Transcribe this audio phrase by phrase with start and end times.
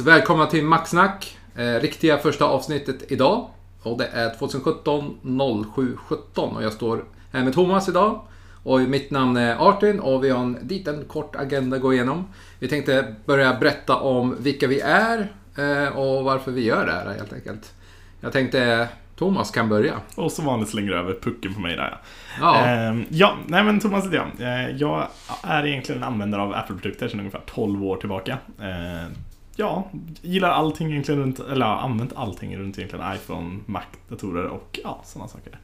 [0.00, 1.38] Yes, välkomna till Maxsnack.
[1.56, 3.48] Eh, riktiga första avsnittet idag.
[3.82, 5.18] Och det är 2017
[5.74, 8.20] 07 17 och jag står här med Thomas idag.
[8.62, 12.26] Och mitt namn är Artin och vi har en liten kort agenda att gå igenom.
[12.58, 17.14] Vi tänkte börja berätta om vilka vi är eh, och varför vi gör det här
[17.14, 17.72] helt enkelt.
[18.20, 19.94] Jag tänkte Thomas kan börja.
[20.16, 22.00] Och som vanligt slänger du över pucken på mig där
[22.40, 22.66] Ja.
[22.66, 24.48] Ehm, ja, nej men Thomas heter jag.
[24.48, 25.06] Eh, jag
[25.42, 28.38] är egentligen en användare av Apple-produkter sedan ungefär 12 år tillbaka.
[29.60, 29.88] Ja,
[30.22, 35.00] gillar allting egentligen runt, eller har använt allting runt egentligen iPhone, Mac, datorer och ja,
[35.04, 35.58] sådana saker.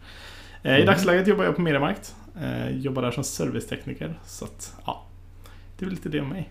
[0.63, 0.87] Eh, I Mm.
[0.87, 2.15] dagsläget jobbar jag på Mediamarkt.
[2.43, 4.15] Eh, jobbar där som servicetekniker.
[4.27, 5.03] Så att, ja,
[5.79, 6.51] det är väl lite det om mig.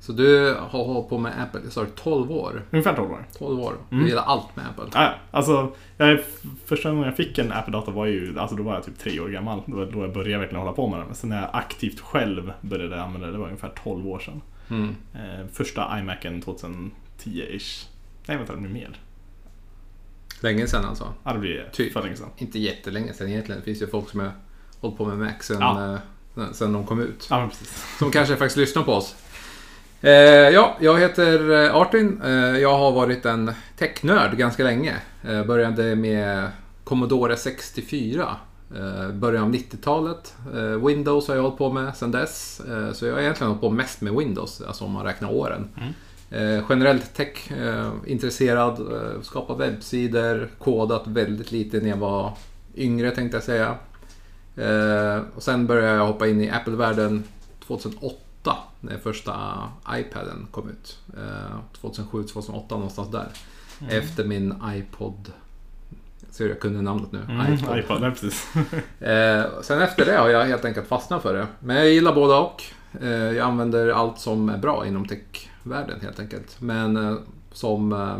[0.00, 2.62] Så du har hållit på med Apple i snart 12 år.
[2.70, 3.24] Ungefär 12 år.
[3.38, 3.72] 12 år.
[3.90, 4.08] Du Mm.
[4.08, 4.84] gillar allt med Apple.
[4.94, 6.20] Ja, alltså, jag,
[6.66, 9.28] första gången jag fick en Apple-dator var ju, alltså då var jag typ tre år
[9.28, 9.62] gammal.
[9.66, 11.06] Då, då jag började verkligen hålla på med den.
[11.06, 14.40] Men sen när jag aktivt själv började använda det, det var ungefär 12 år sedan.
[14.70, 14.96] Mm.
[15.14, 17.86] Eh, första iMacen 2010-ish.
[18.26, 19.00] Nej vänta, det blir mer.
[20.40, 21.12] Länge sedan alltså.
[21.24, 21.92] Ja, det blir Typ.
[21.92, 22.28] för länge sedan.
[22.36, 23.60] Inte jättelänge sedan egentligen.
[23.60, 24.32] Det finns ju folk som har
[24.80, 25.60] hållit på med Mac sedan,
[26.36, 26.42] Ja.
[26.42, 27.26] eh, sedan de kom ut.
[27.30, 27.96] Ja, precis.
[27.98, 29.14] Som kanske faktiskt lyssnar på oss.
[30.00, 30.10] Eh,
[30.50, 32.20] ja, jag heter eh, Artin.
[32.24, 34.94] Eh, jag har varit en technörd ganska länge.
[35.22, 36.50] Eh, började med
[36.84, 38.36] Commodore 64.
[38.74, 40.34] Eh, början av 90-talet.
[40.54, 42.60] Eh, Windows har jag hållit på med sedan dess.
[42.60, 45.68] Eh, så jag har egentligen hållit på mest med Windows, alltså om man räknar åren.
[46.30, 52.32] Eh, generellt tech-intresserad, eh, skapat webbsidor, kodat väldigt lite när jag var
[52.76, 53.76] yngre tänkte jag säga.
[54.56, 57.24] Eh, och sen började jag hoppa in i Apple-världen
[57.66, 59.34] 2008 när första
[59.90, 60.98] iPaden kom ut.
[61.16, 63.28] Eh, 2007-2008 någonstans där.
[63.88, 65.32] Efter min iPod.
[66.34, 67.20] Ser jag kunde namnet nu.
[67.28, 67.78] Mm, iPod.
[67.78, 68.48] iPod, nej precis.
[69.00, 71.46] Eh, sen efter det har jag helt enkelt fastnat för det.
[71.60, 72.62] Men jag gillar båda och.
[73.02, 76.60] Eh, jag använder allt som är bra inom techvärlden helt enkelt.
[76.60, 77.16] Men eh,
[77.52, 78.18] som, eh,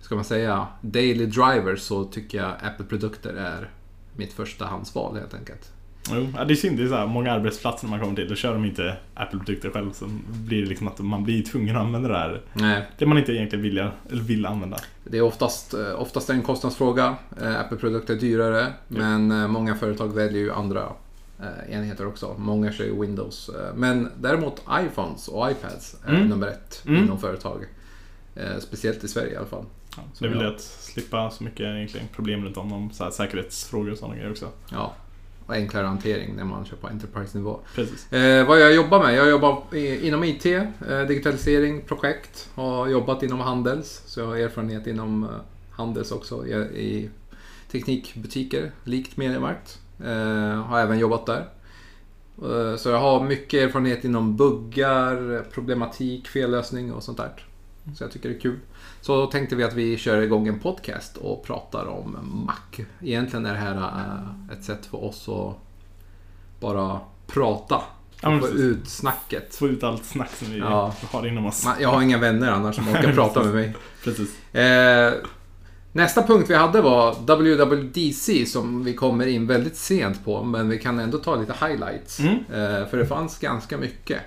[0.00, 3.70] ska man säga, daily driver så tycker jag Apple-produkter är
[4.16, 5.72] mitt första handsval helt enkelt.
[6.12, 8.34] Jo, ja, det är synd, det är så här, många arbetsplatser man kommer till, då
[8.34, 9.92] kör de inte Apple-produkter själv.
[9.92, 12.40] Så blir det liksom att man blir tvungen att använda det här.
[12.52, 14.78] Nej, Det man inte egentligen vill, eller vill använda.
[15.04, 17.16] det är oftast, eh, oftast en kostnadsfråga.
[17.42, 20.88] Eh, Apple-produkter är dyrare, men eh, många företag väljer ju andra
[21.68, 22.34] enheter också.
[22.38, 23.50] Många kör ju Windows.
[23.74, 26.28] Men däremot iPhones och iPads är Mm.
[26.28, 27.04] nummer ett Mm.
[27.04, 27.64] inom företag.
[28.58, 29.64] Speciellt i Sverige i alla fall.
[29.96, 30.44] Ja, det är väl ja.
[30.48, 34.30] det att slippa så mycket egentligen problem runt om, om så säkerhetsfrågor och sådana grejer
[34.30, 34.48] också.
[34.72, 34.92] Ja.
[35.46, 37.60] Och enklare hantering när man kör på Enterprise-nivå.
[38.10, 39.14] Eh, vad jag jobbar med?
[39.14, 42.48] Jag jobbar inom IT, eh, digitalisering, projekt.
[42.54, 44.02] Har jobbat inom Handels.
[44.06, 45.30] Så jag har erfarenhet inom eh,
[45.70, 47.10] Handels också i, i
[47.72, 49.78] teknikbutiker, likt Mediamarkt.
[50.00, 51.48] Eh, har även jobbat där.
[52.42, 57.32] Eh, så jag har mycket erfarenhet inom buggar, problematik, fellösning och sånt där.
[57.96, 58.58] Så jag tycker det är kul.
[59.00, 62.84] Så tänkte vi att vi kör igång en podcast och pratar om Mac.
[63.02, 65.56] Egentligen är det här eh, ett sätt för oss att
[66.60, 67.80] bara prata.
[68.20, 69.54] Ja, få ut snacket.
[69.54, 70.94] Få ut allt snack som vi Ja.
[71.10, 71.66] har inom oss.
[71.80, 73.74] Jag har inga vänner annars som orkar prata med mig.
[74.04, 74.54] Precis.
[74.54, 75.12] Eh,
[75.94, 80.42] nästa punkt vi hade var WWDC som vi kommer in väldigt sent på.
[80.44, 82.20] Men vi kan ändå ta lite highlights.
[82.20, 82.34] Mm.
[82.34, 84.20] Eh, för det fanns ganska mycket.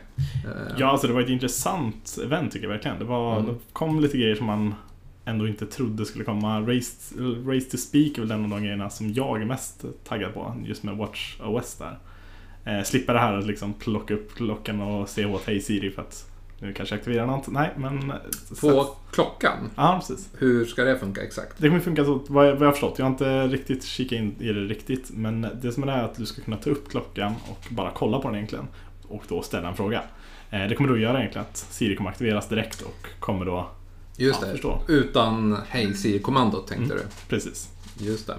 [0.46, 3.00] Eh, Ja, alltså det var ett intressant event tycker jag verkligen.
[3.00, 3.46] Det, var, Mm.
[3.46, 4.76] det kom lite grejer som man
[5.26, 6.60] ändå inte trodde skulle komma.
[6.62, 10.34] Race, Race to Speak är väl en av de grejerna som jag är mest taggad
[10.34, 10.56] på.
[10.66, 11.98] Just med Watch OS där.
[12.66, 16.02] Eh, slippa det här att liksom plocka upp klockan och se åt Hej Siri för
[16.02, 16.27] att
[16.60, 17.48] nu kanske jag aktiverar något.
[17.48, 18.14] Nej, men...
[18.56, 19.70] Få klockan.
[19.76, 20.30] Ja, precis.
[20.38, 21.54] Hur ska det funka exakt?
[21.58, 22.94] Det kommer funka så, vad jag, vad jag har förstått.
[23.00, 25.10] Jag har inte riktigt kikat in i det riktigt.
[25.14, 27.92] Men det som är det är att du ska kunna ta upp klockan och bara
[27.92, 28.68] kolla på den egentligen.
[29.08, 30.04] Och då ställa en fråga.
[30.50, 33.70] Eh, det kommer då göra egentligen att Siri kommer aktiveras direkt och kommer då...
[34.18, 34.52] Just Ja, det.
[34.54, 34.82] förstår.
[34.88, 36.98] Utan Hej Siri-kommandot tänkte Mm.
[37.08, 37.30] du.
[37.30, 37.70] Precis.
[38.00, 38.36] Just det.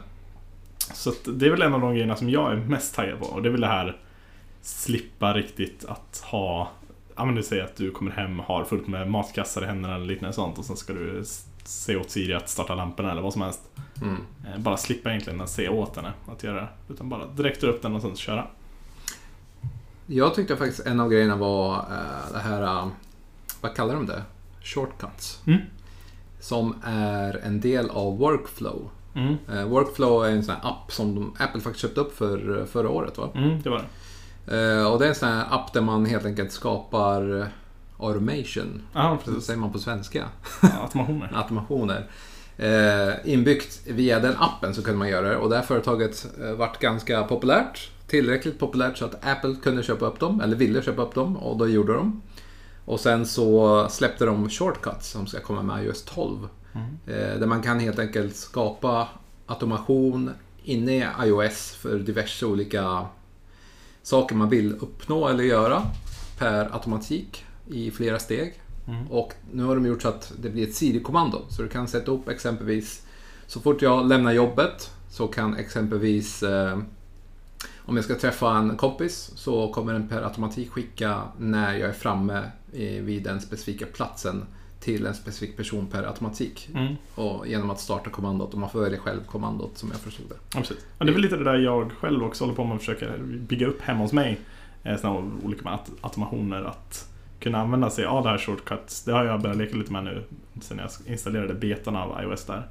[0.94, 3.24] Så det är väl en av de grejerna som jag är mest taggad på.
[3.26, 3.96] Och det är väl det här
[4.62, 6.70] slippa riktigt att ha...
[7.18, 10.06] Ja men du säger att du kommer hem, har fullt med matkassar i händerna eller
[10.06, 13.32] liknande sånt och sen ska du s- se åt Siri att starta lamporna eller vad
[13.32, 13.60] som helst.
[14.02, 14.16] Mm.
[14.46, 16.68] Eh, Bara slippa egentligen att se åt henne att göra det.
[16.88, 18.46] Utan bara direkt upp den och sen köra.
[20.06, 22.88] Jag tyckte faktiskt en av grejerna var eh, det här, eh,
[23.60, 24.22] vad kallar de det?
[24.62, 25.42] Shortcuts.
[25.46, 25.58] Mm.
[26.40, 28.90] Som är en del av Workflow.
[29.14, 29.36] Mm.
[29.70, 33.28] Workflow är en sån här app som Apple faktiskt köpte upp för förra året va?
[33.34, 33.84] Mm, det var det.
[34.50, 37.46] Eh, och det är en sån här app där man helt enkelt skapar eh,
[37.98, 38.82] automation.
[38.94, 39.44] Ja, Vad precis.
[39.44, 40.28] säger man på svenska?
[40.82, 41.30] Automationer.
[41.34, 42.10] Automationer.
[42.56, 46.52] Eh, inbyggt via den appen så kunde man göra det och det här företaget eh,
[46.52, 47.90] vart ganska populärt.
[48.06, 51.56] Tillräckligt populärt så att Apple kunde köpa upp dem, eller ville köpa upp dem och
[51.56, 52.22] då gjorde de.
[52.84, 56.48] Och sen så släppte de shortcuts som ska komma med iOS 12.
[56.74, 56.86] Mm.
[57.06, 59.08] Eh, där man kan helt enkelt skapa
[59.46, 60.30] automation
[60.64, 63.06] inne i iOS för diverse olika
[64.08, 65.82] saker man vill uppnå eller göra
[66.38, 68.54] per automatik i flera steg.
[68.86, 69.06] Mm.
[69.06, 71.44] Och nu har de gjort så att det blir ett Siri-kommando.
[71.48, 73.02] Så du kan sätta upp exempelvis
[73.46, 76.78] så fort jag lämnar jobbet så kan exempelvis eh,
[77.76, 81.92] om jag ska träffa en kompis så kommer den per automatik skicka när jag är
[81.92, 82.50] framme
[83.00, 84.46] vid den specifika platsen
[84.80, 86.68] till en specifik person per automatik.
[86.74, 86.94] Mm.
[87.14, 90.34] Och genom att starta kommandot och man får välja själv kommandot som jag förstod det.
[90.54, 90.76] Ja, precis.
[90.98, 93.06] Ja, det är väl lite det där jag själv också håller på med att försöka
[93.48, 94.38] bygga upp hemma hos mig.
[94.82, 97.08] Eh, Sådana olika aut- automationer att
[97.40, 99.04] kunna använda sig av det här shortcuts.
[99.04, 100.24] Det har jag börjat leka lite med nu
[100.60, 102.68] sen jag installerade betan av iOS där.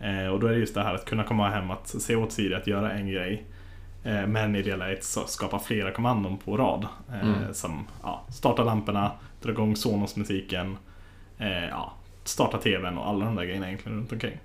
[0.00, 2.32] Eh, Och då är det just det här att kunna komma hem att se åt
[2.32, 3.44] Siri att göra en grej.
[4.04, 6.86] eh, Men i det läget så skapa flera kommandon på rad.
[7.22, 7.54] Mm.
[7.54, 9.10] Som ja, starta lamporna,
[9.42, 10.76] dra igång Sonos-musiken,
[11.44, 11.92] eh, ja,
[12.24, 14.38] starta TVn och alla de där grejerna egentligen runt omkring.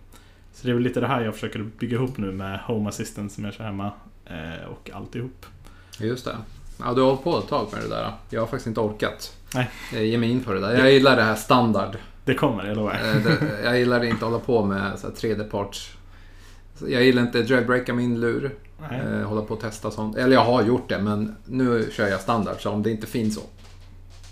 [0.54, 3.32] Så det är väl lite det här jag försöker bygga ihop nu med Home Assistant
[3.32, 3.92] som jag kör hemma
[4.26, 5.46] eh, och alltihop.
[6.00, 6.38] Just det.
[6.80, 8.14] Ja, du har hållit på ett tag med det där.
[8.30, 9.70] Jag har faktiskt inte orkat Nej.
[9.92, 10.78] ge mig in på det där.
[10.78, 11.98] Jag gillar det här standard.
[12.26, 13.00] Det kommer, jag lovar.
[13.04, 15.96] Eh, jag gillar inte att hålla på med så här 3D-parts.
[16.76, 18.56] Så Jag gillar inte jailbreaka min lur.
[18.90, 19.00] Nej.
[19.00, 20.18] Eh, hålla på och testa sånt.
[20.18, 22.56] Eller jag har gjort det men nu kör jag standard.
[22.60, 23.38] Så om det inte finns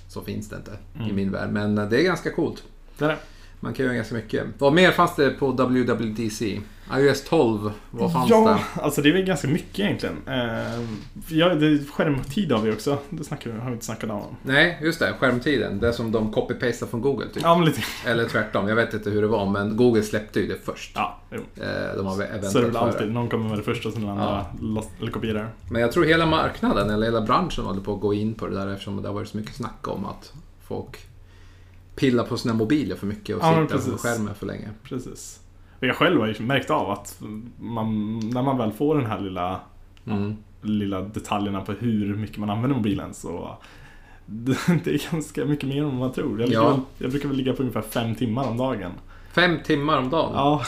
[0.07, 1.15] så, finns det inte i Mm.
[1.15, 1.50] min värld.
[1.51, 2.63] Men eh, det är ganska coolt.
[2.98, 3.18] Det är det.
[3.59, 4.44] Man kan göra ganska mycket.
[4.57, 6.62] Vad mer fanns det på WWDC?
[6.94, 8.81] iOS 12, vad fanns ja, det?
[8.81, 10.16] alltså det är väl ganska mycket egentligen.
[10.28, 10.81] Eh,
[11.28, 12.98] ja, det, skärmtid har vi också.
[13.10, 14.36] Det snackar har vi inte snackat om.
[14.44, 15.13] Nej, just det.
[15.19, 15.80] Skärmtiden.
[15.80, 17.44] Det som de copy-pastar från Google typ.
[17.44, 17.81] Ja, lite.
[18.06, 18.68] Eller tvärtom.
[18.68, 20.92] Jag vet inte hur det var men Google släppte ju det först.
[20.95, 21.38] Ja, jo.
[21.63, 22.78] Eh, De har Så är det väl före.
[22.80, 23.12] alltid.
[23.12, 25.50] Någon kommer med det första och sen andra lost, eller kopierar.
[25.72, 28.56] Men jag tror hela marknaden, eller hela branschen håller på att gå in på det
[28.56, 30.33] där eftersom det har varit så mycket snack om att
[30.68, 30.98] folk
[31.95, 34.69] pillar på sina mobiler för mycket och Ja, sitter på skärmen för länge.
[34.83, 35.40] Precis.
[35.79, 37.21] Och jag själv har ju märkt av att
[37.59, 39.59] man, när man väl får den här lilla,
[40.07, 40.35] Mm.
[40.62, 43.57] lilla detaljerna på hur mycket man använder mobilen så
[44.25, 46.41] det det är ganska mycket mer än man tror.
[46.41, 46.69] Jag, Ja.
[46.69, 48.91] väl, jag brukar väl ligga på ungefär fem timmar om dagen.
[49.33, 50.31] Fem timmar om dagen.
[50.33, 50.62] Ja.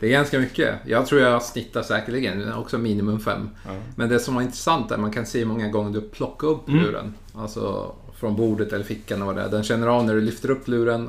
[0.00, 0.74] Det är ganska mycket.
[0.86, 3.50] Jag tror jag snittar säkerligen också minimum fem.
[3.66, 3.70] ja.
[3.96, 6.48] Men det som var intressant är att man kan se hur många gånger du plockar
[6.48, 6.82] upp Mm.
[6.84, 7.14] luren.
[7.34, 9.48] Alltså från bordet eller fickan eller vad det är.
[9.48, 11.08] Den känner av när du lyfter upp luren,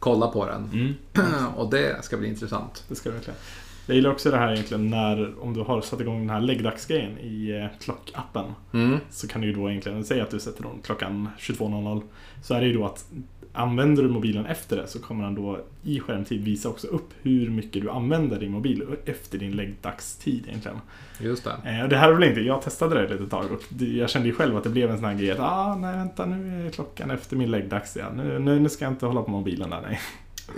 [0.00, 0.70] kollar på den.
[0.72, 0.94] Mm.
[1.56, 2.84] Och det ska bli intressant.
[2.88, 3.38] Det ska det verkligen.
[3.86, 7.18] Jag gillar också det här egentligen när, om du har satt igång den här läggdagsgrejen
[7.18, 8.44] i eh, klockappen.
[8.72, 8.98] Mm.
[9.10, 12.02] Så kan du ju då egentligen säga att du sätter den klockan 22.00.
[12.42, 13.04] Så är det ju då att
[13.52, 17.50] använder du mobilen efter det så kommer den då i skärmtid visa också upp hur
[17.50, 20.78] mycket du använder din mobil efter din läggdagstid egentligen.
[21.20, 21.50] Just det.
[21.50, 24.28] Eh, det här är väl inte, jag testade det ett litet tag och jag kände
[24.28, 26.70] ju själv att det blev en sån här grej att ah, nej vänta nu är
[26.70, 28.12] klockan efter min läggdags igen.
[28.16, 30.00] Nu, nu, nu ska jag inte hålla på mobilen där, nej.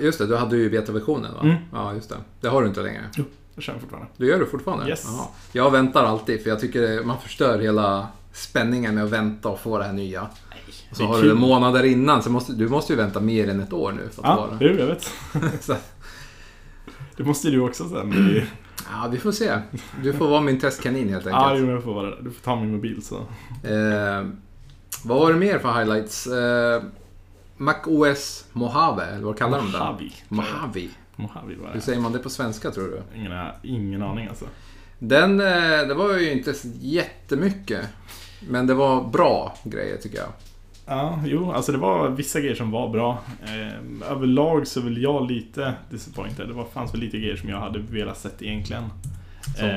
[0.00, 1.40] Just det, du hade ju betaversionen va?
[1.42, 1.56] Mm.
[1.72, 2.16] Ja, just det.
[2.40, 3.02] Det har du inte längre.
[3.54, 4.08] Jag kör fortfarande.
[4.16, 4.88] Du gör det fortfarande?
[4.88, 5.04] Yes.
[5.06, 5.26] Jaha.
[5.52, 9.78] Jag väntar alltid för jag tycker man förstör hela spänningen med att vänta och få
[9.78, 10.26] det här nya.
[10.90, 11.28] Och så har du kul.
[11.28, 14.22] det månader innan så måste, du måste ju vänta mer än ett år nu för
[14.22, 15.10] att Ja, vara jo, jag vet.
[17.16, 18.42] Det måste ju du också sen.
[18.90, 19.58] Ja, vi får se.
[20.02, 21.66] Du får vara min testkanin helt Ja, enkelt.
[21.68, 22.16] jo, jag får vara det.
[22.22, 23.16] Du får ta min mobil så.
[23.68, 24.26] eh,
[25.04, 26.26] vad var det mer för highlights?
[26.26, 26.82] Eh,
[27.56, 29.78] Mac OS Mojave, eller vad kallar de det?
[29.78, 30.10] Mojave.
[30.28, 30.88] Mojave.
[31.16, 33.18] Mojave Hur säger man det på svenska tror du?
[33.18, 34.44] Ingen, ingen aning alltså.
[34.98, 37.80] Den, eh, det var ju inte jättemycket.
[38.48, 40.28] Men det var bra grejer tycker jag.
[40.86, 43.18] Ja, jo, alltså det var vissa grejer som var bra.
[43.42, 46.48] Eh, överlag så är väl jag lite disappointed.
[46.48, 48.84] Det var, fanns väl lite grejer som jag hade velat sett egentligen.
[49.56, 49.68] Som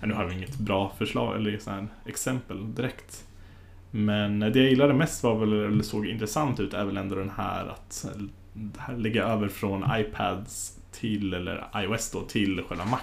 [0.00, 3.24] ja, nu har vi inget bra förslag eller sån här exempel direkt.
[3.90, 7.32] Men det jag gillade mest var väl, eller såg intressant ut, är väl ändå den
[7.36, 8.06] här att
[8.52, 12.98] det här lägga över från iPads till, eller iOS då, till själva Mac.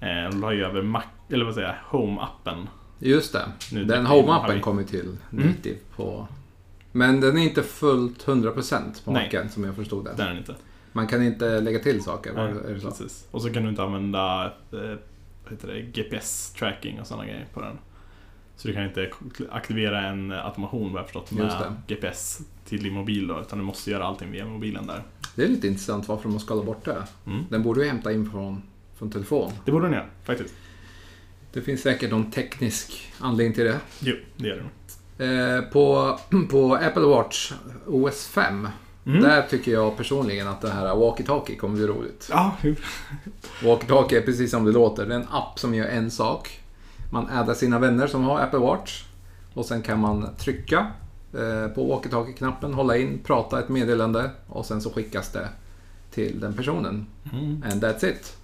[0.00, 2.66] Eh, de la ju över Mac, eller vad säger jag, Home-appen.
[3.04, 3.48] Just det.
[3.72, 6.28] Nu Den Home-appen kom ju till native på...
[6.92, 9.12] Men den är inte fullt 100% på.
[9.12, 10.10] Macen som jag förstod det.
[10.16, 10.54] Den är den inte.
[10.92, 12.88] Man kan inte lägga till saker, Nej, är det så?
[12.88, 13.28] Precis.
[13.30, 14.96] Och så kan du inte använda eh,
[15.92, 17.78] GPS-tracking och sådana grejer på den.
[18.56, 19.10] Så du kan inte
[19.50, 23.90] aktivera en automation vad jag förstått med GPS till din mobil då, utan du måste
[23.90, 25.02] göra allting via mobilen där.
[25.34, 27.02] Det är lite intressant varför de har skalat bort det.
[27.26, 27.44] Mm.
[27.48, 28.62] Den borde ju hämta in från,
[28.98, 29.52] från telefon.
[29.64, 30.54] Det borde den göra, faktiskt.
[31.54, 33.78] Det finns säkert någon teknisk anledning till det.
[34.00, 35.56] Jo, det gör den.
[35.56, 36.18] Eh, på,
[36.50, 37.52] på Apple Watch
[37.86, 38.68] OS 5,
[39.06, 39.22] Mm.
[39.22, 42.28] där tycker jag personligen att det här Walkie-Talkie kommer bli roligt.
[42.30, 42.74] Ja, jo.
[43.60, 45.06] Walkie-Talkie är precis som det låter.
[45.06, 46.60] Det är en app som gör en sak.
[47.12, 49.04] Man addar sina vänner som har Apple Watch.
[49.54, 50.86] Och sen kan man trycka
[51.32, 55.48] eh, på walkie-talkie-knappen, hålla in, prata ett meddelande och sen så skickas det
[56.10, 57.06] till den personen.
[57.32, 57.62] Mm.
[57.72, 58.36] And that's it.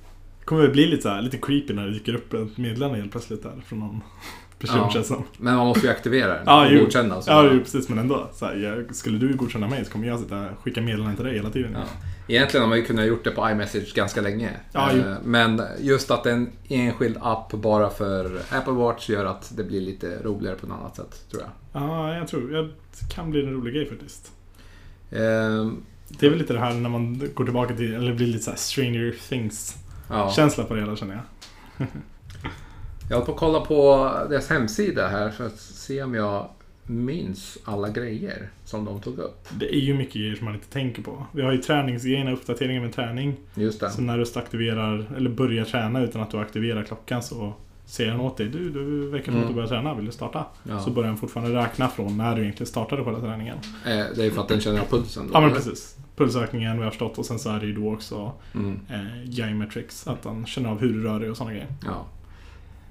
[0.50, 3.10] Kommer det bli lite, så här, lite creepy när det dyker upp ett meddelande helt
[3.12, 4.00] plötsligt där från någon
[4.58, 4.90] person Ja.
[4.90, 5.24] känns som.
[5.38, 6.80] Men man måste ju aktivera den Ja, och jo.
[6.84, 7.22] godkänna.
[7.22, 7.30] så.
[7.30, 7.88] Ja, jo, precis.
[7.88, 8.28] Men ändå.
[8.32, 11.24] Så här, jag, skulle du godkänna mig så kommer jag sitta och skicka meddelanden till
[11.24, 11.72] dig hela tiden.
[11.72, 11.82] Ja.
[12.28, 14.50] Egentligen har man ju kunnat gjort det på iMessage ganska länge.
[14.72, 14.98] Ja, jo.
[15.00, 19.80] Eh, Men just att en enskild app bara för Apple Watch gör att det blir
[19.80, 21.82] lite roligare på ett annat sätt, tror jag.
[21.82, 22.68] Ja, jag tror det
[23.14, 24.32] kan bli en rolig grej faktiskt.
[25.10, 25.82] Ehm,
[26.18, 28.50] Det är väl lite det här när man går tillbaka till, eller blir lite så
[28.50, 30.30] här Stranger Things-känsla Ja.
[30.64, 31.14] på det hela känner
[31.78, 31.86] jag.
[33.10, 36.48] Jag håller på att kolla på deras hemsida här för att se om jag
[36.86, 39.48] minns alla grejer som de tog upp.
[39.50, 41.26] Det är ju mycket grejer som man inte tänker på.
[41.32, 43.36] Vi har ju träningsgrejerna, uppdateringar med träning.
[43.54, 43.90] Just det.
[43.90, 47.52] Så när du aktiverar, eller börjar träna utan att du aktiverar klockan så
[47.86, 49.42] säger han åt dig Du, du verkar som Mm.
[49.44, 50.44] att du börjar träna, vill du starta?
[50.68, 50.80] Ja.
[50.80, 53.56] Så börjar han fortfarande räkna från när du egentligen startade själva träningen.
[53.86, 55.26] Eh, Det är ju för att den känner pulsen.
[55.26, 55.56] Då, Ja men eller?
[55.60, 55.96] precis.
[56.24, 58.80] Pulsökningen vad jag har förstått och sen så är det ju då också Mm.
[58.88, 61.68] eh, Gymetrics, att han känner av hur du rör dig och sådana grejer.
[61.84, 62.06] Ja.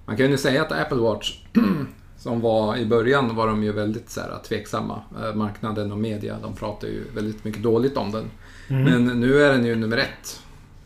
[0.06, 1.40] Man kan ju säga att Apple Watch,
[2.18, 5.02] som var i början, var de ju väldigt så här, tveksamma.
[5.24, 8.26] Eh, Marknaden och media, de pratar ju väldigt mycket dåligt om den.
[8.70, 8.84] Mm.
[8.84, 10.42] Men nu är den ju nummer ett.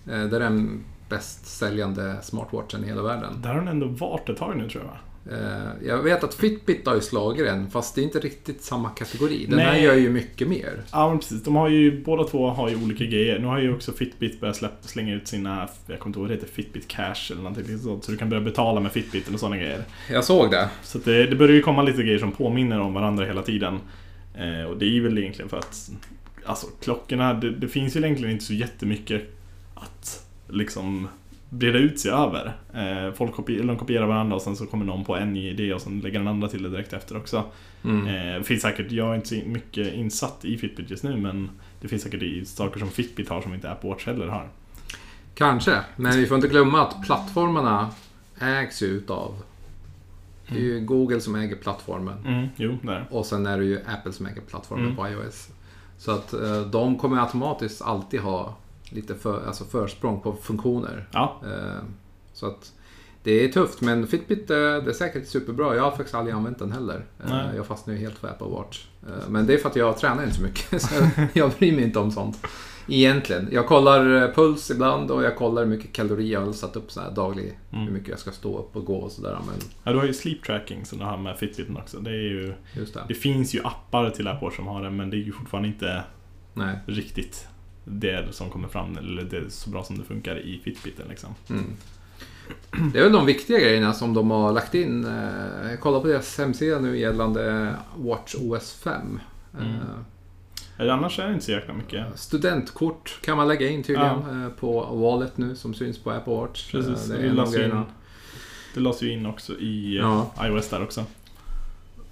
[0.05, 3.41] Eh, Det är den bäst säljande smartwatchen i hela världen.
[3.41, 4.97] Där har den ändå varit ett tag nu tror jag.
[5.31, 8.89] Eh, Jag vet att Fitbit har ju slagit den, fast det är inte riktigt samma
[8.89, 9.45] kategori.
[9.49, 9.83] Den här Nej.
[9.83, 10.81] gör ju mycket mer.
[10.91, 13.39] Ja men precis, de har ju, båda två har ju olika grejer.
[13.39, 16.37] Nu har ju också Fitbit börjat släppa, slänga ut sina, jag kommer inte ihåg vad
[16.37, 18.03] det heter, Fitbit Cash eller någonting sånt.
[18.03, 19.83] Så du kan börja betala med Fitbit eller sådana grejer.
[20.11, 20.69] Jag såg det.
[20.83, 23.79] Så det, det börjar ju komma lite grejer som påminner om varandra hela tiden.
[24.35, 25.91] Eh, och det är väl egentligen för att
[26.45, 29.21] Alltså klockorna, det, det finns ju egentligen inte så jättemycket
[29.75, 31.07] att liksom
[31.53, 32.53] breda ut sig över.
[32.73, 35.49] Eh, folk kopi, eller de kopierar varandra och sen så kommer någon på en ny
[35.49, 37.43] idé och sen lägger den andra till det direkt efter också.
[37.83, 38.07] Mm.
[38.07, 41.49] Eh, det finns säkert, jag är inte så mycket insatt i Fitbit just nu men
[41.81, 44.47] det finns säkert saker som Fitbit har som inte Apple Watch heller har.
[45.35, 47.89] Kanske, men vi får inte glömma att plattformarna
[48.39, 49.35] ägs ju utav...
[50.47, 52.17] Det är ju Google som äger plattformen.
[52.25, 52.77] Mm, jo.
[53.09, 54.95] Och sen är det ju Apple som äger plattformen Mm.
[54.97, 55.49] på iOS.
[55.97, 58.55] Så att eh, de kommer automatiskt alltid ha
[58.93, 61.07] lite för, alltså försprång på funktioner.
[61.11, 61.83] Ja, Eh,
[62.33, 62.73] så att
[63.23, 65.75] det är tufft, men Fitbit eh, det är säkert superbra.
[65.75, 67.05] Jag har faktiskt aldrig använt den heller.
[67.23, 67.55] Eh, Nej.
[67.55, 68.85] jag fastnar ju helt för Apple Watch.
[69.29, 70.95] Men det är för att jag tränar inte så mycket, så
[71.33, 72.47] jag bryr mig inte om sånt.
[72.87, 73.49] Egentligen.
[73.51, 77.01] Jag kollar puls ibland och jag kollar hur mycket kalorier jag har satt upp så
[77.01, 77.59] här daglig.
[77.71, 77.85] Mm.
[77.85, 79.37] Hur mycket jag ska stå upp och gå och sådär.
[79.45, 81.99] Men ja, du har ju sleep tracking som du har med Fitbiten också.
[81.99, 83.03] Det är ju det.
[83.07, 85.69] Det finns ju appar till Apple Watch som har det men det är ju fortfarande
[85.69, 86.03] inte
[86.53, 86.79] Nej.
[86.85, 87.47] riktigt
[87.85, 91.29] det som kommer fram eller det är så bra som det funkar i Fitbiten liksom.
[91.49, 91.73] Mm.
[92.93, 95.05] Det är väl de viktiga grejerna som de har lagt in.
[95.05, 99.19] Eh, Jag kollar på deras hemsida nu gällande Watch OS 5.
[99.59, 99.71] Mm.
[99.73, 99.79] Eh,
[100.77, 102.05] Eller Annars är det inte så jäkla mycket.
[102.19, 106.71] Studentkort kan man lägga in tydligen eh, på Wallet nu som syns på Apple Watch.
[106.71, 107.81] Precis, Eh, det, Det är lades in,
[108.73, 110.31] det lades ju in också i eh, Ja.
[110.47, 111.05] iOS där också.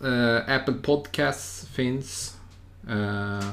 [0.03, 2.37] Eh, Apple Podcasts finns.
[2.89, 3.45] Eh,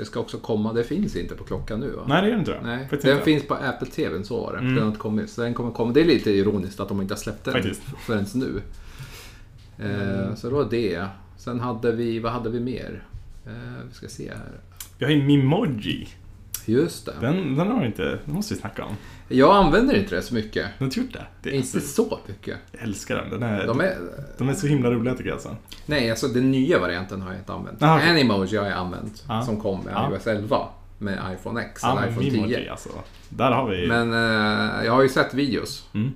[0.00, 0.72] Det ska också komma.
[0.72, 2.02] Det finns inte på klockan nu va?
[2.08, 2.60] Nej det gör det inte.
[2.62, 3.24] Nej, Faktiskt den inte.
[3.24, 4.58] finns på Apple TV, så var det.
[4.58, 4.74] Mm.
[4.74, 5.30] Den har inte kommit.
[5.30, 5.92] Så den kommer komma.
[5.92, 7.82] Det är lite ironiskt att de inte har släppt den Faktiskt.
[8.06, 8.60] förrän nu.
[9.78, 11.04] Eh, Så det var det.
[11.38, 13.02] Sen hade vi, vad hade vi mer?
[13.46, 13.52] Eh,
[13.88, 14.60] Vi ska se här.
[14.98, 16.08] Vi har ju Mimoji.
[16.70, 17.12] Just det.
[17.20, 18.96] Den, den har vi inte, den måste vi snacka om.
[19.28, 20.66] Jag använder inte det så mycket.
[20.78, 21.26] Den har gjort det.
[21.42, 22.56] det är Inte alltså, så mycket.
[22.72, 23.30] jag älskar den.
[23.30, 23.78] Den är, De
[24.38, 24.52] de, är...
[24.52, 25.56] är, så himla roliga tycker jag alltså.
[25.86, 27.82] nej, alltså den nya varianten har jag inte använt.
[27.82, 28.10] Ah, okej.
[28.10, 29.24] Animoji har jag använt.
[29.28, 29.42] Ja.
[29.42, 30.12] Som kom med Ja.
[30.14, 30.68] iOS 11.
[30.98, 32.32] Med iPhone X Ja, eller iPhone 10.
[32.32, 32.88] Mimoji alltså.
[33.28, 33.88] Där har vi...
[33.88, 35.88] Men eh, jag har ju sett videos.
[35.94, 36.10] Mm.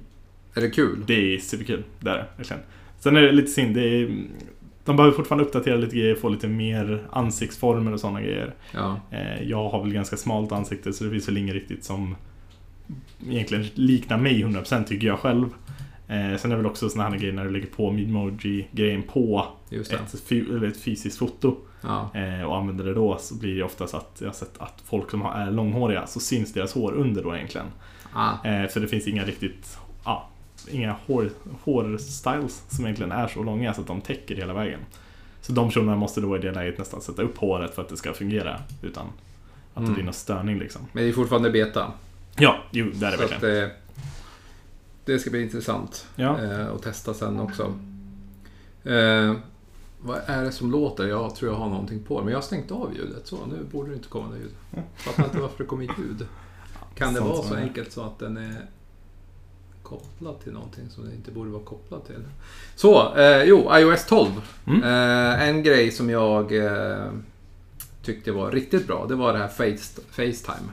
[0.54, 1.02] Är det kul?
[1.06, 2.62] Det är superkul, det är det verkligen.
[3.00, 4.16] Sen är det lite synd, det är,
[4.84, 8.54] de behöver fortfarande uppdatera lite grejer, få lite mer ansiktsformer och sådana grejer.
[8.74, 9.00] Ja.
[9.10, 12.16] Eh, Jag har väl ganska smalt ansikte så det finns väl inget riktigt som
[13.30, 15.44] egentligen liknar mig 100% tycker jag själv.
[16.08, 19.46] Eh, Sen är det väl också sådana här grejer när du lägger på Midmoji-grejen på
[19.70, 22.10] ett, ett fysiskt foto Ja.
[22.14, 25.10] eh, och använder det då så blir det oftast att jag har sett att folk
[25.10, 27.66] som är långhåriga så syns deras hår under då egentligen.
[28.12, 28.30] Ah.
[28.48, 30.28] Eh, För det finns inga riktigt, ja,
[30.68, 31.30] inga hår,
[31.64, 34.80] hårstyles som egentligen är så långa så att de täcker hela vägen.
[35.40, 37.96] Så de personerna måste då i det läget nästan sätta upp håret för att det
[37.96, 39.06] ska fungera utan
[39.74, 39.88] att Mm.
[39.90, 40.82] det blir någon störning liksom.
[40.92, 41.92] Men det är fortfarande beta.
[42.38, 43.68] Ja, jo, det är det Så att verkligen.
[45.04, 46.42] det, ska bli intressant Ja.
[46.44, 47.62] eh, att testa sen också.
[48.84, 49.34] Eh,
[50.00, 51.06] vad är det som låter?
[51.08, 53.26] Jag tror jag har någonting på Men jag har stängt av ljudet.
[53.26, 54.82] Så nu borde det inte komma något ljud.
[54.96, 56.26] Fattar inte varför det kommer ljud.
[56.94, 58.66] Kan det Sånt vara så enkelt så att den är
[59.84, 62.22] kopplat till någonting som det inte borde vara kopplat till.
[62.76, 64.30] Så, eh, jo, iOS 12.
[64.66, 64.82] Mm.
[64.82, 67.06] Eh, en grej som jag eh,
[68.02, 70.68] tyckte var riktigt bra, det var det här face, Facetime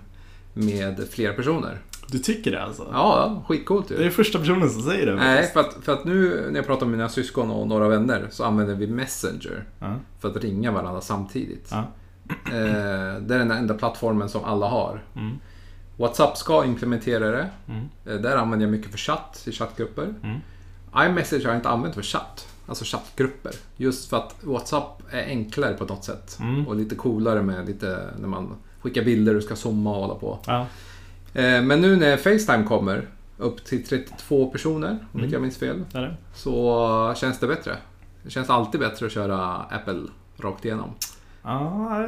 [0.54, 1.78] med flera personer.
[2.08, 2.88] Du tycker det alltså?
[2.94, 4.12] Ja, skitcoolt Det är ju.
[4.12, 5.16] första personen som säger det.
[5.16, 8.28] Nej, för att, för att nu när jag pratar med mina syskon och några vänner
[8.32, 9.96] så använder vi Messenger Ja.
[10.20, 11.72] för att ringa varandra samtidigt.
[11.72, 11.82] Eh,
[13.22, 15.04] det är den enda plattformen som alla har.
[15.98, 17.50] WhatsApp ska implementera det.
[17.68, 17.90] Mm.
[18.06, 20.14] Eh, Där använder jag mycket för chatt i chattgrupper.
[20.24, 20.38] Mm.
[20.98, 22.48] iMessage har jag inte använt för chatt.
[22.68, 23.52] Alltså chattgrupper.
[23.78, 26.38] Just för att WhatsApp är enklare på något sätt.
[26.42, 26.68] Mm.
[26.68, 30.40] Och lite coolare med lite när man skickar bilder och ska zooma och hålla på.
[30.46, 30.60] Ja.
[31.34, 33.08] Eh, Men nu när Facetime kommer
[33.38, 35.24] upp till 32 personer, om Mm.
[35.24, 35.84] inte jag minns fel,
[36.36, 37.78] så känns det bättre.
[38.24, 40.02] Det känns alltid bättre att köra Apple
[40.38, 40.90] rakt igenom.
[41.44, 42.02] Ja,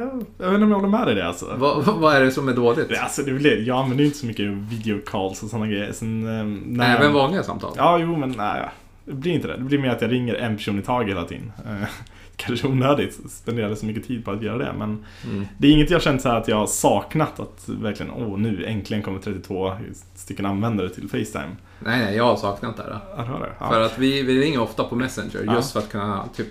[0.50, 1.54] vet inte om jag håller med dig det alltså.
[1.58, 2.88] Vad, vad är det som är dåligt?
[2.88, 3.54] Det, alltså det är väl det.
[3.54, 5.92] Jag använder ju inte så mycket videocalls och sådana grejer.
[5.92, 6.96] Sen, eh, när...
[6.96, 7.72] Även vanliga samtal?
[7.76, 8.60] Ja, jo, men nej.
[8.62, 8.68] ja.
[9.04, 9.56] Det blir inte det.
[9.56, 11.52] Det blir mer att jag ringer en person i taget hela tiden.
[11.66, 11.88] Eh,
[12.36, 14.72] Kanske onödigt, spenderade så mycket tid på att göra det.
[14.78, 15.46] Men Mm.
[15.58, 19.02] det är inget jag känt så att jag har saknat att verkligen, åh nu äntligen
[19.02, 19.72] kommer 32
[20.14, 21.56] stycken användare till Facetime.
[21.78, 22.82] Nej, nej, jag har saknat det.
[22.82, 22.98] här.
[23.16, 23.52] Ja, det det.
[23.60, 23.68] Ja.
[23.68, 25.54] För att vi, vi ringer ofta på Messenger Ja.
[25.54, 26.46] just för att kunna, typ,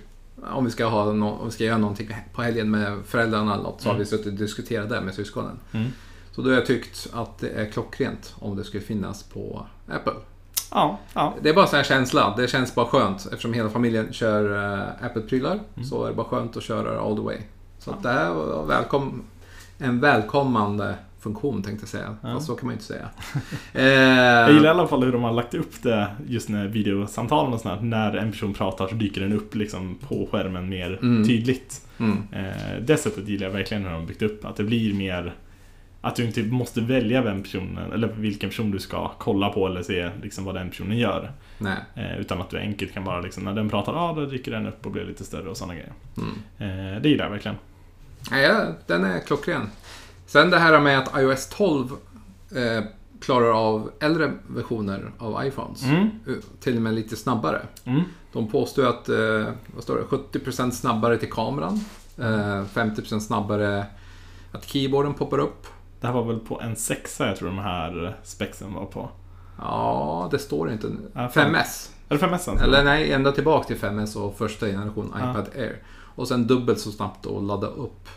[0.52, 3.64] om vi ska, ha no, om vi ska göra någonting på helgen med föräldrarna eller
[3.64, 4.00] något så har Mm.
[4.04, 5.60] vi suttit och diskuterat det med syskonen.
[5.72, 5.88] Mm.
[6.32, 10.14] Så då har jag tyckt att det är klockrent om det skulle finnas på Apple.
[10.72, 11.34] Ja, ja.
[11.42, 12.34] Det är bara sån här känsla.
[12.38, 15.60] Det känns bara skönt eftersom hela familjen kör uh, Apple-prylar.
[15.76, 15.86] Mm.
[15.90, 17.38] Så är det bara skönt att köra all the way.
[17.80, 17.96] Så Ja.
[18.02, 19.24] det här var välkom
[19.78, 22.16] en välkommande funktion tänkte jag säga.
[22.22, 22.34] Ja.
[22.34, 23.10] Fast så kan man ju inte säga.
[23.74, 27.54] Jag Eh, gillar i alla fall hur de har lagt upp det just när videosamtalen
[27.54, 27.86] och sånt här.
[27.88, 31.28] När en person pratar så dyker den upp liksom på skärmen mer Mm.
[31.28, 31.82] tydligt.
[32.00, 34.46] mm, Eh, det sättet gillar jag verkligen hur de har byggt upp.
[34.46, 35.34] Att det blir mer
[36.02, 39.84] att du inte måste välja vem personen, eller vilken person du ska kolla på eller
[39.84, 41.32] se liksom vad den personen gör.
[41.96, 44.68] Eh, utan att du enkelt kan bara liksom, när den pratar, ah, då dyker den
[44.68, 45.94] upp och blir lite större och sådana grejer.
[46.18, 46.96] Mm.
[46.96, 47.58] Eh, det gillar jag verkligen.
[48.32, 49.62] Ja, den är klockren.
[50.34, 51.88] Sen det här med att iOS 12
[52.56, 52.84] eh,
[53.22, 55.84] klarar av äldre versioner av iPhones.
[55.84, 56.10] Mm.
[56.28, 57.62] Eh, Till och med lite snabbare.
[57.86, 58.02] Mm.
[58.32, 61.80] De påstår att eh, vad står det, 70% snabbare till kameran.
[62.18, 63.86] Eh, 50% snabbare
[64.52, 65.68] att keyboarden poppar upp.
[66.02, 69.10] Det här var väl på en sexa jag tror de här spexen var på.
[69.58, 70.88] Ja, det står inte.
[71.14, 71.56] Ja, fan.
[71.56, 71.90] 5S.
[72.10, 72.64] Är det 5S?
[72.64, 75.32] Eller nej, ända tillbaka till 5S och första generation Ja.
[75.32, 75.82] iPad Air.
[76.16, 78.08] Och sen dubbelt så snabbt att ladda upp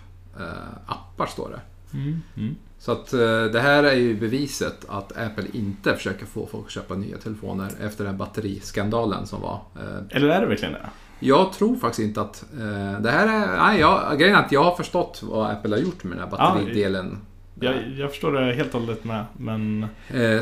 [0.41, 0.45] eh,
[0.87, 1.61] appar står det.
[1.95, 2.23] Mm.
[2.37, 2.57] Mm.
[2.79, 6.73] Så att eh, det här är ju beviset att Apple inte försöker få folk att
[6.73, 9.61] köpa nya telefoner efter den batteriskandalen som var.
[9.77, 10.91] Eh, Eller är det verkligen det?
[11.21, 13.57] Jag tror faktiskt inte att eh, det här är...
[13.57, 16.31] Nej, jag, grejen är att jag har förstått vad Apple har gjort med den här
[16.31, 17.19] batteridelen.
[17.61, 19.87] Jag, jag förstår det helt och hållet med, men...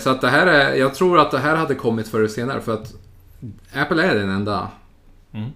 [0.00, 0.74] Så att det här är...
[0.74, 2.94] Jag tror att det här hade kommit förr eller senare för att
[3.74, 4.68] Apple är den enda,
[5.32, 5.50] Mm.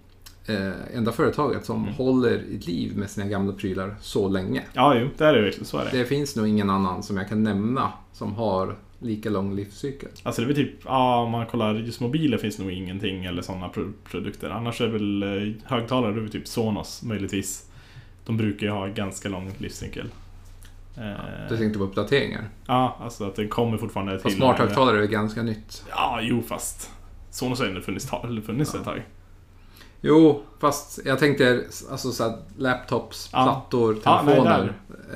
[0.48, 1.94] Eh, enda företaget som Mm.
[1.94, 4.62] håller i liv med sina gamla prylar så länge.
[4.72, 5.64] Ja, jo, det är det verkligen.
[5.66, 5.98] Så är det.
[5.98, 10.08] Det finns nog ingen annan som jag kan nämna som har lika lång livscykel.
[10.22, 13.68] Alltså det är typ, ja om man kollar just mobiler finns nog ingenting eller sådana
[13.68, 14.50] pro- produkter.
[14.50, 17.64] Annars är väl eh, högtalare, det är väl typ Sonos möjligtvis.
[18.26, 20.06] De brukar ju ha ganska lång livscykel.
[20.96, 22.48] Eh, Du tänkte på uppdateringar.
[22.66, 24.26] Ja, alltså att det kommer fortfarande till...
[24.26, 25.84] Och smarthögtalare är ganska nytt.
[25.90, 26.90] Ja, jo fast.
[27.30, 28.10] Sonos har ju funnits,
[28.46, 28.78] funnits Ja.
[28.80, 29.02] ett tag.
[30.00, 33.44] Jo, fast jag tänkte alltså så här, laptops, Ja.
[33.44, 34.72] plattor, Ja, nej, telefoner.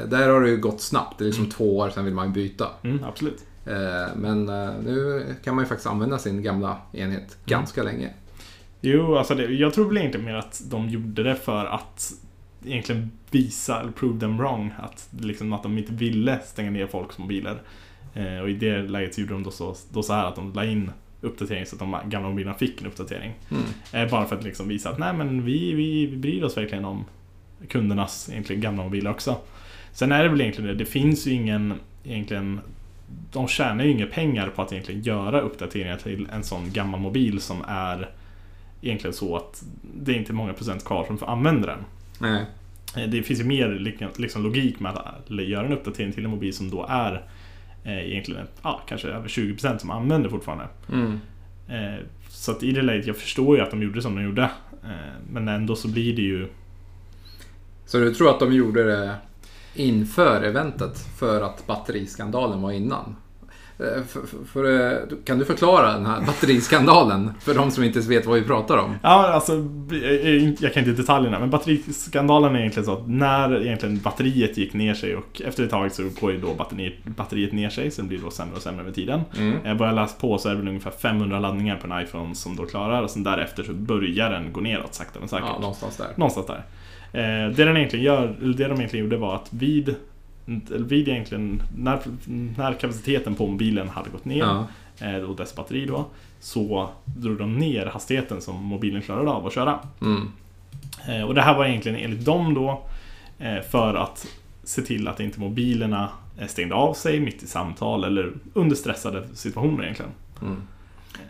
[0.09, 0.29] där.
[0.29, 1.19] har det ju gått snabbt.
[1.19, 1.53] Det är liksom Mm.
[1.53, 2.69] två år sedan vill man byta.
[2.83, 3.45] Mm, absolut.
[3.67, 7.29] Eh, Men eh, nu kan man ju faktiskt använda sin gamla enhet Mm.
[7.47, 8.11] ganska länge.
[8.81, 12.13] Jo, alltså det, jag tror väl egentligen mer att de gjorde det för att
[12.65, 17.19] egentligen visa, eller prove them wrong, att, liksom, att de inte ville stänga ner folks
[17.19, 17.63] mobiler.
[18.15, 20.53] Eh, och i det läget så gjorde de då så, då så här att de
[20.53, 20.91] la in
[21.23, 23.33] uppdatering så att de gamla mobilerna fick en uppdatering.
[23.51, 23.63] Mm.
[23.93, 27.05] Eh, bara för att liksom visa att nej men vi, vi, bryr oss verkligen om
[27.69, 29.37] kundernas egentligen gamla mobiler också.
[29.93, 32.61] Sen är det väl egentligen det, det finns ju ingen egentligen
[33.33, 37.41] de tjänar ju inga pengar på att egentligen göra uppdateringar till en sån gammal mobil
[37.41, 38.11] som är
[38.83, 41.85] egentligen så att det är inte många procent kvar som får använda den.
[42.21, 42.45] Nej.
[42.97, 46.31] Eh, Det finns ju mer lik- liksom logik med att göra en uppdatering till en
[46.31, 47.23] mobil som då är
[47.91, 50.69] egentligen ja, kanske över 20% som använder fortfarande.
[50.93, 51.21] Mm.
[51.69, 54.43] Eh, så att i det läget, jag förstår ju att de gjorde som de gjorde.
[54.85, 56.49] Eh, men ändå så blir det ju...
[57.87, 59.15] Så du tror att de gjorde det
[59.75, 63.17] inför eventet för att batteriskandalen var innan?
[63.83, 64.21] Eh, För,
[64.53, 68.47] för, eh, kan du förklara den här batteriskandalen för de som inte vet vad vi
[68.47, 68.95] pratar om?
[69.03, 69.53] Ja, alltså,
[69.91, 74.75] jag jag kan inte detaljerna, men batteriskandalen är egentligen så att när egentligen batteriet gick
[74.75, 78.03] ner sig och efter ett tag så går ju då batteriet, batteriet ner sig, så
[78.03, 79.21] det blir då sämre och sämre med tiden.
[79.39, 79.57] Mm.
[79.65, 82.57] Jag börjar läsa på så är det väl ungefär 500 laddningar på en iPhone som
[82.57, 85.47] då klarar och sen därefter så börjar den gå neråt sakta men säkert.
[85.49, 86.09] Ja, någonstans där.
[86.17, 86.65] Någonstans där.
[87.13, 89.95] Eh, det den egentligen gör, det de egentligen gjorde var att vid,
[90.71, 92.01] vid egentligen, när,
[92.57, 94.67] när kapaciteten på mobilen hade gått ner, Ja.
[95.01, 96.05] eh, och dess batteri då,
[96.41, 99.79] så drog de ner hastigheten som mobilen klarade av att köra.
[100.01, 100.29] Mm.
[101.09, 102.83] Eh, och det här var egentligen enligt dem då
[103.39, 104.27] eh, för att
[104.65, 106.09] se till att inte mobilerna
[106.49, 110.11] stängde av sig mitt i samtal eller under stressade situationer egentligen.
[110.43, 110.57] Mm.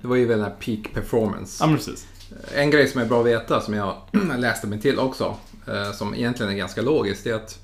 [0.02, 1.64] Det var ju väl den här peak performance.
[1.64, 2.06] Ja precis.
[2.54, 3.94] En grej som är bra att veta, som jag
[4.38, 5.36] läste mig till också,
[5.94, 7.61] som egentligen är ganska logiskt, är att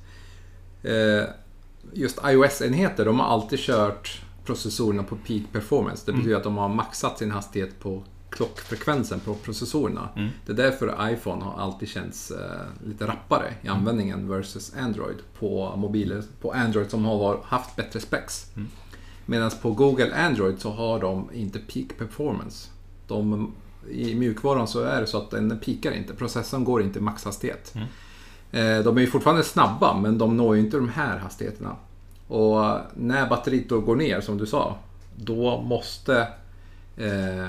[1.92, 6.02] just iOS-enheter, de har alltid kört processorerna på peak performance.
[6.06, 10.08] Det betyder att de har maxat sin hastighet på klockfrekvensen på processorerna.
[10.16, 10.28] Mm.
[10.46, 15.76] Det är därför iPhone har alltid känts eh, lite rappare i användningen versus Android på
[15.76, 18.50] mobiler, på Android som har haft bättre specs.
[18.56, 18.68] Mm.
[19.26, 22.70] Medan på Google Android så har de inte peak performance.
[23.06, 23.52] De,
[23.90, 26.14] I mjukvaran så är det så att den pikar inte.
[26.14, 27.74] Processorn går inte i maxhastighet.
[27.74, 27.88] Mm.
[28.52, 31.76] Eh, De är ju fortfarande snabba men de når ju inte de här hastigheterna.
[32.28, 34.76] Och när batteriet då går ner som du sa,
[35.16, 36.28] då måste
[36.96, 37.46] eh,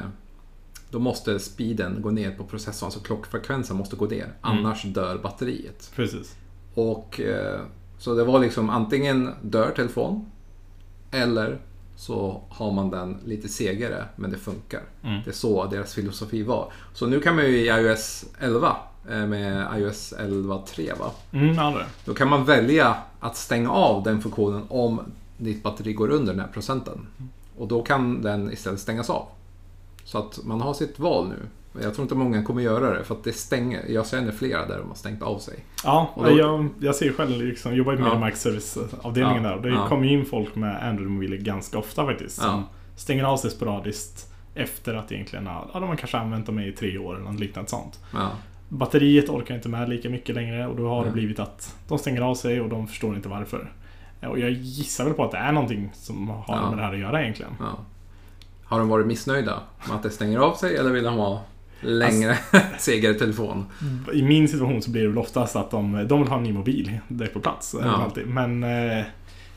[0.92, 4.34] då måste speeden gå ner på processorn, alltså klockfrekvensen måste gå ner.
[4.42, 5.92] Annars dör batteriet.
[5.96, 6.36] Precis.
[6.74, 7.60] Och eh,
[7.98, 10.32] Så det var liksom antingen dör telefon
[11.12, 11.60] eller
[11.96, 14.82] så har man den lite segare men det funkar.
[15.04, 15.22] Mm.
[15.26, 16.72] Det är så deras filosofi var.
[16.94, 18.76] Så nu kan man ju i iOS 11 eh,
[19.08, 21.12] med iOS 11.3 va?
[21.32, 21.86] Mm, ja, det.
[22.06, 25.02] Då kan man välja att stänga av den funktionen om
[25.38, 27.08] ditt batteri går under den här procenten.
[27.58, 29.26] Och då kan den istället stängas av.
[30.04, 31.36] Så att man har sitt val nu.
[31.84, 33.86] Jag tror inte många kommer göra det för att det stänger.
[33.90, 35.66] Jag känner flera där de har stängt av sig.
[35.84, 38.20] Ja, då- jag, jag ser själv, liksom, jobbar ju med Ja.
[38.20, 39.56] markserviceavdelningen Ja, där.
[39.56, 39.88] Och det ja.
[39.88, 42.36] kommer in folk med Android-mobiler ganska ofta faktiskt.
[42.42, 42.64] Som Ja.
[42.96, 46.98] stänger av sig sporadiskt efter att egentligen ja, de har kanske använt dem i tre
[46.98, 48.00] år eller något liknande sånt.
[48.14, 48.30] Ja,
[48.70, 51.14] Batteriet orkar inte med lika mycket längre och då har det Nej.
[51.14, 53.72] blivit att de stänger av sig och de förstår inte varför.
[54.22, 56.70] Och jag gissar väl på att det är någonting som har Ja.
[56.70, 57.52] med det här att göra egentligen.
[57.60, 57.78] ja.
[58.64, 61.42] Har de varit missnöjda med att det stänger av sig eller vill de ha
[61.82, 62.38] längre,
[62.80, 63.66] segare telefon?
[64.14, 66.54] I min situation så blir det väl oftast att de, de vill ha en ny
[66.54, 67.76] mobil direkt på plats.
[67.84, 67.90] Ja.
[67.90, 68.28] Alltid.
[68.28, 69.06] Men eh,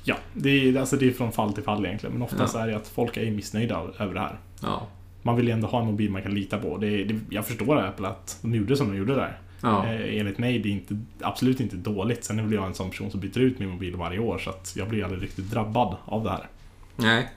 [0.05, 2.13] ja, det är, alltså det är från fall till fall egentligen.
[2.13, 4.39] Men oftast är det att folk är missnöjda över det här.
[4.63, 4.87] Ja.
[5.23, 6.77] Man vill ju ändå ha en mobil man kan lita på.
[6.77, 9.39] Det, det, jag förstår Apple att de gjorde som de gjorde där.
[9.63, 9.87] Ja.
[9.87, 12.25] Eh, enligt mig det är inte, absolut inte dåligt.
[12.25, 14.73] Sen väl jag en sån person som byter ut min mobil varje år så att
[14.77, 16.49] jag blir aldrig riktigt drabbad av det här.
[16.97, 17.29] Nej,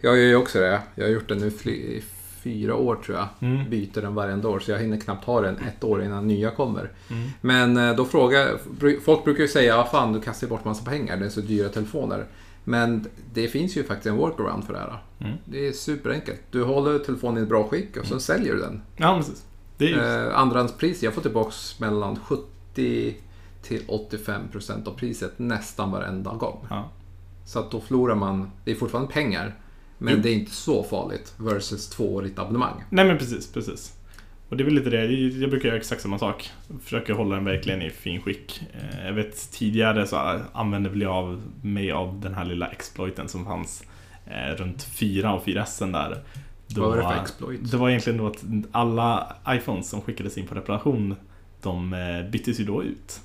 [0.00, 0.80] jag gör ju också det.
[0.94, 2.02] Jag har gjort det nu i
[2.42, 3.28] fyra år tror jag.
[3.40, 3.70] Mm.
[3.70, 6.90] Byter den varje år så jag hinner knappt ha den ett år innan nya kommer.
[7.10, 7.28] Mm.
[7.40, 8.58] Men eh, då frågar,
[9.00, 11.68] folk brukar ju säga ah, fan du kastar bort massa pengar, det är så dyra
[11.68, 12.24] telefoner.
[12.70, 15.02] Men det finns ju faktiskt en workaround för det här.
[15.20, 15.36] Mm.
[15.44, 16.40] Det är superenkelt.
[16.50, 18.82] Du håller telefonen i ett bra skick och så säljer du den.
[18.96, 19.44] Ja, precis.
[19.76, 23.16] Det är Eh, andrahandspris, jag får tillbaka mellan 70
[23.62, 26.66] till 85 procent av priset nästan varenda gång.
[26.70, 26.88] ja.
[27.44, 29.58] Så att då förlorar man, det är fortfarande pengar,
[29.98, 30.20] men Jo.
[30.22, 32.84] det är inte så farligt versus tvåårigt abonnemang.
[32.90, 33.92] Nej men precis, precis.
[34.50, 36.50] Och det är väl lite det, jag brukar göra exakt samma sak.
[36.82, 38.62] Försöker hålla den verkligen i fin skick.
[38.72, 43.28] Eh, Jag vet tidigare så använde väl jag av mig av den här lilla exploiten
[43.28, 43.84] som fanns
[44.26, 46.18] eh, runt 4 och 4S där.
[46.66, 47.70] Då Vad var det för exploit?
[47.70, 51.14] Det var egentligen då att alla iPhones som skickades in på reparation
[51.62, 53.20] de eh, byttes ju då ut.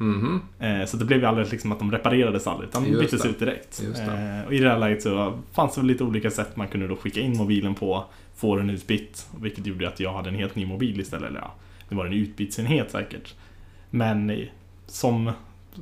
[0.00, 0.40] Mhm.
[0.58, 3.22] Eh, Så det blev ju aldrig liksom att de reparerades aldrig, utan de Just byttes
[3.22, 3.28] det.
[3.28, 3.82] ut direkt.
[3.98, 6.88] Eh, Och i det här läget så fanns det väl lite olika sätt man kunde
[6.88, 8.04] då skicka in mobilen på,
[8.36, 11.28] få den utbytt, vilket gjorde att jag hade en helt ny mobil istället.
[11.30, 11.54] Eller ja,
[11.88, 13.34] det var en utbytsenhet säkert.
[13.90, 14.38] Men eh,
[14.86, 15.30] som,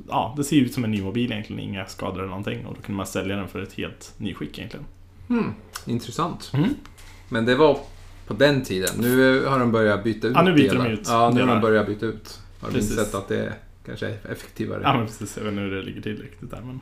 [0.09, 2.65] ja, det ser ut som en ny mobil egentligen, inga skador eller någonting.
[2.65, 4.85] Och då kunde man sälja den för ett helt nyskick egentligen.
[5.27, 5.53] Hmm.
[5.85, 6.51] Intressant.
[6.53, 6.69] Mm.
[7.29, 7.77] Men det var
[8.27, 8.89] på den tiden.
[8.99, 10.89] Nu har de börjat byta ut Ja, nu byter de delar.
[10.89, 11.53] ut Ja, nu har delar.
[11.55, 12.39] de börjat byta ut.
[12.61, 12.91] Har du Precis.
[12.91, 13.53] insett att det
[13.89, 14.81] kanske effektivare?
[14.83, 16.79] Ja men precis, jag vet inte hur det ligger till riktigt där men...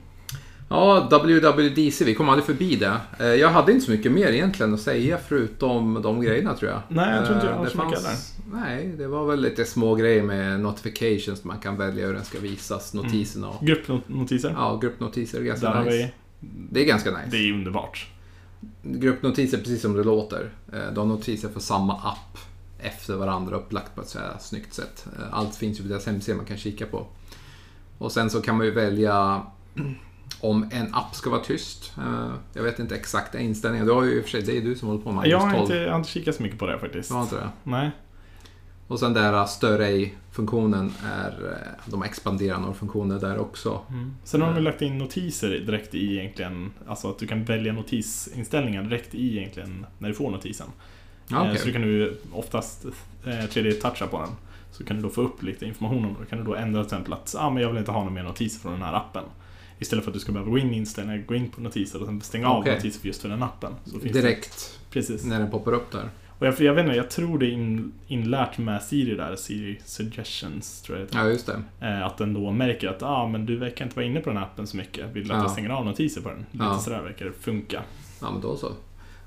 [0.69, 2.97] Ja, WWDC, vi kom aldrig förbi det.
[3.19, 6.81] Eh, Jag hade inte så mycket mer egentligen att säga förutom de grejerna tror jag.
[6.89, 8.03] Nej, jag tror inte jag Eh, har det så mycket
[8.53, 11.43] Nej, det var väl lite små grejer med notifications.
[11.43, 14.53] Man kan välja hur den ska visas, notiserna och Gruppnotiser.
[14.57, 15.41] ja, gruppnotiser.
[15.41, 15.91] Ganska där nice.
[15.97, 16.11] vi...
[16.71, 17.27] Det är ganska nice.
[17.31, 18.07] Det är underbart.
[18.83, 20.49] Gruppnotiser precis som det låter.
[20.73, 22.37] Eh, De notiser för samma app
[22.79, 25.07] efter varandra upplagt på ett så här snyggt sätt.
[25.19, 27.07] Eh, Allt finns ju på deras hemsida man kan kika på.
[27.97, 29.41] Och sen så kan man ju välja
[30.41, 31.93] om en app ska vara tyst.
[31.97, 33.85] Eh, jag vet inte exakta inställningar.
[33.85, 35.41] Du har ju i och för sig, det är du som håller på med Jag
[35.41, 35.61] iOS har 12.
[35.61, 37.09] inte, jag har inte kikat så mycket på det faktiskt.
[37.09, 37.49] Du har inte det?
[37.63, 37.91] Nej.
[38.87, 43.81] Och sen där stör ej-funktionen är, eh, de expanderar några funktioner där också.
[44.23, 48.83] Sen har de lagt in notiser direkt i egentligen, alltså att du kan välja notisinställningar
[48.83, 50.67] direkt i egentligen när du får notisen.
[51.31, 51.57] Eh, okej.
[51.57, 52.85] Så du kan du oftast
[53.25, 54.29] eh, 3D-toucha på den.
[54.71, 56.19] Så kan du då få upp lite information om det.
[56.19, 58.13] Då kan du då ändra till exempel att ah, men jag vill inte ha några
[58.13, 59.23] mer notiser från den här appen.
[59.79, 62.05] Istället för att du ska behöva gå in i inställningar, gå in på notiser och
[62.05, 62.75] sen stänga av Okej.
[62.75, 63.71] notiser för just för den appen.
[64.03, 65.25] Direkt Det, precis.
[65.25, 66.09] när den poppar upp där.
[66.39, 69.79] Och jag, jag vet inte, jag tror det är in, inlärt med Siri där, Siri
[69.85, 71.17] Suggestions tror jag det.
[71.17, 71.61] Ja, just det.
[71.87, 74.37] Eh, Att den då märker att ah, men du verkar inte vara inne på den
[74.37, 75.05] här appen så mycket.
[75.15, 75.43] Vill du att Ja.
[75.43, 76.45] jag stänger av notiser på den?
[76.51, 76.79] Lite Ja.
[76.79, 77.81] sådär verkar det funka.
[78.21, 78.71] Ja, men då så.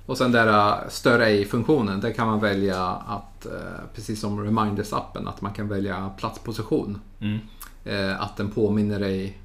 [0.06, 3.52] Och sen där uh, stör ej-funktionen, där kan man välja att, eh,
[3.94, 7.00] precis som Reminders-appen, att man kan välja platsposition.
[7.20, 7.38] Mm.
[7.84, 9.38] Eh, att den påminner dig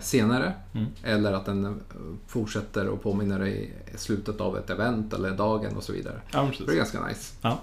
[0.00, 0.52] senare.
[0.72, 0.86] Mm.
[1.04, 1.80] Eller att den
[2.26, 6.20] fortsätter och påminner dig i slutet av ett event eller dagen och så vidare.
[6.32, 7.34] Ja, Det är ganska nice.
[7.42, 7.58] Ja.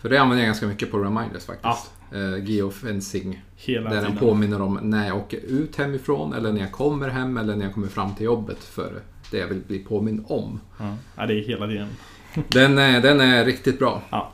[0.00, 1.90] För det använder jag ganska mycket på Reminders faktiskt.
[2.12, 3.44] Eh, geofencing.
[3.56, 7.36] Hela Där den påminner om när jag åker ut hemifrån eller när jag kommer hem
[7.36, 10.60] eller när jag kommer fram till jobbet för det jag vill bli påmind om.
[10.78, 10.96] Ja.
[11.16, 11.88] ja, det är hela tiden.
[12.48, 14.02] Den är, den är riktigt bra.
[14.10, 14.32] Ja.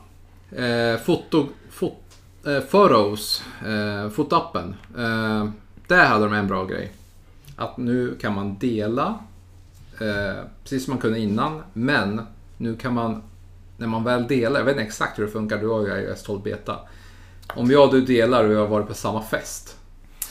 [0.57, 1.93] Eh, foto, fot,
[2.45, 4.75] eh, Photos, eh, fotappen.
[4.97, 5.49] Eh,
[5.87, 6.91] där hade de en bra grej.
[7.55, 9.19] Att nu kan man dela,
[10.01, 12.21] eh, precis som man kunde innan, men
[12.57, 13.23] nu kan man,
[13.77, 16.23] när man väl delar, jag vet inte exakt hur det funkar, du har ju iOS
[16.23, 16.79] 12 beta.
[17.55, 19.77] Om jag och du delar och vi har varit på samma fest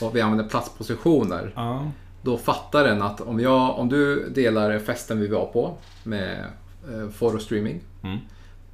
[0.01, 1.91] och vi använder platspositioner, Ja.
[2.25, 6.45] Då fattar den att om, jag, om du delar festen vi var på med
[6.93, 7.79] eh, fotostreaming.
[8.03, 8.17] Mm.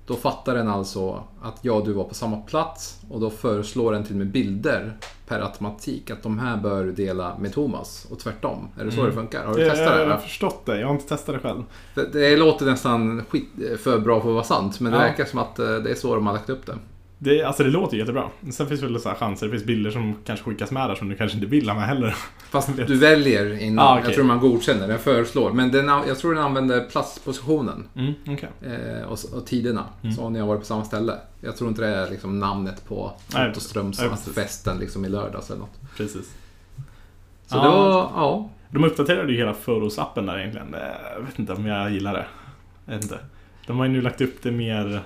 [0.06, 3.92] Då fattar den alltså att jag och du var på samma plats och då föreslår
[3.94, 8.08] den till och med bilder per automatik att de här bör du dela med Thomas
[8.12, 8.68] och tvärtom.
[8.80, 9.10] Är det så Mm.
[9.10, 9.46] det funkar?
[9.46, 10.00] Har du Jag, testat jag det?
[10.00, 10.18] har eller?
[10.18, 10.80] förstått det.
[10.80, 11.64] Jag har inte testat det själv.
[11.94, 15.04] För Det låter nästan skit, för bra för att vara sant men det Ja.
[15.04, 16.76] verkar som att eh, det är så de har lagt upp det.
[17.24, 18.30] Det, alltså det låter jättebra.
[18.52, 19.46] Sen finns det väl så här chanser.
[19.46, 21.88] Det finns bilder som kanske skickas med där som du kanske inte vill ha med
[21.88, 22.16] heller.
[22.50, 23.86] Fast du väljer innan.
[23.86, 24.04] Ah, okej.
[24.06, 25.52] Jag tror man godkänner, den föreslår.
[25.52, 27.88] Men den, jag tror den använder platspositionen.
[27.96, 28.50] Mm, okej.
[28.62, 29.86] eh, och, och tiderna.
[30.04, 30.16] Mm.
[30.16, 31.14] Så har ni varit på samma ställe.
[31.42, 34.34] Jag tror inte det är liksom namnet på Nej, Fotoströms nej, att precis.
[34.36, 35.80] festen liksom i lördags eller något.
[35.98, 36.36] Precis.
[37.48, 37.64] Så Ja.
[37.64, 38.50] det var, ja.
[38.70, 40.74] De uppdaterade ju hela Photos-appen där egentligen.
[40.74, 40.80] Eh,
[41.16, 42.26] Jag vet inte om jag gillar det.
[42.86, 43.20] Jag vet inte.
[43.72, 45.02] De har ju nu lagt upp det mer...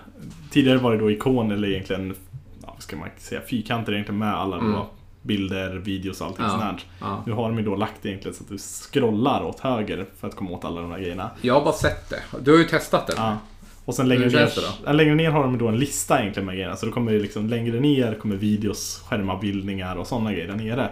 [0.52, 2.16] Tidigare var det då ikon eller egentligen,
[2.62, 4.72] ja, vad ska man säga, fyrkanter egentligen med alla Mm.
[4.72, 4.90] då
[5.22, 6.50] bilder, videos och allting Ja.
[6.52, 6.80] sånt här.
[7.02, 7.24] ja.
[7.26, 10.28] Nu har de ju då lagt det egentligen så att du scrollar åt höger för
[10.28, 11.30] att komma åt alla de här grejerna.
[11.42, 12.22] Jag har bara sett det.
[12.42, 13.14] Du har ju testat det.
[13.18, 13.38] Ja.
[13.86, 16.76] Och sen längre ner, längre ner har de då en lista egentligen med grejerna.
[16.76, 20.90] Så då kommer det liksom längre ner kommer videos, skärmavbildningar och sådana grejer där nere.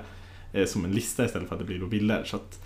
[0.54, 2.24] Eh, som en lista istället för att det blir då bilder.
[2.26, 2.60] Så att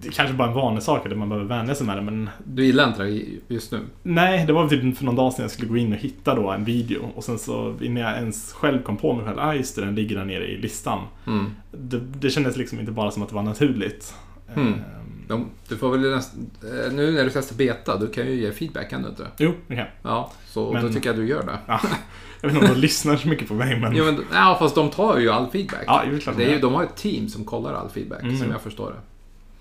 [0.00, 2.02] det är kanske bara en vanlig sak där man behöver vänja sig med det.
[2.02, 3.80] Men Du gillar inte det just nu?
[4.02, 6.50] nej, det var typ för någon dag sedan jag skulle gå in och hitta då
[6.50, 7.10] en video.
[7.14, 9.94] Och sen så innan jag ens själv kom på mig själv, ah just det, den
[9.94, 10.98] ligger där nere i listan.
[11.26, 11.46] Mm.
[11.72, 14.14] Det, det kändes liksom inte bara som att det var naturligt.
[14.56, 14.72] Mm.
[14.72, 14.80] Ehm,
[15.28, 18.52] De, du får väl näst, eh, nu när du testar beta, du kan ju ge
[18.52, 19.26] feedback, kan du inte?
[19.38, 19.90] Jo, okej.
[20.02, 21.58] Ja, så Men- då tycker jag du gör det.
[21.66, 21.80] Ja.
[22.40, 23.96] Jag vet inte om de lyssnar så mycket på mig men...
[23.96, 25.84] Ja, men, ja, fast de tar ju all feedback.
[25.86, 27.88] Ja, det är klart de det är ju, de har ett team som kollar all
[27.88, 28.38] feedback, Mm.
[28.38, 28.96] som jag förstår det.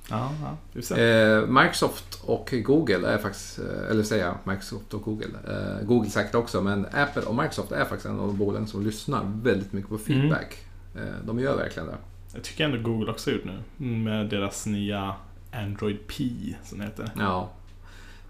[0.09, 0.97] Ja, ja.
[0.97, 6.09] Eh, Microsoft och Google är faktiskt, eh, eller säger jag Microsoft och Google, eh, Google
[6.09, 9.73] säkert också, men Apple och Microsoft är faktiskt en av de bolagen som lyssnar väldigt
[9.73, 10.57] mycket på feedback.
[10.95, 11.97] Eh, de gör verkligen det.
[12.33, 13.87] Jag tycker ändå Google också har gjort nu.
[13.87, 15.15] Med deras nya
[15.53, 16.23] Android P,
[16.63, 17.11] som det heter.
[17.17, 17.49] Ja.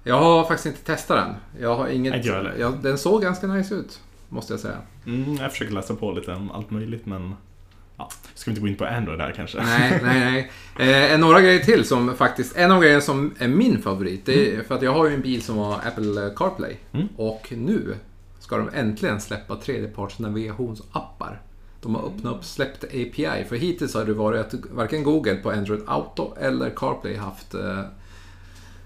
[0.04, 1.36] Jag har faktiskt inte testat den.
[1.62, 2.26] Jag har inget...
[2.26, 4.78] Jag, den såg ganska nice ut, måste jag säga.
[5.06, 7.36] Mm, jag försöker läsa på lite om allt möjligt men...
[8.38, 9.64] Ska vi inte gå in på Android här kanske?
[9.64, 11.12] Nej, nej, nej.
[11.12, 14.64] Eh, några grejer till som faktiskt, en av grejerna som är min favorit, det är
[14.64, 16.78] för att jag har ju en bil som har Apple CarPlay.
[16.92, 17.08] Mm.
[17.16, 17.96] Och nu
[18.40, 21.42] ska de äntligen släppa tredjeparts navigationsappar.
[21.82, 23.46] De har öppnat upp, släppt API.
[23.50, 27.82] För hittills har det varit att varken Google på Android Auto eller CarPlay haft eh,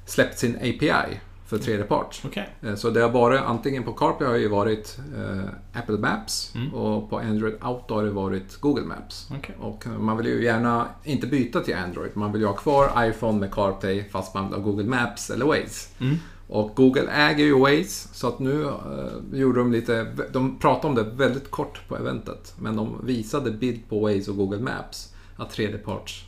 [0.06, 1.20] släppt sin API
[1.52, 2.22] för tredjepart.
[2.26, 2.50] Okej.
[2.62, 6.52] Eh, Så det har varit, antingen på CarPlay har det ju varit eh, Apple Maps
[6.56, 6.74] Mm.
[6.74, 9.28] och på Android Auto har det varit Google Maps.
[9.38, 9.56] Okej.
[9.60, 12.12] Och eh, man vill ju gärna inte byta till Android.
[12.14, 15.46] Man vill ju ha kvar iPhone med CarPlay fast man vill ha Google Maps eller
[15.46, 15.90] Waze.
[16.00, 16.16] Mm.
[16.48, 20.96] Och Google äger ju Waze så att nu eh, gjorde de lite, de pratade om
[20.96, 22.54] det väldigt kort på eventet.
[22.60, 26.26] Men de visade bild på Waze och Google Maps att tredjeparts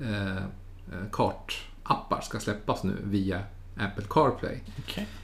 [0.00, 0.42] eh, eh,
[1.12, 3.40] kartappar ska släppas nu via
[3.80, 4.60] Apple CarPlay.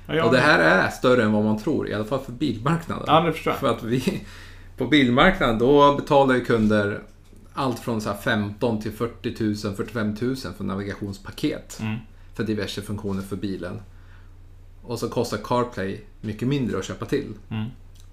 [0.07, 0.25] Ja, ja.
[0.25, 3.05] Och det här är större än vad man tror, i alla fall för bilmarknaden.
[3.07, 3.61] Ja, det förstår jag.
[3.61, 4.23] För att vi
[4.77, 7.03] på bilmarknaden, då betalar ju kunder
[7.55, 11.79] allt från så här 15 till 40 000, 45 000 för navigationspaket.
[11.81, 11.99] Mm.
[12.35, 13.81] För diverse funktioner för bilen.
[14.83, 17.35] Och så kostar CarPlay mycket mindre att köpa till.
[17.51, 17.65] Mm.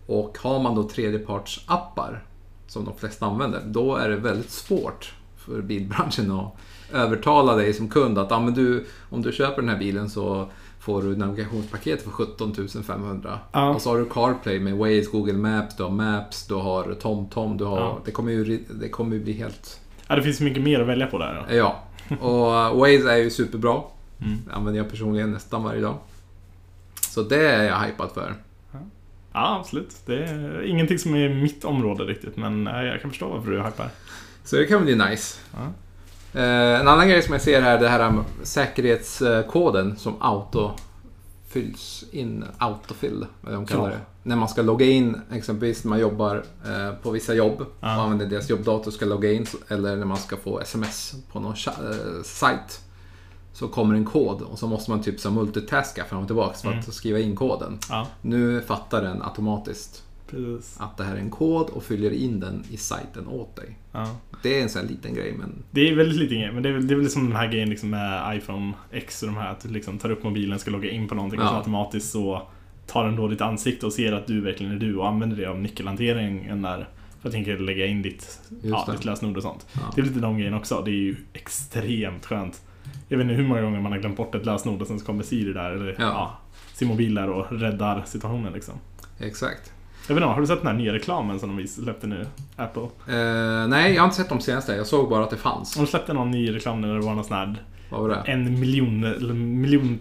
[0.05, 2.23] Och har man då tredjepartsappar,
[2.67, 6.55] som de flesta använder, då är det väldigt svårt för bilbranschen att
[6.93, 10.47] övertala dig som kund att ah, men du, om du köper den här bilen så
[10.79, 12.55] får du navigationspaket för 17
[12.87, 13.39] 500.
[13.51, 13.69] Ja.
[13.69, 17.57] Och så har du CarPlay med Waze, Google Maps, du har Maps, du har TomTom,
[17.57, 17.79] du har...
[17.79, 18.01] Ja.
[18.05, 19.79] Det, kommer ju, det kommer ju bli helt...
[20.07, 21.45] Ja, det finns mycket mer att välja på där.
[21.49, 21.55] Då.
[21.55, 21.83] Ja.
[22.21, 23.81] Och uh, Waze är ju superbra.
[24.21, 24.37] Mm.
[24.47, 25.97] Det använder jag personligen nästan varje dag.
[27.09, 28.35] Så det är jag hypad för.
[29.33, 29.95] Ja, absolut.
[30.05, 33.59] Det är ingenting som är mitt område riktigt, men eh, jag kan förstå varför du
[33.59, 33.89] är hypar.
[34.43, 35.39] Så det kan bli nice.
[35.53, 35.73] Ja.
[36.33, 40.71] Eh, en annan grej som jag ser här är det här med säkerhetskoden som auto
[41.47, 43.89] fylls in, autofill, vad de kallar Ja.
[43.89, 43.99] det.
[44.23, 47.95] När man ska logga in, exempelvis när man jobbar eh, på vissa jobb Ja.
[47.97, 51.39] och använder deras jobbdator och ska logga in, eller när man ska få sms på
[51.39, 52.81] någon eh, sajt.
[53.53, 56.67] Så kommer en kod och så måste man typ så multitaska fram och tillbaka för
[56.67, 56.79] Mm.
[56.79, 57.79] att skriva in koden.
[57.89, 60.77] Ja, Nu fattar den automatiskt precis.
[60.79, 63.77] att det här är en kod och fyller in den i sajten åt dig.
[63.91, 64.07] Ja.
[64.43, 66.69] Det är en sån här liten grej men Det är väldigt lite grej, men det
[66.69, 69.37] är väl, det är väl som den här grejen liksom med iPhone X och de
[69.37, 71.57] här att du liksom tar upp mobilen, ska logga in på någonting och så Ja.
[71.57, 72.47] automatiskt så
[72.87, 75.45] tar den då ditt ansikte och ser att du verkligen är du och använder det
[75.45, 76.89] av nyckelhanteringen där.
[77.21, 79.67] För att tänka lägga in ditt, ja, ditt lösenord och sånt.
[79.73, 79.79] Ja.
[79.95, 80.81] Det är lite de grejerna också.
[80.85, 82.61] Det är ju extremt skönt.
[83.07, 85.05] Jag vet inte hur många gånger man har glömt bort ett lösenord och sen så
[85.05, 85.95] kommer Siri där, eller ja.
[85.99, 86.37] Ja.
[86.73, 88.73] sin mobil där och räddar situationen liksom.
[89.19, 89.73] exakt.
[90.07, 92.25] Jag vet inte, har du sett den här nya reklamen som de släppte nu?
[92.55, 92.81] Apple?
[92.83, 94.75] Eh, nej, jag har inte sett de senaste.
[94.75, 95.75] Jag såg bara att det fanns.
[95.75, 97.55] De släppte någon ny reklam där det var någon sån här
[97.89, 98.15] Vad var det?
[98.15, 99.99] en miljon, eller miljon,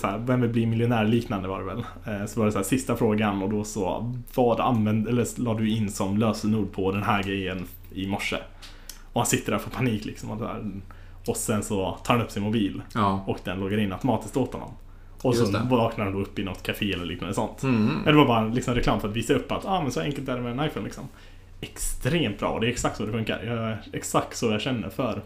[0.00, 1.78] så här, vem vill bli miljonär liknande var det väl.
[2.20, 5.54] Eh, Så var det så här, sista frågan och då så, vad använd, eller la
[5.54, 8.36] du in som lösenord på den här grejen i morse?
[9.12, 10.30] Och han sitter där och får panik liksom.
[10.30, 10.70] Och, så här,
[11.28, 13.24] och sen så tar han upp sin mobil Ja.
[13.26, 14.70] och den loggar in automatiskt åt honom.
[15.22, 15.66] Och Just så det.
[15.70, 17.62] vaknar han då upp i något café eller liknande sånt.
[17.62, 18.04] Mm.
[18.04, 20.36] Det var bara liksom reklam för att visa upp att ah, men så enkelt är
[20.36, 21.08] det med en iPhone liksom.
[21.60, 23.42] Extremt bra och det är exakt så det funkar.
[23.46, 25.22] Jag är exakt så jag känner för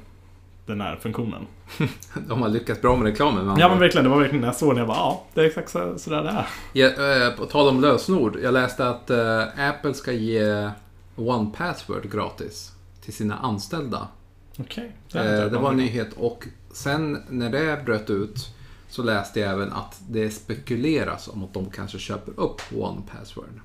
[0.66, 1.46] den här funktionen.
[2.28, 3.46] De har lyckats bra med reklamen.
[3.46, 5.40] med Ja men verkligen, det var verkligen när jag såg den, jag bara ja, det
[5.40, 6.46] är exakt så, så där det är.
[6.72, 8.38] Ja, eh, på tal om lösenord.
[8.42, 10.70] Jag läste att eh, Apple ska ge
[11.16, 12.72] One Password gratis
[13.04, 14.08] till sina anställda.
[14.58, 14.92] Okej.
[15.14, 18.55] Eh, det var en nyhet och sen när det bröt ut
[18.96, 23.60] så läste jag även att det spekuleras om att de kanske köper upp One Password.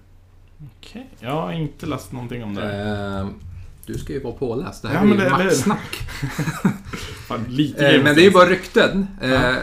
[0.78, 2.82] Okej, jag har inte läst någonting om det.
[3.20, 3.28] Eh,
[3.86, 4.82] du ska ju vara påläst.
[4.82, 6.00] Det här Ja, är ju det- maxsnack.
[7.30, 9.08] Eh, men det är ju bara rykten.
[9.22, 9.56] Eh.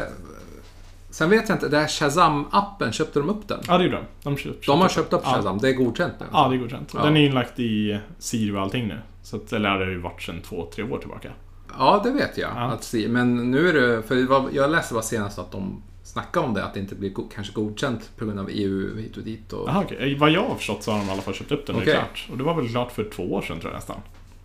[1.11, 3.61] Sen vet jag inte, det här Shazam-appen, köpte de upp den?
[3.69, 4.05] Ja, det gjorde de.
[4.23, 5.31] De, köpt, De har köpt upp Ja.
[5.35, 6.27] Shazam, det är godkänt nu.
[6.33, 6.91] Ja, det är godkänt.
[6.95, 7.03] Ja.
[7.05, 8.99] Den är inlagt i Siri och allting nu.
[9.23, 11.31] Så att, eller det har ju varit sedan två, tre år tillbaka.
[11.79, 12.51] Ja, det vet jag.
[12.51, 12.61] Ja.
[12.73, 13.09] Att se.
[13.09, 16.75] Men nu är det, för jag läste bara senast att de snackade om det, att
[16.75, 19.53] det inte blir go- kanske godkänt på grund av EU hit och dit.
[19.53, 19.69] Och...
[19.69, 20.17] Jaha, okej.
[20.19, 21.77] Vad jag har förstått så har de i alla fall köpt upp den.
[21.77, 21.93] Det Okej.
[21.93, 22.29] är klart.
[22.33, 23.97] Och det var väl klart för två år sedan tror jag nästan.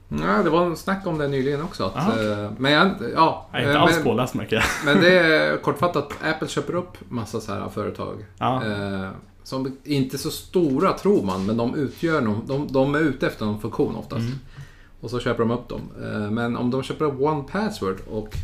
[0.10, 1.84] Ja, det var en snack om det nyligen också.
[1.86, 2.32] Att, Aha, okej.
[2.32, 4.64] eh, Men jag, ja, Jag är inte eh, alls påläst märker jag.
[4.86, 8.26] men det är kortfattat, Apple köper upp massa så här företag.
[8.38, 8.64] Ja.
[8.66, 9.10] Eh,
[9.44, 13.28] som inte är så stora tror man, men de utgör någon, de, de är ute
[13.28, 14.22] efter någon funktion oftast.
[14.22, 14.40] Mm.
[15.04, 15.82] Och så köper de upp dem.
[16.04, 18.36] Eh, men om de köper upp One Password och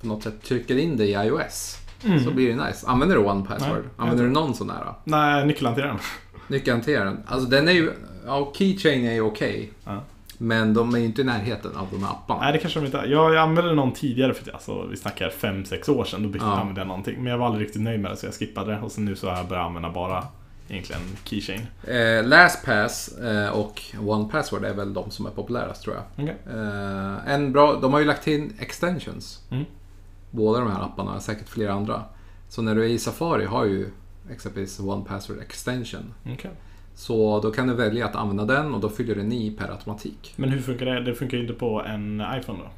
[0.00, 2.24] på något sätt trycker in det i iOS Mm.
[2.24, 2.86] så blir det nice.
[2.86, 3.78] Använder du One Password?
[3.78, 4.76] Nej, Använder du någon sån där?
[5.04, 5.96] Nej, nyckelhanteraren.
[6.48, 7.18] Nyckelhanteraren.
[7.26, 7.92] Alltså den är ju...
[8.26, 9.70] Ja, Keychain är ju okej.
[9.84, 10.00] Ja.
[10.38, 12.40] Men de är ju inte i närheten av de här apparna.
[12.40, 13.06] Nej, det kanske de inte är.
[13.06, 16.22] Jag, jag använde någon tidigare för alltså, vi snackar 5-6 år sedan.
[16.22, 16.50] Då bytte Ja.
[16.50, 17.14] jag använda någonting.
[17.22, 18.80] Men jag var aldrig riktigt nöjd med det så jag skippade det.
[18.80, 20.24] Och sen nu så har jag börjat använda bara
[20.68, 21.60] egentligen Keychain.
[21.84, 26.04] Eh, LastPass eh, och One Password är väl de som är populärast tror jag.
[26.24, 26.36] Okej.
[26.46, 29.42] Eh, en bra, de har ju lagt till extensions.
[29.50, 29.64] Mm.
[30.30, 32.02] Båda de här apparna, säkert flera andra.
[32.48, 33.90] Så när du är i Safari har ju
[34.30, 36.14] exempelvis One Password Extension.
[36.32, 36.50] Okej.
[36.94, 40.32] Så då kan du välja att använda den och då fyller den i per automatik.
[40.36, 41.00] Men hur funkar det?
[41.00, 42.68] Det funkar ju inte på en iPhone då?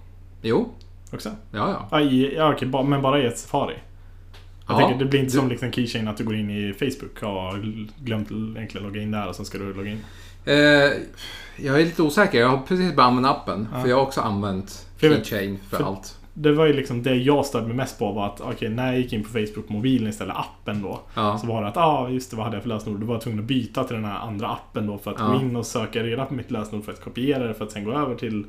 [0.42, 0.68] Jo,
[1.12, 1.30] Också?
[1.52, 2.00] ja ja.
[2.00, 3.74] I, ja okej, men bara i ett Safari?
[4.68, 7.22] Jag Ja, tänker, det blir inte som liksom Keychain att du går in i Facebook
[7.22, 7.58] och har
[8.04, 10.00] glömt egentligen logga in där och sen ska du logga in.
[10.44, 10.54] Eh,
[11.56, 12.40] jag är lite osäker.
[12.40, 13.68] Jag har precis börjat använda appen.
[13.72, 13.80] Ja.
[13.82, 16.14] För jag har också använt Keychain för, för- allt.
[16.40, 18.98] Det var ju liksom det jag störde mig mest på var att okej, när jag
[19.00, 21.00] gick in på Facebook mobilen istället, appen då.
[21.14, 21.38] Ja.
[21.38, 23.00] Så var det att, ja ah, just det, vad hade jag för lösenord?
[23.00, 25.26] Då var jag tvungen att byta till den här andra appen då för att Ja.
[25.28, 27.84] gå in och söka reda på mitt lösenord för att kopiera det för att sen
[27.84, 28.44] gå över till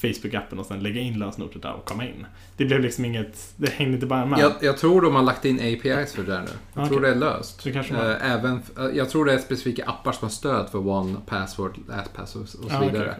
[0.00, 2.26] Facebook-appen och sen lägga in lösenordet där och komma in.
[2.56, 4.38] Det blev liksom inget, det hängde inte bara med.
[4.38, 6.46] Jag, jag tror de har lagt in APIs för det där nu.
[6.74, 6.88] Jag Okej.
[6.88, 7.60] tror det är löst.
[7.60, 10.68] Så kanske man- Eh, Även, eh, jag tror det är specifika appar som har stöd
[10.70, 13.14] för One Password, LastPass och, och så Ja, vidare.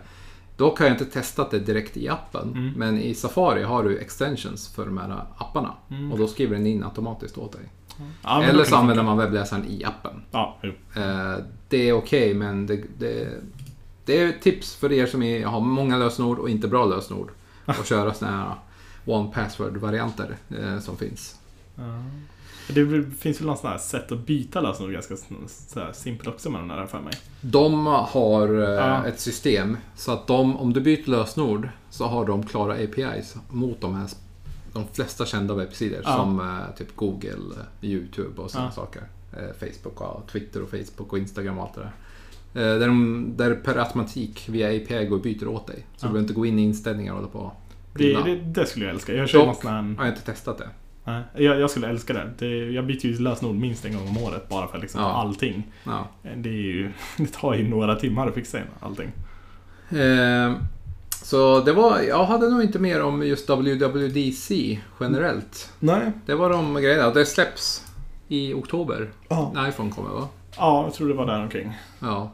[0.57, 2.53] Dock har jag inte testat det direkt i appen.
[2.53, 2.73] Mm.
[2.77, 5.75] Men i Safari har du extensions för de här apparna.
[5.91, 6.13] Mm.
[6.13, 7.63] Och då skriver den in automatiskt åt dig.
[8.23, 10.23] Ja, Eller så det använder man webbläsaren i appen.
[10.31, 10.59] Ja.
[10.97, 11.35] Eh,
[11.69, 13.29] det är okej, men det, det,
[14.09, 17.31] det är tips för er som är, har många lösenord och inte bra lösenord.
[17.65, 18.55] Att köra såna här
[19.05, 21.37] one password-varianter eh, som finns.
[21.75, 21.83] Ja.
[22.69, 25.15] Det finns väl något sånt här sätt att byta lösenord ganska
[25.75, 27.13] här simpelt också med den där för mig.
[27.41, 29.07] De har eh, Ja.
[29.07, 33.81] ett system så att de, om du byter lösenord så har de klara APIs mot
[33.81, 34.09] de här
[34.73, 36.17] de flesta kända webbsidor Ja.
[36.17, 39.03] som eh, typ Google, eh, YouTube och sådana saker.
[39.33, 41.93] Eh, Facebook och Twitter och Facebook och Instagram och allt det där.
[42.55, 45.77] Eh, där, de, där per automatik via API går och byter åt dig.
[45.77, 46.09] Så Ja.
[46.09, 47.53] du behöver inte gå in i inställningar och hålla på.
[47.95, 49.15] Det, det, det skulle jag älska.
[49.15, 49.83] Jag kör Dock här...
[49.99, 50.69] har jag inte testat det.
[51.05, 52.31] Nej, jag, jag skulle älska det.
[52.39, 52.71] det.
[52.73, 55.07] Jag byter ju lösenord minst en gång om året bara för liksom Ja.
[55.13, 55.73] allting.
[55.85, 56.09] Ja.
[56.37, 59.13] Det, är ju, det tar ju några timmar att fixa in allting.
[59.91, 60.53] Eh,
[61.23, 65.73] så det var, jag hade nog inte mer om just WWDC generellt.
[65.81, 66.13] Nej.
[66.27, 67.11] Det var de grejerna.
[67.11, 67.85] Det släpps
[68.29, 69.11] i oktober.
[69.29, 69.51] Ja.
[69.55, 70.29] När iPhone kommer va?
[70.59, 71.73] Ja, jag tror det var där omkring.
[72.01, 72.31] Ja.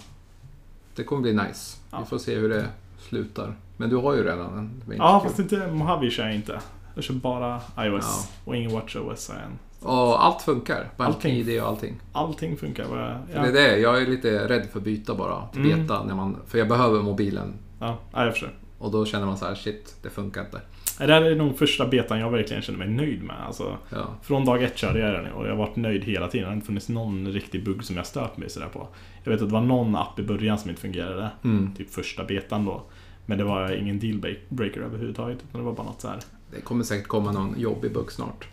[0.96, 1.76] Det kommer bli nice.
[1.90, 1.98] Ja.
[2.00, 2.66] Vi får se hur det
[2.98, 3.54] slutar.
[3.76, 4.96] Men du har ju redan en.
[4.98, 6.60] Ja, fast inte Mojave kör jag inte.
[6.94, 8.40] Jag kör bara iOS Ja.
[8.44, 9.58] och ingen WatchOS än.
[9.88, 10.90] Och allt funkar.
[10.96, 11.32] Allting.
[11.36, 11.94] BankID och allting.
[12.12, 12.84] Allting funkar.
[12.88, 13.78] Bara, För Det är det.
[13.78, 15.82] Jag är lite rädd för att byta bara till Mm.
[15.86, 16.04] beta.
[16.04, 17.54] När man, för jag behöver mobilen.
[17.80, 18.50] Ja, ja, jag förstår.
[18.78, 20.60] Och då känner man så här, shit, det funkar inte.
[20.98, 23.36] Det här är nog första betan jag verkligen känner mig nöjd med.
[23.46, 24.14] Alltså, Ja.
[24.22, 26.44] från dag ett körde jag den och jag har varit nöjd hela tiden.
[26.44, 28.88] Det har inte funnits någon riktig bugg som jag stört mig sådär på.
[29.24, 31.30] Jag vet att det var någon app i början som inte fungerade.
[31.44, 31.74] Mm.
[31.74, 32.82] Typ första betan då.
[33.26, 35.38] Men det var ingen dealbreaker överhuvudtaget.
[35.48, 36.18] Utan det var bara något så här.
[36.50, 38.48] Det kommer säkert komma någon jobbig bugg snart.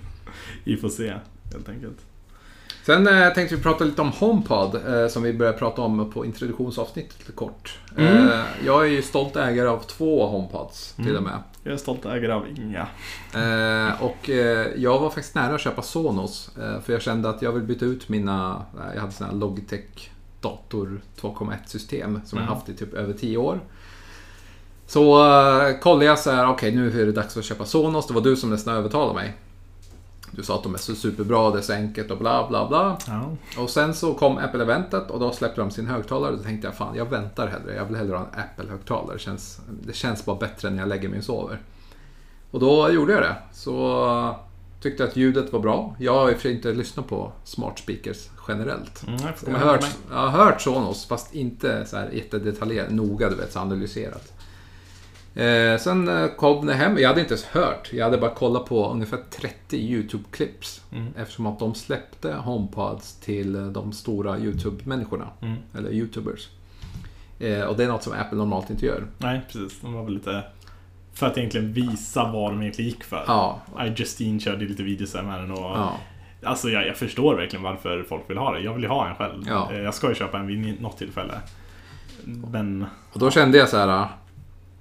[0.64, 1.12] Vi får se
[1.52, 1.98] helt enkelt.
[2.86, 6.24] Sen eh, tänkte vi prata lite om HomePod eh, som vi började prata om på
[6.26, 7.78] introduktionsavsnittet lite kort.
[7.96, 8.28] Mm.
[8.28, 11.16] Eh, jag är ju stolt ägare av två HomePods till Mm.
[11.16, 11.38] och med.
[11.62, 12.86] Jag är stolt ägare av inga.
[13.34, 16.50] Eh, och eh, jag var faktiskt nära att köpa Sonos.
[16.58, 18.62] Eh, för jag kände att jag vill byta ut mina,
[18.94, 20.10] jag hade sån här Logitech
[20.40, 22.54] dator 2.1 system som jag Mm.
[22.54, 23.60] haft i typ över 10 år.
[24.86, 25.04] Så
[25.82, 28.06] kollade jag så här, okej nu är det dags att köpa Sonos.
[28.06, 29.34] Det var du som nästan övertalade mig.
[30.36, 32.98] Du sa att de är så superbra, det är så enkelt och bla bla bla.
[33.06, 33.36] Ja.
[33.62, 36.36] Och sen så kom Apple-eventet och då släppte de sin högtalare.
[36.36, 37.74] Då tänkte jag fan, jag väntar hellre.
[37.74, 39.12] Jag vill hellre ha en Apple-högtalare.
[39.12, 41.58] Det känns, det känns bara bättre när jag lägger mig och sover.
[42.50, 43.36] Och då gjorde jag det.
[43.52, 44.36] Så
[44.80, 45.96] tyckte jag att ljudet var bra.
[45.98, 49.06] Jag har i och för sig inte lyssnat på smart speakers generellt.
[49.06, 53.30] Mm, jag, Jag har hört, jag har hört Sonos, fast inte så här jättedetaljerat, noga
[53.30, 54.32] du vet, så analyserat.
[55.34, 57.92] Eh, sen eh, kom det hem, jag hade inte ens hört.
[57.92, 60.82] Jag hade bara kollat på ungefär 30 YouTube-clips.
[60.92, 61.12] Mm.
[61.16, 65.28] Eftersom att de släppte HomePods till eh, de stora YouTube-människorna.
[65.42, 65.56] Mm.
[65.78, 66.48] Eller YouTubers.
[67.38, 69.06] Eh, och det är något som Apple normalt inte gör.
[69.18, 69.80] Nej, precis.
[69.80, 70.44] De var väl lite...
[71.12, 73.24] För att egentligen visa vad de egentligen gick för.
[73.26, 73.60] Ja,
[73.96, 75.58] Justine körde lite videos med den och...
[75.58, 75.92] ja.
[76.42, 78.60] Alltså jag, jag förstår verkligen varför folk vill ha det.
[78.60, 79.42] Jag vill ju ha en själv.
[79.48, 79.72] Ja.
[79.72, 81.34] Eh, Jag ska ju köpa en vid något tillfälle.
[82.52, 82.86] Men...
[83.12, 84.08] Och då kände jag så här.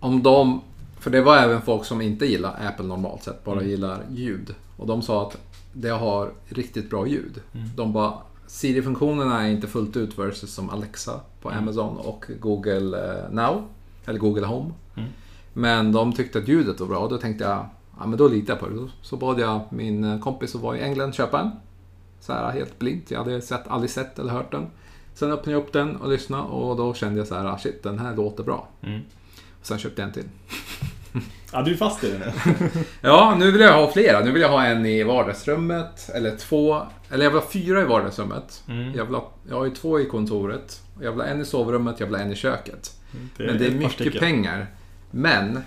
[0.04, 0.62] Om de...
[1.00, 3.70] För det var även folk som inte gillar Apple normalt sett, bara Mm.
[3.70, 4.56] gillar ljud.
[4.78, 5.38] Och de sa att
[5.74, 7.42] det har riktigt bra ljud.
[7.54, 7.70] Mm.
[7.76, 8.14] De bara...
[8.48, 11.64] Siri-funktionerna är inte fullt ut versus som Alexa på Mm.
[11.64, 13.64] Amazon och Google eh, Now.
[14.06, 14.72] Eller Google Home.
[14.96, 15.10] Mm.
[15.54, 17.66] Men de tyckte att ljudet var bra och då tänkte jag,
[18.00, 18.90] ja men då litar jag på det.
[19.02, 21.52] Så bad jag min eh, kompis som var i England köpa en.
[22.20, 23.12] Så här helt blint.
[23.12, 24.68] Jag hade sett, aldrig sett eller hört den.
[25.14, 27.84] Sen öppnade jag upp den och lyssnade och då kände jag så här, ah, shit
[27.84, 28.68] den här låter bra.
[28.82, 29.02] Mm.
[29.64, 30.30] Sen köpte jag en till.
[31.52, 32.32] Ja, du är fast i det nu.
[33.02, 34.20] Ja, nu vill jag ha flera.
[34.20, 37.86] Nu vill jag ha en i vardagsrummet, eller två, eller jag vill ha fyra i
[37.86, 38.64] vardagsrummet.
[38.68, 38.94] Mm.
[38.96, 40.82] Jag, vill ha, jag har ju två i kontoret.
[41.02, 42.92] Jag vill ha en i sovrummet, jag vill ha en i köket.
[43.38, 44.20] Det Men det är mycket stycken.
[44.20, 44.68] pengar.
[45.12, 45.60] Men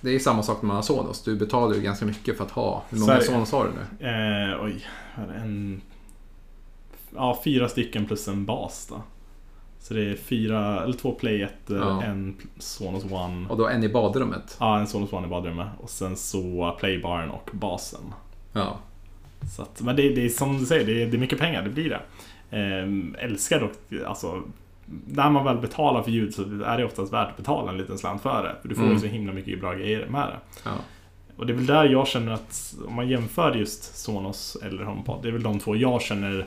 [0.00, 1.22] det är samma sak när man har Sonos.
[1.24, 2.84] Du betalar ju ganska mycket för att ha.
[2.90, 3.20] Hur många.
[3.20, 4.08] Sonos har du nu?
[4.08, 4.86] Eh, oj,
[5.36, 5.80] en...
[7.14, 9.02] Ja, fyra stycken plus en bas då.
[9.88, 12.02] Så det är fyra, eller två Play 1, Ja.
[12.02, 13.48] en Sonos One.
[13.48, 14.56] Och då en i badrummet.
[14.60, 15.66] Ja, en Sonos One i badrummet.
[15.78, 18.00] Och sen så Playbaren och basen.
[18.52, 18.78] Ja.
[19.56, 21.62] Så att, men det, det är som du säger, det är, det är mycket pengar,
[21.62, 22.00] det blir det.
[22.56, 24.42] Ehm, älskar dock, alltså
[25.06, 27.98] när man väl betalar för ljud så är det oftast värt att betala en liten
[27.98, 28.54] slant för det.
[28.62, 28.94] För du får Mm.
[28.94, 30.36] ju så himla mycket bra grejer med det.
[30.64, 30.70] ja.
[31.36, 35.18] Och det är väl där jag känner att om man jämför just Sonos eller HomePod,
[35.22, 36.46] det är väl de två jag känner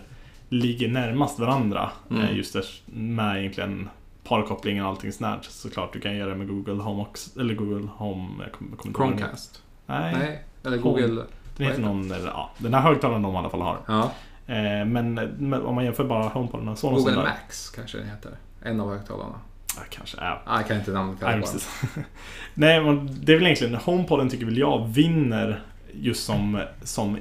[0.51, 1.89] ligger närmast varandra.
[2.09, 2.23] Mm.
[2.23, 3.89] Eh, Just där, med egentligen
[4.23, 5.39] parkopplingen och allting där.
[5.41, 8.43] Såklart du kan göra det med Google Home också, eller Google Home...
[8.83, 8.93] Den.
[8.93, 9.61] Chromecast.
[9.85, 10.43] Nej, Nej.
[10.65, 11.01] Eller Home.
[11.01, 11.07] Google.
[11.15, 11.25] den
[11.57, 13.77] vad heter någon, eller ja, den här högtalaren de i alla fall har.
[13.87, 14.11] Ja.
[14.47, 17.03] Eh, Men, men om man jämför bara HomePod och Sonos.
[17.03, 18.31] Google Max kanske den heter.
[18.63, 19.35] En av högtalarna.
[19.75, 20.17] Ja, kanske.
[20.21, 20.41] Ja.
[20.45, 21.83] Ah, jag kan inte namnet Nej, precis.
[22.53, 25.61] Nej, men det är väl egentligen HomePoden tycker väl jag vinner
[25.93, 27.17] just som, som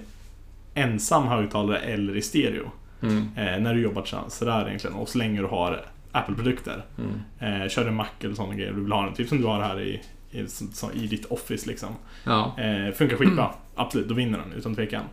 [0.75, 2.71] ensam högtalare eller i stereo.
[3.03, 3.29] Mm.
[3.37, 4.35] Eh, när du jobbar tillsammans.
[4.35, 4.97] Så där egentligen.
[4.97, 6.85] Och så länge du har Apple-produkter.
[6.99, 7.63] Mm.
[7.63, 9.15] Eh, kör du Mac eller sådana grejer du vill ha den.
[9.15, 11.89] Typ som du har här i, i, som, i ditt Office liksom.
[12.25, 12.57] Ja.
[12.59, 13.51] Eh, funkar skitbra.
[13.75, 15.05] Absolut, då vinner den utan tvekan.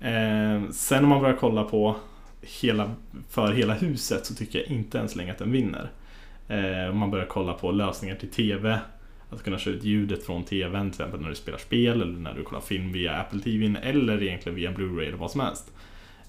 [0.00, 1.96] Eh, sen om man börjar kolla på
[2.42, 2.90] hela,
[3.28, 5.90] för hela huset så tycker jag inte än så länge att den vinner.
[6.90, 8.78] Om man börjar kolla på lösningar till TV.
[9.30, 12.34] Att kunna köra ut ljudet från TVn till exempel när du spelar spel eller när
[12.34, 15.72] du kollar film via Apple TV eller egentligen via Blu-ray eller vad som helst.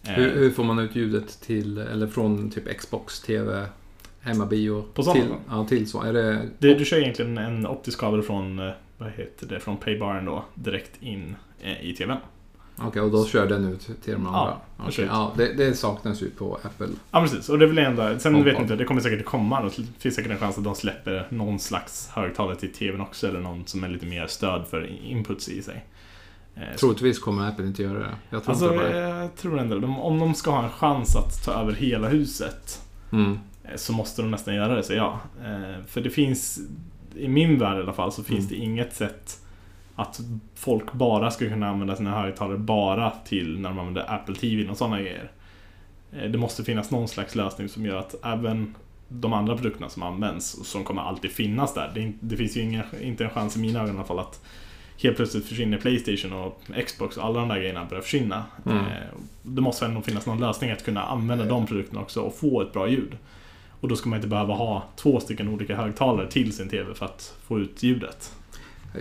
[0.04, 3.66] Eh, Hur, hur får man ut ljudet till, eller från typ Xbox, TV,
[4.22, 4.86] hemmabio?
[4.94, 5.36] På sådana till, då?
[5.50, 6.02] ja, till så.
[6.02, 6.50] Är det...
[6.60, 10.46] det, du kör egentligen en optisk kabel från, eh, vad heter det, från Paybaren då
[10.56, 12.18] direkt in eh, i TVn.
[12.84, 14.40] Okej, och då kör den ut till de andra?
[14.40, 15.10] Ja, absolut.
[15.14, 16.88] ja, det, det saknas ju på Apple.
[17.12, 19.64] Ja precis, och det är väl ändå, sen vet jag inte, det kommer säkert komma.
[19.64, 23.40] Det finns säkert en chans att de släpper någon slags högtalare till TVn också eller
[23.40, 25.86] någon som är lite mer stöd för inputs i sig.
[26.56, 28.16] Eh, Troligtvis kommer Apple inte göra det.
[28.30, 29.00] Jag tror Alltså, inte det.
[29.00, 32.82] jag tror ändå de, om de ska ha en chans att ta över hela huset
[33.12, 33.40] Mm.
[33.64, 35.20] eh, så måste de nästan göra det, så ja.
[35.46, 36.60] Eh, För det finns,
[37.16, 38.50] i min värld i alla fall, så finns Mm.
[38.50, 39.38] det inget sätt
[39.96, 40.20] att
[40.56, 44.78] folk bara ska kunna använda sina högtalare bara till när de använder Apple TV och
[44.78, 45.32] sådana grejer.
[46.32, 48.76] Det måste finnas någon slags lösning som gör att även
[49.08, 52.14] de andra produkterna som används som kommer alltid finnas där.
[52.22, 54.42] Det, finns ju inga, inte en chans i mina ögon i alla fall att
[55.04, 58.44] helt plötsligt försvinner Playstation och Xbox och alla de där grejerna börjar försvinna.
[58.66, 58.78] Mm.
[58.78, 58.84] Eh,
[59.44, 62.74] Det måste ändå finnas någon lösning att kunna använda de produkterna också och få ett
[62.74, 63.18] bra ljud.
[63.82, 67.06] Och då ska man inte behöva ha två stycken olika högtalare till sin TV för
[67.06, 68.32] att få ut ljudet.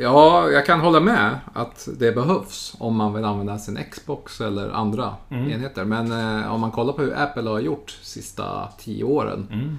[0.00, 4.70] Ja, jag kan hålla med att det behövs om man vill använda sin Xbox eller
[4.70, 5.50] andra Mm.
[5.50, 5.84] enheter.
[5.84, 9.76] Men eh, om man kollar på hur Apple har gjort sista tio åren Mm,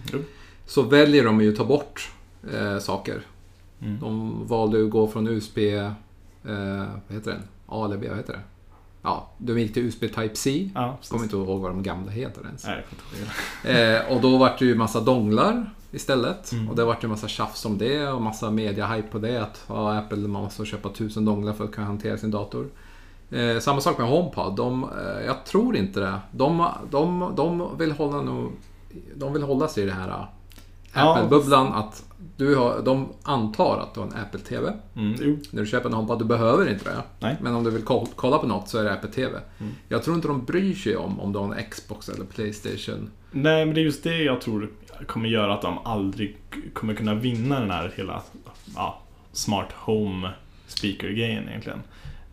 [0.66, 2.12] så väljer de ju att ta bort
[2.54, 3.22] eh, saker.
[3.82, 4.00] Mm.
[4.00, 5.58] De valde att gå från USB,
[6.46, 7.42] eh, vad heter den?
[7.68, 8.42] A eller B, vad heter det?
[9.02, 10.70] Ja, de gick till USB Type-C.
[10.76, 12.66] Ja, kommer inte ihåg vad de gamla heter ens.
[12.66, 13.96] Nej.
[13.96, 16.52] Eh, och då vart det ju massa donglar istället.
[16.52, 16.70] Mm.
[16.70, 19.44] Och det vart ju massa tjafs om det och massa media-hype på det.
[19.44, 22.68] Att ja, Apple man måste köpa tusen donglar för att kunna hantera sin dator.
[23.32, 24.56] Eh, samma sak med HomePod.
[24.56, 26.20] De, eh, jag tror inte det.
[26.32, 28.52] De, de, de, vill hålla nog,
[29.16, 30.26] de vill hålla sig i det här eh,
[30.94, 31.74] Ja, Apple-bubblan.
[31.74, 32.04] Att
[32.38, 34.74] du har, de antar att du har en Apple TV.
[34.96, 35.40] Mm.
[35.52, 37.04] När du köper en HomePod, du behöver inte det.
[37.20, 37.36] Nej.
[37.42, 39.40] Men om du vill ko- kolla på något så är det Apple TV.
[39.60, 39.72] Mm.
[39.90, 43.10] Jag tror inte de bryr sig om om du har en Xbox eller Playstation.
[43.32, 44.70] Nej, men det är just det jag tror
[45.08, 46.38] kommer göra att de aldrig
[46.74, 48.22] kommer kunna vinna den här hela
[48.76, 49.02] ja,
[49.32, 50.30] smart home
[50.68, 51.80] speaker-grejen egentligen.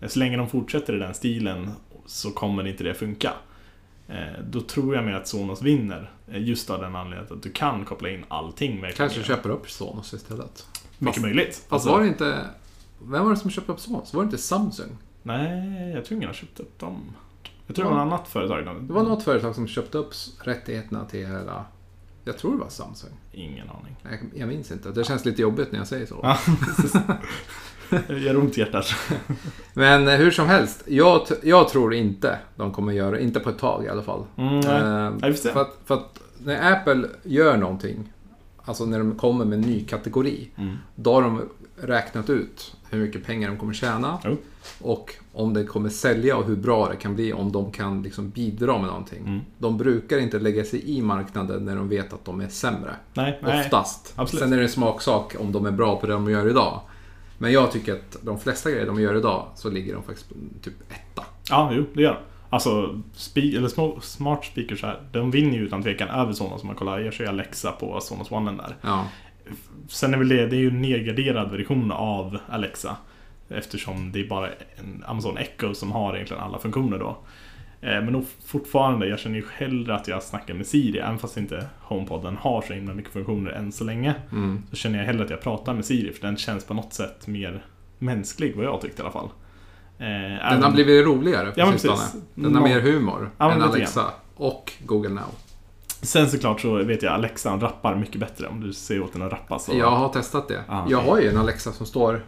[0.06, 1.70] Så länge de fortsätter i den stilen
[2.06, 3.32] så kommer inte det funka.
[4.08, 6.10] Eh, Då tror jag mer att Sonos vinner.
[6.28, 8.84] eh, Just av den anledningen att du kan koppla in allting.
[8.96, 10.66] Kanske köper upp Sonos istället.
[10.98, 11.48] Mycket Fast- möjligt.
[11.56, 12.44] Fast Alltså, var det inte...
[13.02, 14.14] Vem var det som köpte upp Sonos?
[14.14, 14.96] Var det inte Samsung?
[15.22, 17.02] Nej, jag tror ingen har köpt upp dem.
[17.66, 18.84] Jag tror det var något annat företag.
[18.86, 20.12] Det var något företag som köpte upp
[20.44, 21.64] rättigheterna till hela...
[22.24, 23.10] Jag tror det var Samsung.
[23.32, 23.96] Ingen aning.
[24.02, 24.90] Jag, jag minns inte.
[24.90, 26.20] Det känns lite jobbigt när jag säger så.
[27.90, 28.86] Det gör ont i hjärtat.
[29.74, 30.82] Men eh, hur som helst.
[30.86, 33.20] Jag, jag tror inte de kommer göra.
[33.20, 34.24] Inte på ett tag i alla fall.
[34.36, 34.60] Mm,
[35.20, 35.34] nej.
[35.34, 35.52] Se.
[35.52, 38.12] för, att, för att när Apple gör någonting,
[38.64, 40.76] alltså när de kommer med en ny kategori, Mm.
[40.94, 41.40] då har de
[41.82, 44.36] räknat ut hur mycket pengar de kommer tjäna Jo.
[44.80, 48.30] och om det kommer sälja och hur bra det kan bli om de kan liksom
[48.30, 49.18] bidra med någonting.
[49.26, 49.40] Mm.
[49.58, 52.94] De brukar inte lägga sig i marknaden när de vet att de är sämre.
[53.14, 53.60] Nej, nej.
[53.60, 54.12] Oftast.
[54.16, 54.42] absolut.
[54.42, 56.80] Sen är det en smaksak om de är bra på det de gör idag.
[57.38, 60.34] Men jag tycker att de flesta grejer de gör idag så ligger de faktiskt på
[60.62, 61.24] typ etta.
[61.50, 62.20] Ja, jo, det gör de.
[62.50, 66.66] Alltså, spe- eller små, smart speakers här, de vinner ju utan tvekan över Sonos om
[66.66, 66.98] man kollar.
[66.98, 68.76] Jag kör ju Alexa på Sonos One där.
[68.82, 69.08] Ja.
[69.88, 72.96] Sen är väl det, det är ju en nedgraderad version av Alexa.
[73.48, 77.18] Eftersom det är bara en Amazon Echo som har egentligen alla funktioner då.
[77.80, 81.36] Eh, Men nog fortfarande, jag känner ju hellre att jag snackar med Siri, även fast
[81.36, 84.14] inte HomePoden har så himla mycket funktioner än så länge.
[84.32, 84.62] Mm.
[84.70, 87.26] Så känner jag hellre att jag pratar med Siri, för den känns på något sätt
[87.26, 87.64] mer
[87.98, 89.24] mänsklig, vad jag tyckte i alla fall.
[89.98, 91.94] Eh, Den även- har blivit roligare på Ja, sistone.
[91.96, 92.20] precis.
[92.34, 94.04] Den har Nå- mer humor Ja, än Alexa
[94.36, 95.24] och Google Now.
[96.02, 99.32] Sen såklart så vet jag Alexa rappar mycket bättre om du ser åt den att
[99.32, 99.72] rappa så.
[99.76, 100.62] Jag har testat det.
[100.68, 102.24] Ah, Jag har ju en Alexa som står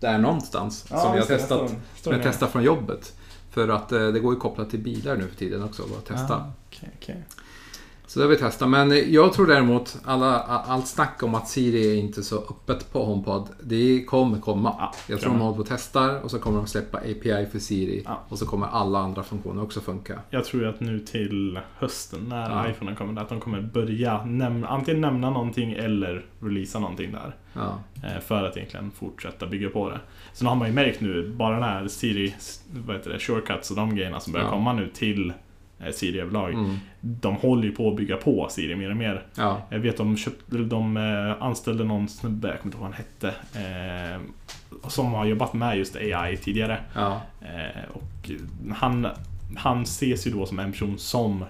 [0.00, 0.78] där någonstans.
[0.88, 1.74] som jag har testat.
[1.96, 3.16] Som jag testar från jobbet.
[3.52, 5.82] För att eh, det går ju kopplat till bilar nu för tiden också.
[5.82, 6.34] Bara testa.
[6.34, 7.24] Ah, okej, okej.
[8.06, 8.68] Så det har vi testat.
[8.68, 13.04] Men jag tror däremot alla, allt snack om att Siri är inte så öppet på
[13.04, 13.48] HomePod.
[13.62, 14.74] Det kommer komma.
[14.78, 17.58] Ja, jag tror de håller på och testar och så kommer de släppa API för
[17.58, 18.02] Siri.
[18.06, 18.20] Ja.
[18.28, 20.18] Och så kommer alla andra funktioner också funka.
[20.30, 22.70] Jag tror att nu till hösten när Ja.
[22.70, 27.36] iPhonen kommer, att de kommer börja nämna, antingen nämna någonting eller releasa någonting där.
[27.52, 30.00] Ja, eh, För att egentligen fortsätta bygga på det.
[30.32, 32.34] Sen har man ju märkt nu, bara den här Siri,
[32.86, 34.50] vad heter det, shortcuts och de grejerna som börjar Ja.
[34.52, 35.32] komma nu till
[35.80, 36.52] eh, Siri överlag.
[36.52, 36.76] mm.
[37.00, 39.22] De håller ju på att bygga på Siri mer och mer.
[39.34, 39.62] ja.
[39.70, 43.04] Jag vet de, köpte, de eh, anställde någon snubbe, jag kommer inte ihåg vad han
[43.04, 44.14] hette.
[44.14, 44.20] Eh,
[44.88, 46.80] som har jobbat med just AI tidigare.
[46.94, 47.20] ja.
[47.40, 48.30] Eh, och
[48.76, 49.06] han,
[49.56, 51.44] han ses ju då som en person som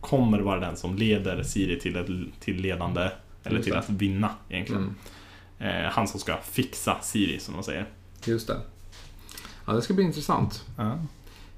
[0.00, 2.06] kommer vara den som leder Siri till, ett,
[2.40, 3.08] till ledande,
[3.44, 4.94] eller till att vinna egentligen.
[5.58, 5.84] Mm.
[5.84, 7.86] Eh, han som ska fixa Siri som de säger.
[8.24, 8.56] Just det.
[9.66, 10.64] Ja, det ska bli intressant.
[10.76, 10.92] Ja.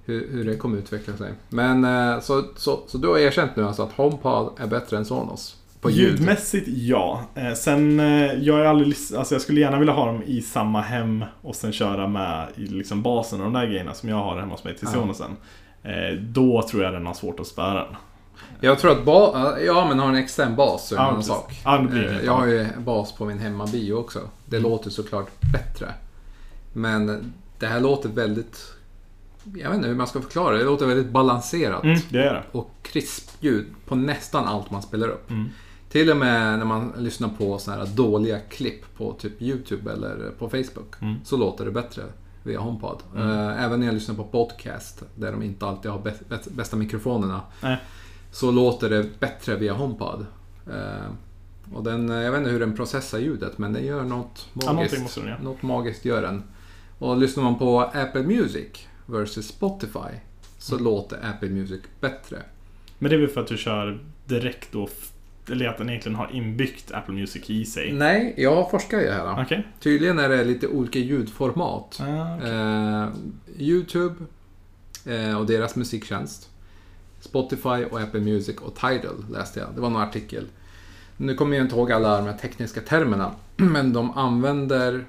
[0.05, 1.33] hur, hur det kommer utveckla sig.
[1.49, 5.05] Men eh, så, så, så du har erkänt nu alltså att HomePod är bättre än
[5.05, 5.57] Sonos?
[5.81, 6.11] På ljud?
[6.19, 7.23] Ljudmässigt ja.
[7.35, 10.81] Eh, sen, eh, jag är aldrig, alltså jag skulle gärna vilja ha dem i samma
[10.81, 14.53] hem och sen köra med liksom basen och de där grejerna som jag har hemma
[14.55, 14.89] hos mig till.
[14.89, 15.31] Sonosen.
[16.21, 17.97] Då tror jag den har svårt att spöa den.
[18.61, 21.23] Jag tror att ba- ja, men har en extern bas så är det Ja, en
[21.23, 21.61] sak.
[21.65, 24.19] Ja, det jag har ju bas på min hemmabio också.
[24.47, 24.71] Det Mm.
[24.71, 25.95] låter såklart bättre.
[26.73, 28.73] Men det här låter väldigt...
[29.57, 30.59] Jag vet inte hur man ska förklara det.
[30.59, 31.85] Det låter väldigt balanserat.
[31.85, 32.43] Mm, det det.
[32.53, 35.31] Och krispljud på nästan allt man spelar upp.
[35.31, 35.49] Mm.
[35.89, 40.31] Till och med när man lyssnar på såna här dåliga klipp på typ YouTube eller
[40.39, 40.95] på Facebook.
[41.03, 41.15] Mm.
[41.25, 42.03] Så låter det bättre
[42.43, 43.03] via HomePod.
[43.17, 46.77] Eh, Även när jag lyssnar på podcast, där de inte alltid har bä- bä- bästa
[46.77, 47.41] mikrofonerna.
[47.63, 47.79] Nej.
[48.33, 50.27] Så låter det bättre via HomePod.
[50.67, 51.11] Eh,
[51.75, 55.17] Och den, jag vet inte hur den processar ljudet, men den gör något Ja, magiskt.
[55.17, 55.39] göra.
[55.43, 56.43] något magiskt gör den.
[57.01, 58.69] Och lyssnar man på Apple Music
[59.07, 60.15] versus Spotify
[60.59, 60.85] så Mm.
[60.85, 62.43] låter Apple Music bättre.
[62.99, 64.89] Men det är väl för att du kör direkt då,
[65.51, 67.93] eller att den egentligen har inbyggt Apple Music i sig.
[67.93, 69.43] Nej, jag forskar ju här.
[69.43, 69.67] Okej.
[69.81, 72.01] Tydligen är det lite olika ljudformat.
[72.01, 72.51] Ah, okej.
[72.51, 73.09] Eh,
[73.59, 74.15] Youtube
[75.07, 76.49] eh, och deras musiktjänst.
[77.21, 79.69] Spotify och Apple Music och Tidal läste jag.
[79.75, 80.47] Det var någon artikel.
[81.17, 83.33] Nu kommer jag inte ihåg alla de här tekniska termerna.
[83.57, 85.05] Men de använder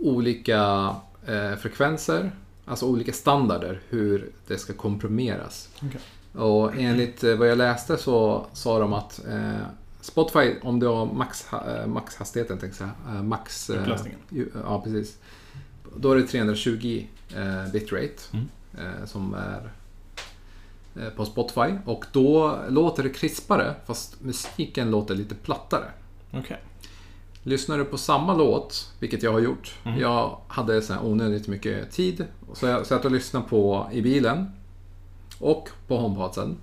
[0.00, 0.94] olika
[1.26, 2.32] eh, frekvenser,
[2.64, 5.68] alltså olika standarder hur det ska komprimeras.
[5.76, 6.00] Okej.
[6.44, 9.52] Och enligt eh, vad jag läste så sa de att eh,
[10.00, 13.70] Spotify, om du har max, eh, maxhastigheten, tänkte jag eh, max...
[13.70, 14.18] Upplösningen.
[14.64, 15.18] Ja, precis.
[15.96, 18.46] Då är det 320 eh, bitrate Mm.
[19.06, 19.70] som är
[21.16, 21.74] på Spotify.
[21.84, 25.84] Och då låter det krispare, fast musiken låter lite plattare.
[26.32, 26.60] Okej.
[27.50, 29.74] Lyssnar du på samma låt, vilket jag har gjort.
[29.84, 30.00] Mm.
[30.00, 32.24] Jag hade så här onödigt mycket tid.
[32.52, 34.46] Så jag satt och lyssnade på i bilen.
[35.38, 36.56] Och på HomePodsen.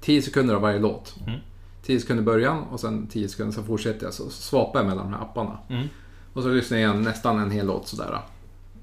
[0.00, 1.16] 10 sekunder av varje låt.
[1.26, 1.40] Mm.
[1.82, 4.14] 10 sekunder i början och sen 10 sekunder, så fortsätter jag.
[4.14, 5.58] Så swapar jag mellan de här apparna.
[5.68, 5.88] Mm.
[6.32, 8.20] Och så lyssnar jag igen nästan en hel låt sådär.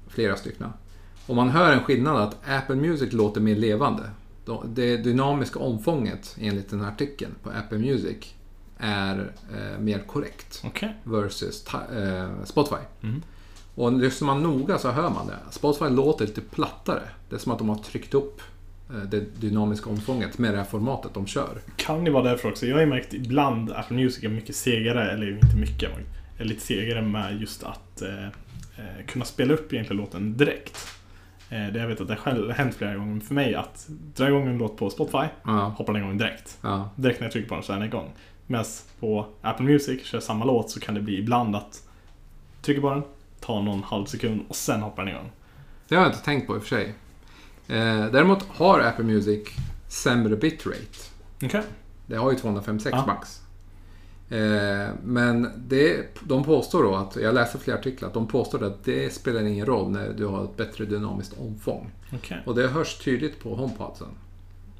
[0.08, 0.72] Flera stycken.
[1.26, 4.10] Och man hör en skillnad att Apple Music låter mer levande.
[4.64, 8.34] Det dynamiska omfånget enligt den här artikeln på Apple Music
[8.78, 10.94] är eh, mer korrekt Okej.
[11.04, 12.80] versus eh, Spotify.
[13.02, 13.22] Mm.
[13.74, 15.36] Och lyssnar man noga så hör man det.
[15.50, 17.02] Spotify låter lite plattare.
[17.28, 18.40] Det är som att de har tryckt upp
[18.90, 21.60] eh, det dynamiska omfånget med det här formatet de kör.
[21.76, 22.66] Kan det vara därför också?
[22.66, 25.90] Jag har ju märkt ibland Apple Music är mycket segare, eller inte mycket,
[26.38, 30.78] är lite segare med just att eh, eh, kunna spela upp egentligen låten direkt.
[31.50, 34.48] Eh, det jag vet att det har hänt flera gånger för mig att dra igång
[34.48, 36.58] en låt på Spotify, Ja, hoppar den igång direkt.
[36.62, 38.10] ja, Direkt när jag trycker på den så är den igång.
[38.50, 38.64] Medan
[39.00, 41.82] på Apple Music, kör samma låt, så kan det bli ibland att
[42.62, 43.02] trycker på den,
[43.40, 45.30] tar någon halv sekund och sen hoppar den igång.
[45.88, 46.94] det har jag inte tänkt på i och för sig.
[47.68, 49.48] Eh, däremot har Apple Music
[49.88, 50.98] sämre bitrate.
[51.42, 51.62] Okej.
[52.06, 53.06] Det har ju 256 Ja.
[53.06, 53.40] max.
[54.30, 58.84] Eh, men det, de påstår då att, jag läste flera artiklar, att de påstår att
[58.84, 61.90] det spelar ingen roll när du har ett bättre dynamiskt omfång.
[62.14, 62.42] Okej.
[62.46, 64.08] Och det hörs tydligt på HomePodsen.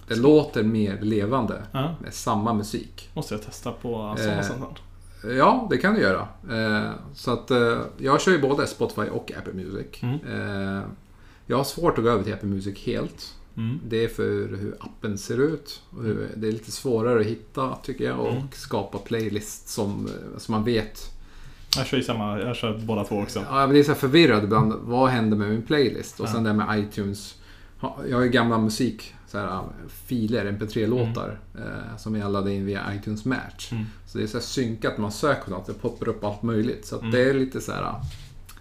[0.09, 3.11] Det låter mer levande Ja, med samma musik.
[3.14, 4.66] måste jag testa på sådana
[5.24, 5.30] Eh.
[5.36, 6.28] Ja, det kan du göra.
[6.50, 9.86] Eh, så att eh, jag kör ju både Spotify och Apple Music.
[10.02, 10.14] Mm.
[10.14, 10.82] Eh,
[11.46, 13.34] jag har svårt att gå över till Apple Music helt.
[13.56, 13.80] Mm.
[13.88, 14.22] Det är för
[14.56, 15.82] hur appen ser ut.
[16.02, 18.42] Hur, det är lite svårare att hitta tycker jag och Mm.
[18.52, 21.00] skapa playlist som, eh, som man vet.
[21.76, 23.44] Jag kör samma, jag kör båda två också.
[23.50, 24.74] Ja, jag blir så här förvirrad ibland.
[24.82, 26.20] Vad händer med min playlist?
[26.20, 26.32] Och Ja.
[26.32, 27.34] sen det med iTunes.
[28.09, 29.62] Jag har ju gamla musik, så här,
[30.07, 33.72] filer, mp3-låtar eh, som jag laddade in via iTunes Match.
[33.72, 33.85] Mm.
[34.07, 35.66] Så det är så här synkat man söker något.
[35.66, 36.87] Det poppar upp allt möjligt.
[36.87, 37.11] Så Mm.
[37.11, 37.95] det är lite så här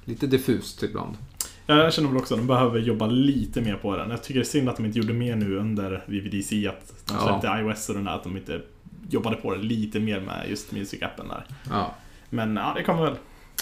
[0.06, 1.18] lite diffust ibland.
[1.66, 4.10] Jag känner väl också att de behöver jobba lite mer på den.
[4.10, 6.68] Jag tycker det är synd att de inte gjorde mer nu under VVDC.
[6.68, 7.22] Att de Ja.
[7.42, 8.62] släppte iOS och den där, att de inte
[9.10, 11.46] jobbade på det lite mer med just Music-appen där.
[11.70, 11.94] Ja.
[12.30, 13.16] Men ja, det kommer väl.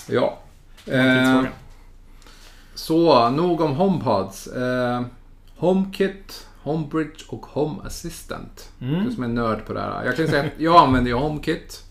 [0.10, 0.38] ja.
[0.86, 1.44] Eh,
[2.76, 4.48] så, nog om HomePods.
[4.48, 5.02] Eh,
[5.58, 8.72] HomeKit, HomeBridge och Home Assistant.
[8.82, 9.06] Mm.
[9.06, 10.06] Du som är nörd på det här.
[10.06, 11.84] Jag kan säga att jag använder ju HomeKit.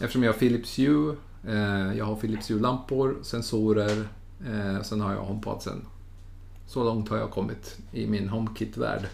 [0.00, 1.16] Eftersom jag har Philips Hue.
[1.48, 4.08] Eh, jag har Philips Hue-lampor, sensorer.
[4.46, 5.84] Eh, sen har jag HomePodsen.
[6.66, 9.08] Så långt har jag kommit i min HomeKit-värld.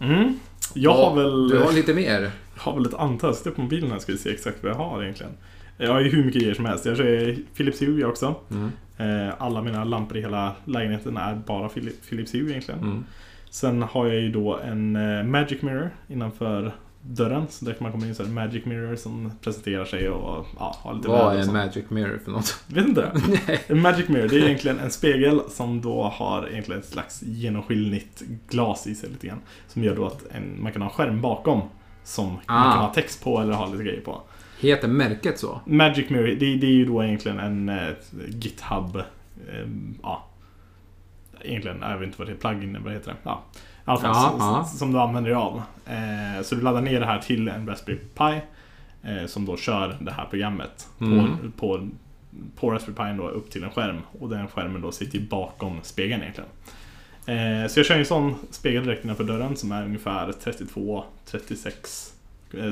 [0.00, 0.38] Mm.
[0.74, 1.48] Jag har väl...
[1.48, 2.30] Du har lite mer.
[2.56, 3.34] har väl ett antal.
[3.34, 5.32] Sätt upp mobilen här ska vi se exakt vad jag har egentligen.
[5.76, 6.84] Jag har ju hur mycket grejer som helst.
[6.86, 8.34] Jag kör Philips Hue jag också.
[8.50, 8.70] Mm.
[8.98, 12.80] Eh, Alla mina lampor i hela lägenheten är bara Phili- Philips Hue egentligen.
[12.80, 13.04] Mm.
[13.50, 17.46] Sen har jag ju då en eh, Magic Mirror innanför dörren.
[17.50, 20.76] Så där kan man komma in så här Magic Mirror som presenterar sig och ja,
[20.82, 21.52] har lite Vad är en.
[21.52, 22.64] Magic Mirror för något?
[22.66, 23.12] Vet inte.
[23.66, 28.22] En Magic Mirror, det är egentligen en spegel som då har egentligen ett slags genomskinligt
[28.48, 29.40] glas i sig lite grann.
[29.68, 31.60] Som gör då att en, man kan ha en skärm bakom
[32.04, 32.72] som man Ah.
[32.72, 34.22] kan ha text på eller ha lite grejer på.
[34.60, 35.60] Heter märket så?
[35.66, 37.88] Magic Mirror, det, det är ju då egentligen en eh,
[38.28, 39.68] GitHub, eh,
[40.02, 40.24] ja.
[41.42, 43.16] Egentligen, jag vet inte vad det är, plugin vad heter det?
[43.22, 43.42] Ja.
[43.54, 45.62] I alla fall, som, du använder dig av.
[45.86, 48.40] Eh, så du laddar ner det här till en Raspberry Pi.
[49.02, 51.26] Eh, som då kör det här programmet Mm.
[51.26, 51.88] på, på,
[52.56, 53.98] på Raspberry Pi då upp till en skärm.
[54.18, 56.50] Och den skärmen då sitter bakom spegeln egentligen.
[57.26, 61.72] Eh, så jag kör en sån spegel direkt innanför dörren som är ungefär 32-36 eh,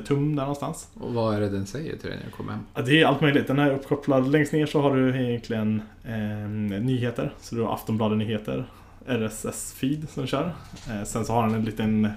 [0.07, 0.89] tum där någonstans.
[1.01, 2.61] Och vad är det den säger till dig när du kommer hem?
[2.74, 3.47] Ja, det är allt möjligt.
[3.47, 4.33] Den är uppkopplad.
[4.33, 7.33] Längst ner så har du egentligen eh, nyheter.
[7.41, 8.66] Så du har Aftonbladet Nyheter.
[9.07, 10.53] RSS-feed som kör.
[10.91, 12.09] Eh, sen så har den en liten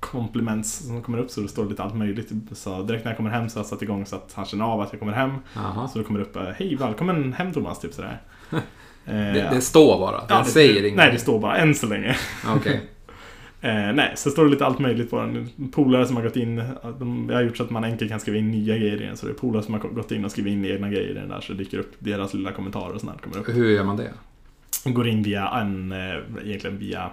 [0.00, 2.32] kompliments som kommer upp så det står lite allt möjligt.
[2.52, 4.64] Så direkt när jag kommer hem så har jag satt igång så att han känner
[4.64, 5.30] av att jag kommer hem.
[5.54, 5.88] Jaha.
[5.88, 8.20] Så det kommer upp eh, Hej välkommen hem Thomas, typ sådär.
[9.06, 10.16] Eh, Det, det står bara.
[10.18, 10.96] Den ja, säger inget.
[10.96, 12.16] Nej, det står bara än så länge.
[12.56, 12.80] Okej.
[13.60, 15.48] Eh, nej, så står det lite allt möjligt på den.
[15.72, 16.62] Polare som har gått in,
[16.98, 19.16] de, jag har gjort så att man enkelt kan skriva in nya grejer i den.
[19.16, 21.28] Så det är polare som har gått in och skrivit in egna grejer i den
[21.28, 21.40] där.
[21.40, 23.48] Så det dyker upp deras lilla kommentarer och sånt kommer upp.
[23.48, 24.12] Hur gör man det?
[24.84, 25.98] Går in via en, eh,
[26.44, 27.10] egentligen via,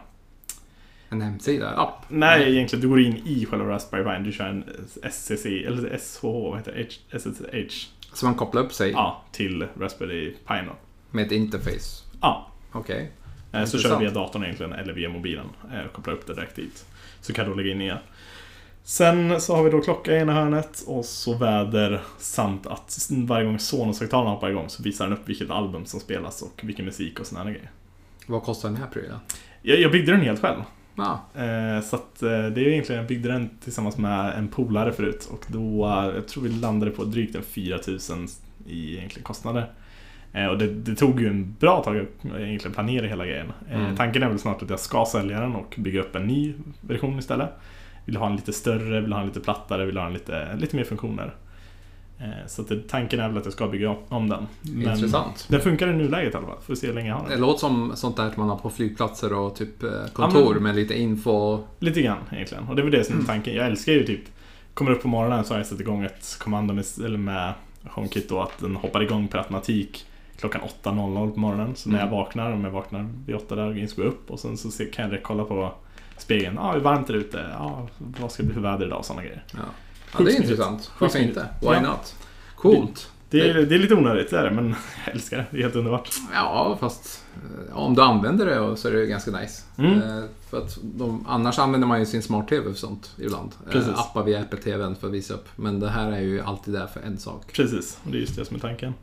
[1.10, 1.70] En hemsida?
[1.70, 2.06] App?
[2.10, 4.24] nej egentligen du går in i själva Raspberry Pi.
[4.24, 4.64] Du kör en
[5.04, 7.20] SCC, eller SHH, vad heter det?
[7.20, 7.88] SSH.
[8.14, 10.54] Så man kopplar upp sig Ja, till Raspberry Pi
[11.12, 12.04] med ett interface?
[12.22, 13.12] Ja, Okej.
[13.56, 15.46] Eh, Så kör du via datorn egentligen, eller via mobilen.
[15.74, 16.86] eh, och Kopplar upp det direkt dit.
[17.22, 18.00] Så kan du lägga in nya.
[18.84, 23.46] Sen så har vi då klocka i ena hörnet och så väder samt att varje
[23.46, 27.20] gång Sonos-högtalarna hoppar igång så visar den upp vilket album som spelas och vilken musik
[27.20, 27.72] och sådana grejer.
[28.28, 29.20] Vad kostar den här prylen?
[29.62, 30.62] Jag, jag byggde den helt själv.
[30.96, 31.22] Ja.
[31.36, 35.46] Eh, Så att det är egentligen, jag byggde den tillsammans med en polare förut och
[35.48, 35.86] då,
[36.16, 38.28] jag tror vi landade på drygt en 4000
[38.68, 39.72] i egentligen kostnader.
[40.36, 43.52] Eh, Och det, det tog ju en bra tag att egentligen planera hela grejen.
[43.72, 43.96] Eh, Mm.
[43.96, 47.20] Tanken är väl snart att jag ska sälja den och bygga upp en ny version
[47.20, 47.50] istället.
[48.06, 50.76] Vill ha en lite större, vill ha en lite plattare, vill ha en lite, lite
[50.76, 51.34] mer funktioner.
[52.20, 54.48] Eh, Så det, tanken är väl att jag ska bygga om den.
[54.62, 55.48] Men Intressant.
[55.50, 56.58] Den funkar i nuläget i alla fall.
[56.62, 57.42] Får se hur länge jag har Det den.
[57.42, 59.84] låter som sånt där man har på flygplatser och typ
[60.14, 61.60] kontor men- med lite info.
[61.80, 62.64] Lite grann egentligen.
[62.68, 63.28] Och det är väl det som är Mm.
[63.28, 63.56] tanken.
[63.56, 64.22] Jag älskar ju typ
[64.74, 68.30] Kommer upp på morgonen så har jag satt igång ett kommando med, eller med HomeKit
[68.30, 70.06] då att den hoppar igång per automatik
[70.40, 71.76] klockan 8.00 på morgonen.
[71.76, 72.18] Så när jag Mm.
[72.20, 75.12] vaknar, om jag vaknar vid 8 där, så går jag upp och sen så kan
[75.12, 75.74] jag kolla på
[76.18, 76.56] spegeln.
[76.56, 77.46] Ja, ah, hur varmt är det ute?
[77.54, 79.00] Ja, vad ska det bli för väder idag?
[79.00, 79.44] och Sådana grejer.
[79.54, 79.60] Ja,
[80.18, 80.92] ja det är intressant.
[81.00, 81.48] Varför inte?
[81.62, 81.82] Why Ja.
[81.82, 82.16] not?
[82.56, 83.12] Coolt.
[83.30, 84.70] Det är, det är lite onödigt, det är det, men
[85.06, 85.46] jag älskar det.
[85.52, 86.10] Det är helt underbart.
[86.34, 87.26] Ja, fast
[87.70, 89.64] eh, om du använder det så är det ganska nice.
[89.78, 90.02] Mm.
[90.02, 93.52] Eh, För att de, annars använder man ju sin smart-tv för sånt ibland.
[93.66, 93.94] Eh, Precis.
[93.94, 95.48] Appar via Apple TVn för att visa upp.
[95.56, 97.54] Men det här är ju alltid där för en sak.
[97.54, 98.94] Precis, och det är just det som är tanken.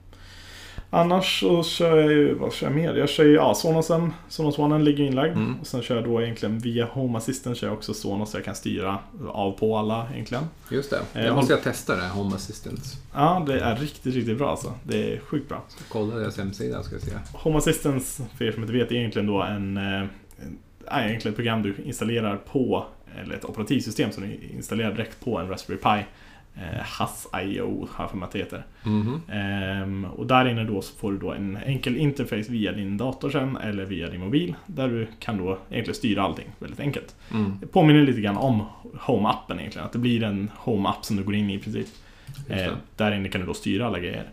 [0.94, 2.94] Annars så kör jag ju, vad kör jag mer?
[2.94, 5.36] Jag kör ju, ja, Sonosen, Sonos One ligger inlagd.
[5.36, 5.60] Mm.
[5.60, 8.44] Och sen kör jag då egentligen via Home Assistant kör jag också Sonos så jag
[8.44, 10.44] kan styra av på alla egentligen.
[10.70, 11.00] Just det.
[11.14, 12.80] Eh, Jag måste jag testa det, Home Assistant.
[13.14, 14.74] Ja, det är riktigt, riktigt bra alltså.
[14.84, 15.62] Det är sjukt bra.
[15.88, 17.10] Kolla deras hemsida ska vi se.
[17.32, 19.82] Home Assistant, för er som inte vet, är egentligen då en, eh,
[20.38, 22.86] en är egentligen ett program du installerar på,
[23.22, 26.04] eller ett operativsystem som du installerar direkt på en Raspberry Pi.
[26.54, 28.64] Eh, HAS-IO har jag för mig att det heter.
[28.82, 29.20] Mhm.
[29.28, 33.30] Ehm, och där inne då så får du då en enkel interface via din dator
[33.30, 34.54] sen eller via din mobil.
[34.66, 37.16] Där du kan då egentligen styra allting väldigt enkelt.
[37.30, 37.58] Mm.
[37.60, 38.62] Det påminner lite grann om
[39.06, 39.86] Home-appen egentligen.
[39.86, 41.86] Att det blir en Home-app som du går in i i princip.
[42.48, 44.24] Eh, där inne kan du då styra alla grejer.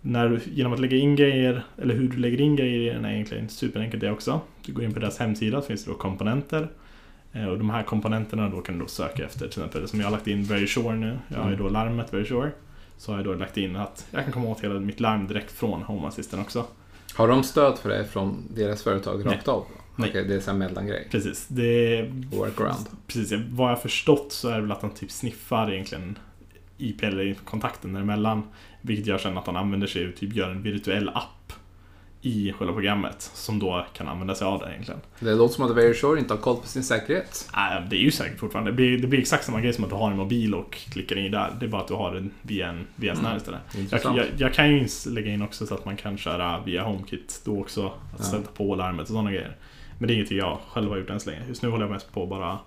[0.00, 3.04] När du, genom att lägga in grejer, eller hur du lägger in grejer i den
[3.04, 4.40] är egentligen superenkelt det också.
[4.66, 6.68] Du går in på deras hemsida, så finns det då komponenter.
[7.36, 9.38] Eh, Och de här komponenterna då kan du då söka efter.
[9.38, 11.18] Till exempel som jag har lagt in Very Sure nu.
[11.28, 12.50] Jag har ju då larmet Very Sure.
[12.98, 15.52] Så har jag då lagt in att jag kan komma åt hela mitt larm direkt
[15.52, 16.64] från Home Assistant också.
[17.14, 19.64] Har de stöd för det från deras företag rakt av?
[19.96, 20.10] Nej.
[20.10, 21.08] Okej, det är en mellangrej.
[21.10, 21.46] Precis.
[21.48, 22.86] Det, Workaround.
[23.06, 23.32] precis.
[23.50, 26.18] Vad jag förstått så är det väl att de typ sniffar egentligen
[26.78, 28.42] IP eller kontakten däremellan.
[28.82, 31.52] Vilket gör sen att de använder sig och typ gör en virtuell app
[32.26, 35.00] i själva programmet som då kan använda sig av det egentligen.
[35.20, 37.48] Det låter som att Verisure inte har koll på sin säkerhet.
[37.54, 38.70] Äh, det är ju säkert fortfarande.
[38.70, 41.18] Det blir, det blir exakt samma grej som att du har en mobil och klickar
[41.18, 41.52] in där.
[41.60, 43.60] Det är bara att du har den via en via en här istället.
[43.90, 47.40] Jag, jag, jag kan ju lägga in också så att man kan köra via HomeKit
[47.44, 47.86] då också.
[47.86, 48.24] Att Ja.
[48.24, 49.56] sätta på larmet och sådana grejer.
[49.98, 51.42] Men det är ingenting jag själv har gjort än så länge.
[51.48, 52.58] Just nu håller jag mest på att bara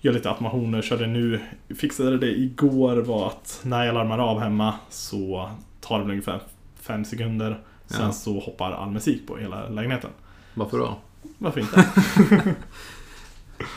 [0.00, 0.82] göra lite automationer.
[0.82, 1.40] Körde nu,
[1.80, 5.50] fixade det igår var att när jag larmar av hemma så
[5.80, 6.40] tar det ungefär
[6.80, 7.58] fem sekunder.
[7.90, 8.12] Sen Ja.
[8.12, 10.10] så hoppar all musik på hela lägenheten.
[10.54, 10.94] Varför då?
[11.38, 11.84] Varför inte?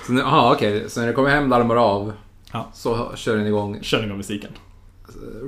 [0.07, 0.89] Så nu- Aha, okej.
[0.89, 2.13] Så när du kommer hem, larmar av,
[2.53, 2.67] Ja.
[2.73, 4.51] så kör den igång Kör igång musiken.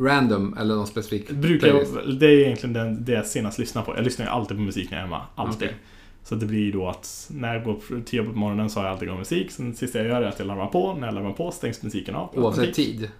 [0.01, 1.85] random eller någon specifik Brukar jag,
[2.19, 3.95] det är egentligen den, det jag senast lyssnar på.
[3.95, 5.21] Jag lyssnar ju alltid på musik när jag är hemma.
[5.35, 5.67] Alltid.
[5.67, 5.77] Okej.
[6.23, 8.93] Så det blir då att när jag går till jobbet på morgonen så har jag
[8.93, 9.51] alltid igång musik.
[9.51, 10.93] Sen det sista jag gör är att jag larmar på.
[10.93, 12.29] När jag larmar på stängs musiken av.
[12.33, 13.11] Oavsett tid?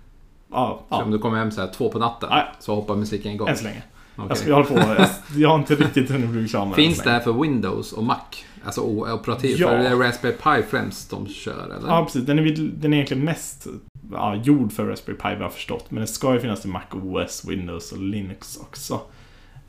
[0.52, 2.44] Ja, Så om ja du kommer hem så här två på natten, Ja.
[2.60, 3.48] så hoppar musiken igång?
[3.48, 3.84] än så länge.
[4.16, 5.02] Jag, ska, jag håller på.
[5.02, 8.04] Jag, jag har inte riktigt hunnit bli klar med Finns det här för Windows och
[8.04, 8.20] Mac?
[8.66, 9.58] Alltså operativ?
[9.60, 9.68] Ja.
[9.68, 11.88] För det är Raspberry Pi främst de kör, eller?
[11.88, 12.24] Ja, precis.
[12.24, 13.68] Den är, den är egentligen mest
[14.12, 15.92] ja, gjord för Raspberry Pi vad jag har förstått.
[15.92, 19.02] Men det ska ju finnas till Mac OS, Windows och Linux också.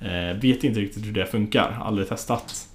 [0.01, 1.83] Eh, vet inte riktigt hur det funkar.
[1.85, 2.69] Aldrig testat.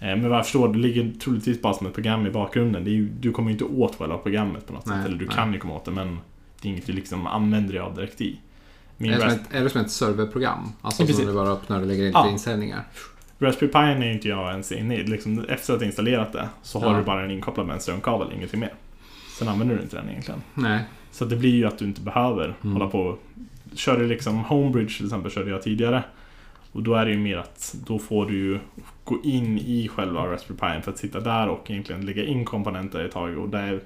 [0.00, 2.86] Eh, men vad jag förstår, det ligger troligtvis bara som ett program i bakgrunden.
[2.86, 5.06] Ju, du kommer ju inte åt själva programmet på något Nej, sätt.
[5.06, 5.34] Eller du nej.
[5.34, 6.18] kan ju komma åt det, men
[6.60, 8.40] det är inget du liksom använder dig av direkt i.
[9.02, 10.72] Min Är det, som ett, det som ett serverprogram?
[10.82, 12.30] Alltså I som du bara öppnar och lägger in Ja.
[12.30, 12.84] inställningar?
[13.38, 15.04] Raspberry Pi är inte jag ens inne i.
[15.06, 16.98] Liksom, efter att jag installerat det så har Ja.
[16.98, 18.74] du bara den inkopplad med en strömkabel, ingenting mer.
[19.38, 20.42] Sen använder du inte den egentligen.
[20.54, 20.80] Nej.
[21.12, 22.72] Så det blir ju att du inte behöver Mm.
[22.76, 23.16] hålla på.
[23.74, 26.02] Kör du liksom Homebridge till exempel, körde jag tidigare.
[26.72, 28.58] Och då är det ju mer att då får du ju
[29.04, 33.04] gå in i själva Raspberry Pi för att sitta där och egentligen lägga in komponenter
[33.04, 33.38] ett tag.
[33.38, 33.80] Och det är,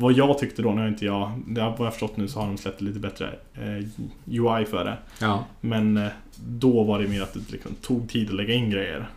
[0.00, 2.56] vad jag tyckte då, har inte jag, det har jag förstått nu så har de
[2.58, 3.84] släppt lite bättre eh,
[4.26, 4.98] UI för det.
[5.20, 5.44] Ja.
[5.60, 9.08] Men eh, då var det mer att det liksom tog tid att lägga in grejer.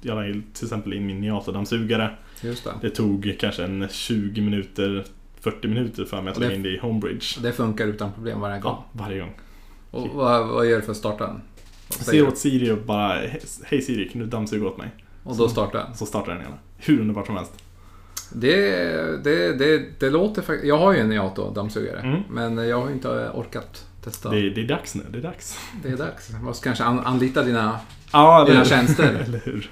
[0.00, 0.22] Jag la
[0.52, 2.10] till exempel in min Niato-dammsugare.
[2.40, 2.70] Just det.
[2.80, 5.04] Det tog kanske en 20 minuter,
[5.40, 7.40] 40 minuter för mig att lägga in det i Homebridge.
[7.42, 8.72] Det funkar utan problem varje gång.
[8.72, 9.32] Ja, varje gång.
[9.90, 11.40] Och vad, vad gör du för att starta den?
[11.88, 13.20] Jag säger åt Siri och bara
[13.64, 14.88] Hej Siri, kan du dammsuga åt mig?
[15.24, 15.94] Och då startar den?
[15.94, 16.54] Så startar den igen.
[16.76, 17.63] Hur underbart som helst.
[18.34, 20.64] Det, det, det, det låter faktiskt...
[20.64, 22.00] Jag har ju en Niato-dammsugare.
[22.00, 22.22] Mm.
[22.30, 24.30] Men jag har inte orkat testa.
[24.30, 25.58] Det, det är dags nu, det är dags.
[25.82, 26.30] Det är dags.
[26.30, 27.80] Jag måste kanske an, anlita dina,
[28.12, 29.04] Ja, dina tjänster.
[29.26, 29.70] Eller hur?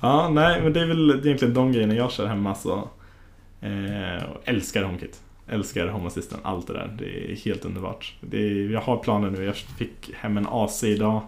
[0.00, 2.88] Ja, nej, men det är väl egentligen de grejerna jag kör hemma så.
[3.60, 5.20] Eh, älskar HomeKit.
[5.48, 6.96] Älskar Home Assistant, allt det där.
[6.98, 8.14] Det är helt underbart.
[8.20, 9.44] Det är, jag har planer nu.
[9.44, 11.22] Jag fick hem en AC idag.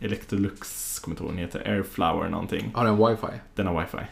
[0.00, 1.72] Electrolux, kommer inte ihåg vad den heter.
[1.72, 2.70] Airflower någonting.
[2.74, 3.40] Har den wifi?
[3.54, 4.04] Den har wifi.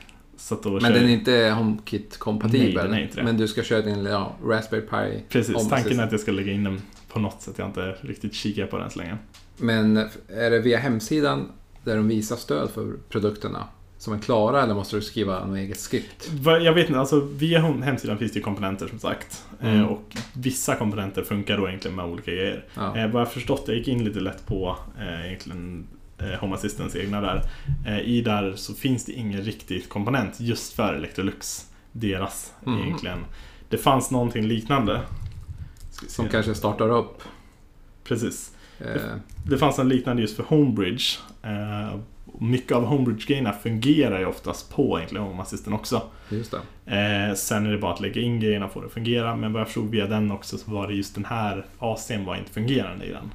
[0.63, 2.75] Men kör den är inte HomeKit-kompatibel?
[2.75, 3.23] Nej, den är inte det.
[3.23, 5.23] Men du ska köra din ja, Raspberry Pi?
[5.29, 7.55] Precis, Home tanken är att jag ska lägga in den på något sätt.
[7.57, 9.17] Jag har inte riktigt kikat på den så länge.
[9.57, 9.97] Men
[10.29, 11.49] är det via hemsidan
[11.85, 13.65] där de visar stöd för produkterna
[13.99, 16.31] som är klara eller måste du skriva något eget skript?
[16.45, 19.45] Jag vet inte, alltså via hem- hemsidan finns det ju komponenter som sagt.
[19.63, 19.81] Mm.
[19.81, 22.65] Eh, och vissa komponenter funkar då egentligen med olika grejer.
[22.75, 22.97] Ja.
[22.97, 25.87] Eh, vad jag förstått, jag gick in lite lätt på eh, egentligen
[26.19, 27.43] eh, Home Assistants egna där.
[27.87, 31.67] Eh, I där så finns det ingen riktig komponent just för Electrolux.
[31.93, 32.83] Deras Mm.
[32.83, 33.19] egentligen.
[33.69, 35.01] Det fanns någonting liknande.
[36.09, 37.23] Som kanske startar upp.
[38.05, 38.53] Precis.
[38.79, 39.01] Eh,
[39.47, 41.05] Det fanns en liknande just för Homebridge.
[41.43, 41.95] Eh,
[42.27, 46.03] och mycket av Homebridge-grejerna fungerar ju oftast på egentligen Home Assistant också.
[46.29, 46.55] just
[46.85, 46.97] det.
[46.97, 49.37] Eh, sen är det bara att lägga in grejerna för att fungera.
[49.37, 52.37] Men vad jag förstod via den också så var det just den här AC'n var
[52.37, 53.31] inte fungerande i den.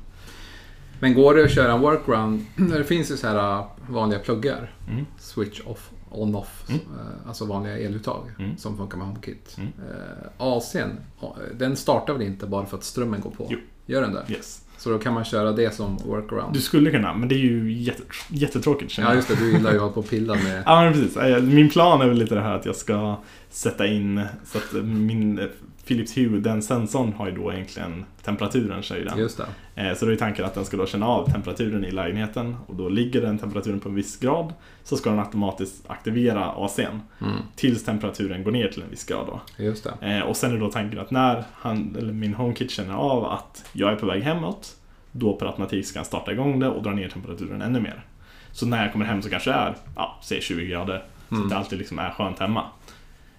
[1.02, 2.46] Men går det att köra en workaround?
[2.56, 4.72] Det finns ju så här äh, vanliga pluggar.
[4.90, 5.06] Mm.
[5.20, 6.64] Switch off, on off.
[6.70, 6.82] Mm.
[6.82, 8.58] eh, Alltså vanliga eluttag Mm.
[8.58, 9.56] som funkar med HomeKit.
[9.58, 9.70] Mm.
[9.90, 10.90] Eh, AC'n,
[11.22, 13.48] ja, den startar väl inte bara för att strömmen går på?
[13.50, 13.58] Jo.
[13.86, 14.26] Gör den det?
[14.30, 14.62] Yes.
[14.78, 16.54] Så då kan man köra det som workaround?
[16.54, 19.76] Du skulle kunna, men det är ju jätte, jättetråkigt Ja just det, du gillar ju
[19.76, 20.64] att hålla på och pilla med...
[20.66, 21.44] Ja men precis.
[21.44, 23.18] Min plan är väl lite det här att jag ska
[23.50, 25.50] sätta in så att min
[25.92, 29.18] Philips Hue, den sensorn har ju då egentligen temperaturen säger den.
[29.20, 29.42] Just
[29.76, 29.88] det.
[29.90, 32.76] Eh, Så då är tanken att den ska då känna av temperaturen i lägenheten och
[32.76, 37.34] då ligger den temperaturen på en viss grad så ska den automatiskt aktivera AC'n Mm.
[37.56, 39.42] tills temperaturen går ner till en viss grad då.
[39.64, 40.08] Just det.
[40.18, 43.66] Eh, Och sen är då tanken att när han, eller min HomeKit känner av att
[43.74, 44.76] jag är på väg hemåt
[45.12, 48.06] då per automatik ska han starta igång det och dra ner temperaturen ännu mer.
[48.52, 51.04] Så när jag kommer hem så kanske det är, ja, säg 20 grader.
[51.30, 51.44] Så Mm.
[51.46, 52.64] att det alltid liksom är skönt hemma.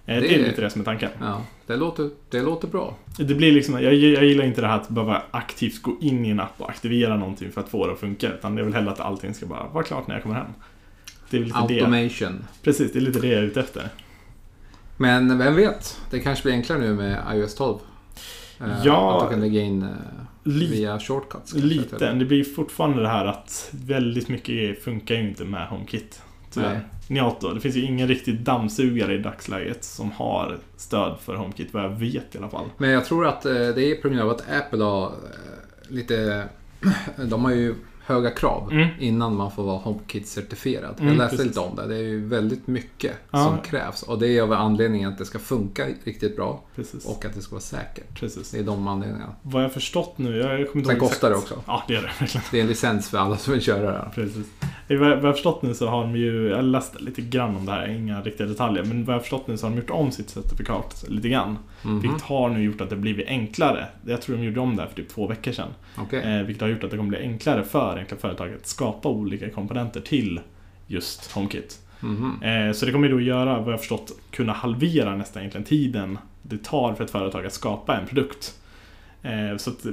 [0.05, 1.09] Eh, det, Det är lite det som är tanken.
[1.19, 2.95] Ja, det låter, det låter bra.
[3.17, 6.29] Det blir liksom, jag, jag gillar inte det här att behöva aktivt gå in i
[6.29, 8.33] en app och aktivera någonting för att få det att funka.
[8.33, 10.47] Utan det är väl hellre att allting ska bara vara klart när jag kommer hem.
[11.29, 11.79] Det är lite det.
[11.81, 12.45] Automation.
[12.63, 13.89] Precis, det är lite det jag är ute efter.
[14.97, 16.01] Men vem vet?
[16.11, 17.79] Det kanske blir enklare nu med iOS 12.
[18.59, 19.17] Eh, Ja.
[19.17, 19.89] Att du kan lägga in eh,
[20.43, 21.51] via shortcuts.
[21.51, 22.19] kanske, Lite, eller?
[22.19, 26.21] det blir fortfarande det här att väldigt mycket funkar ju inte med HomeKit.
[26.53, 26.87] Tyvärr.
[27.07, 31.83] Niato, det finns ju ingen riktig dammsugare i dagsläget som har stöd för HomeKit, vad
[31.83, 32.65] jag vet i alla fall.
[32.77, 35.11] Men jag tror att eh, det är på grund av att Apple har eh,
[35.87, 36.47] lite...
[37.29, 37.75] De har ju
[38.05, 38.87] höga krav Mm.
[38.99, 40.93] innan man får vara HomeKit-certifierad.
[40.99, 41.47] Mm, jag läste precis.
[41.47, 41.87] lite om det.
[41.87, 43.43] Det är ju väldigt mycket Ja.
[43.43, 44.03] som krävs.
[44.03, 47.05] Och det är av anledningen att det ska funka riktigt bra Precis.
[47.05, 48.19] och att det ska vara säkert.
[48.19, 48.51] Precis.
[48.51, 49.33] Det är de anledningarna.
[49.41, 51.55] Vad jag förstått nu, jag kommer inte Sen kostar det också.
[51.67, 52.45] Ja, det gör det verkligen.
[52.51, 53.97] Det är en licens för alla som vill köra det.
[53.97, 54.09] här.
[54.15, 54.47] Precis.
[54.87, 57.71] Vad jag jag förstått nu så har de ju, jag läste lite grann om det
[57.71, 60.29] här, inga riktiga detaljer, men vad jag förstått nu så har de gjort om sitt
[60.29, 61.57] certifikat lite grann.
[61.83, 61.99] Mhm.
[61.99, 63.85] Vilket har nu gjort att det blivit enklare.
[64.05, 65.69] Jag tror de gjorde om det här för typ två veckor sedan.
[65.97, 66.19] Okej.
[66.39, 69.49] Eh, vilket har gjort att det kommer bli enklare för enkla företag att skapa olika
[69.49, 70.39] komponenter till
[70.87, 71.79] just HomeKit.
[71.99, 72.43] Mhm.
[72.43, 76.17] Eh, så det kommer ju då göra, vad jag förstått, kunna halvera nästan egentligen tiden
[76.41, 78.59] det tar för ett företag att skapa en produkt.
[79.21, 79.85] Eh, så att,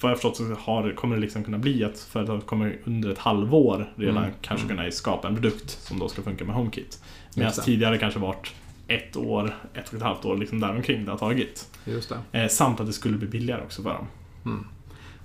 [0.00, 3.18] vad jag förstått så har, kommer det liksom kunna bli att företaget kommer under ett
[3.18, 4.30] halvår redan Mm.
[4.40, 7.02] kanske kunna skapa en produkt som då ska funka med HomeKit.
[7.36, 8.54] Medan tidigare kanske varit
[8.88, 11.68] ett år, ett och ett halvt år liksom däromkring det har tagit.
[11.84, 12.40] Just det.
[12.40, 14.06] Eh, samt att det skulle bli billigare också för dem.
[14.44, 14.66] Mm.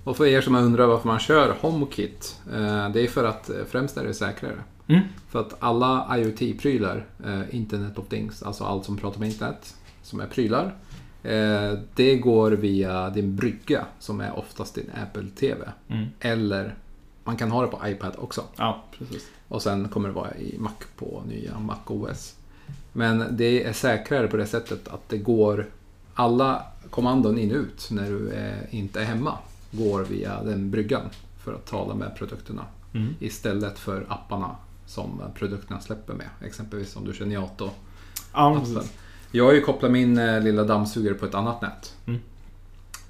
[0.08, 2.40] Och för er som undrar varför man kör HomeKit.
[2.52, 4.58] Eh, det är för att eh, främst är det säkrare.
[4.86, 5.00] Mm.
[5.28, 10.20] För att alla IoT-prylar, eh, Internet of Things, alltså allt som pratar med internet, som
[10.20, 10.74] är prylar.
[11.94, 15.68] Det går via din brygga som är oftast din Apple TV.
[15.88, 16.06] Mm.
[16.20, 16.74] Eller
[17.24, 18.42] man kan ha det på iPad också.
[18.56, 19.28] Ja, precis.
[19.48, 22.34] Och sen kommer det vara i Mac på nya Mac OS.
[22.92, 25.66] Men det är säkrare på det sättet att det går
[26.14, 29.38] alla kommandon in och ut när du är, inte är hemma
[29.70, 31.10] går via den bryggan
[31.44, 32.64] för att tala med produkterna
[32.94, 33.14] Mm.
[33.20, 34.56] istället för apparna
[34.86, 36.28] som produkterna släpper med.
[36.44, 37.70] Exempelvis om du kör Niato
[38.32, 38.64] Ja.
[39.30, 41.96] Jag har ju kopplat min eh, lilla dammsugare på ett annat nät.
[42.06, 42.20] Mm.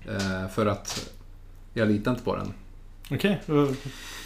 [0.08, 1.10] Eh, för att
[1.74, 2.52] jag litar inte på den.
[3.10, 3.74] Okej, okay.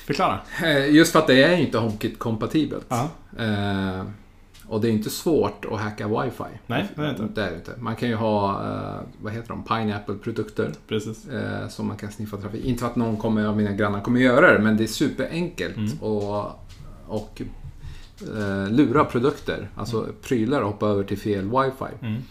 [0.06, 0.40] förklara.
[0.62, 2.86] Eh, just för att det är ju inte HomeKit-kompatibelt.
[2.88, 3.08] Ja.
[3.38, 4.04] Eh,
[4.72, 6.44] och det är inte svårt att hacka wifi.
[6.66, 7.40] Nej, det är det inte.
[7.40, 7.74] Det är det inte.
[7.78, 11.28] Man kan ju ha, eh, vad heter de, Pineapple-produkter Precis.
[11.28, 12.64] eh, som man kan sniffa trafik.
[12.64, 15.76] Inte för att någon kommer, av mina grannar kommer göra det, men det är superenkelt
[15.76, 15.88] Mm.
[15.92, 16.56] att
[17.08, 17.42] och,
[18.20, 22.06] eh, lura produkter, alltså prylar och hoppa över till fel wifi.
[22.06, 22.22] Mm.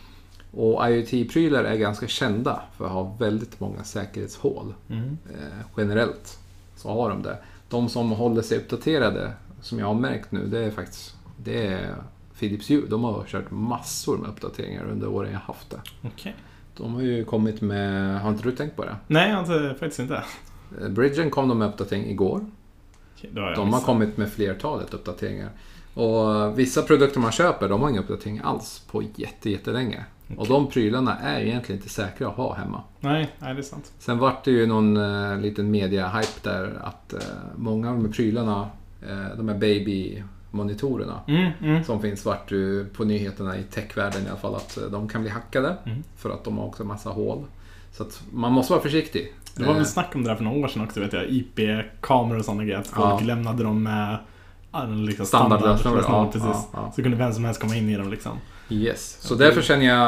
[0.52, 4.74] Och IoT-prylar är ganska kända för att ha väldigt många säkerhetshål.
[4.90, 5.18] Mm.
[5.34, 6.40] Eh, generellt
[6.76, 7.38] så har de det.
[7.70, 9.32] De som håller sig uppdaterade,
[9.62, 11.96] som jag har märkt nu, det är faktiskt det är
[12.42, 12.82] Philips Hue.
[12.90, 15.82] De har kört massor med uppdateringar under åren jag haft det.
[16.02, 16.36] Okej.
[16.78, 18.96] De har ju kommit med, har inte du tänkt på det?
[19.08, 20.24] Nej, jag har inte, faktiskt inte.
[20.82, 22.46] Eh, Bridgen kom de med uppdatering igår.
[23.32, 23.84] Då har De har missat.
[23.86, 25.50] kommit med flertalet uppdateringar.
[25.94, 30.06] Och vissa produkter man köper, de har ingen uppdatering alls på jätte, jättelänge.
[30.28, 30.48] Och Okej.
[30.54, 32.82] de prylarna är egentligen inte säkra att ha hemma.
[33.00, 33.92] Nej, nej, det är sant.
[34.00, 37.20] Sen vart det ju någon uh, liten media-hype där att eh,
[37.56, 38.70] många av de här prylarna,
[39.10, 39.58] uh, de här
[40.52, 41.84] baby-monitorerna Mm, mm.
[41.84, 45.22] som finns vart ju på nyheterna i techvärlden i alla fall att eh, de kan
[45.22, 46.04] bli hackade Mm.
[46.18, 47.44] för att de har också massa hål.
[47.92, 49.34] Så att man måste vara försiktig.
[49.56, 51.26] Det var väl Eh, snack om det där för några år sedan också, vet jag.
[51.30, 52.80] IP-kameror och sådana grejer.
[52.80, 53.26] Att folk Ja.
[53.28, 54.18] lämnade dem med
[55.08, 56.68] liksom Standardlösningar, standard, ja, precis.
[56.74, 56.92] ja, ja.
[56.96, 58.38] Så kunde vem som helst komma in i dem liksom.
[58.70, 59.18] Yes.
[59.22, 60.08] Så därför känner jag,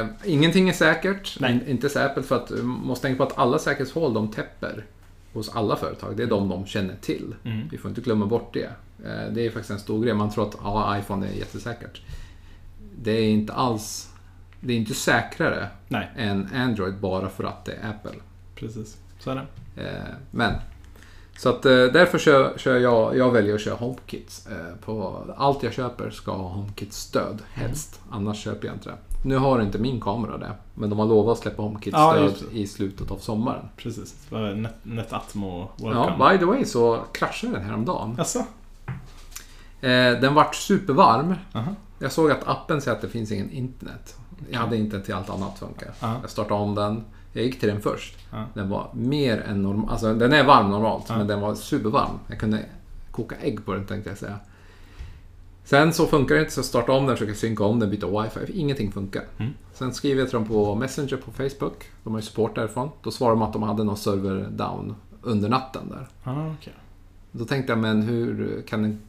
[0.00, 1.36] eh, ingenting är säkert.
[1.40, 1.52] Nej.
[1.52, 4.84] In, inte Apple för att du måste tänka på att alla säkerhetshål de täpper
[5.32, 7.34] hos alla företag, det är de de känner till.
[7.44, 7.68] Mm.
[7.70, 8.70] Vi får inte glömma bort det.
[9.04, 10.14] Eh, Det är faktiskt en stor grej.
[10.14, 12.02] Man tror att ja, iPhone är jättesäkert.
[13.02, 14.10] Det är inte alls...
[14.60, 18.20] Det är inte säkrare Nej, än Android bara för att det är Apple.
[18.54, 18.96] precis.
[19.18, 19.34] Så är
[19.74, 19.82] det.
[19.82, 20.54] Eh, Men...
[21.38, 24.48] Så att eh, därför kör, kör jag, jag väljer att köra HomeKit.
[24.84, 28.00] På allt jag köper ska ha HomeKit-stöd helst.
[28.10, 28.96] Annars köper jag inte det.
[29.22, 30.52] Nu har inte min kamera det.
[30.74, 32.58] Men de har lovat att släppa Ja, HomeKit-stöd det.
[32.58, 33.68] i slutet av sommaren.
[33.76, 34.14] Precis.
[34.56, 36.14] Net, Netatmo Welcome.
[36.18, 38.14] Ja, by the way så kraschade den häromdagen.
[38.18, 38.38] Jaså?
[39.80, 41.34] Eh, Den vart supervarm.
[41.52, 41.74] Aha.
[41.98, 44.16] Jag såg att appen säger att det finns ingen internet.
[44.50, 45.90] Jag hade internet till allt annat funkar.
[46.00, 46.14] Ja.
[46.22, 47.04] Jag startade om den.
[47.32, 48.16] Jag gick till den först.
[48.32, 48.44] Ja.
[48.54, 49.90] Den var mer än normal.
[49.90, 51.16] Alltså den är varm normalt, Ja.
[51.18, 52.18] men den var supervarm.
[52.28, 52.64] Jag kunde
[53.10, 54.36] koka ägg på den tänkte jag säga.
[55.68, 58.22] Sen så funkar det inte så jag startade om den, försöker synka om den, byta
[58.22, 58.58] wifi.
[58.58, 59.24] Ingenting funkar.
[59.38, 59.52] Mm.
[59.72, 61.84] Sen skriver jag till dem på Messenger på Facebook.
[62.04, 62.90] De har ju support därifrån.
[63.02, 66.08] Då svarar de att de hade någon server down under natten där.
[66.24, 66.72] Ah, okej.
[67.32, 69.00] Då tänkte jag, men hur kan den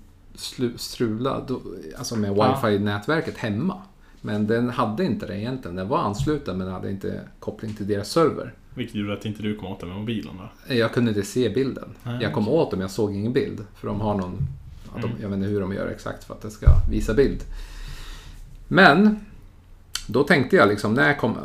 [0.78, 1.62] strula då,
[1.98, 3.82] alltså med wifi-nätverket hemma?
[4.22, 5.76] Men den hade inte det egentligen.
[5.76, 8.54] Den var ansluten men hade inte koppling till deras server.
[8.74, 10.74] Vilket gjorde att inte du kom åt den med mobilen då?
[10.74, 11.90] Jag kunde inte se bilden.
[12.04, 13.66] Nej, jag kom åt dem, jag såg ingen bild.
[13.76, 14.48] För de har någon,
[14.96, 15.22] ja, de, Mm.
[15.22, 17.44] jag vet inte hur de gör exakt för att det ska visa bild.
[18.68, 19.20] Men,
[20.08, 21.38] då tänkte jag liksom, när jag kom...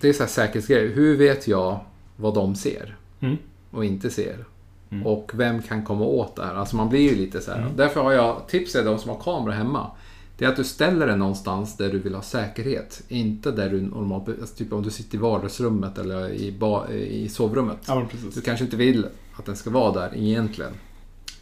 [0.00, 0.88] Det är så här säkerhetsgrej.
[0.88, 1.80] Hur vet jag
[2.16, 3.36] vad de ser Mm.
[3.70, 4.44] och inte ser?
[4.90, 5.06] Mm.
[5.06, 6.54] Och vem kan komma åt det här?
[6.54, 7.58] Alltså man blir ju lite så här.
[7.62, 7.76] Mm.
[7.76, 9.90] Därför har jag tipsat de som har kamera hemma.
[10.38, 13.02] Det är att du ställer den någonstans där du vill ha säkerhet.
[13.08, 14.28] Inte där du normalt...
[14.28, 17.76] Alltså typ om du sitter i vardagsrummet eller i, ba, i sovrummet.
[17.86, 20.72] Ja, Du kanske inte vill att den ska vara där egentligen.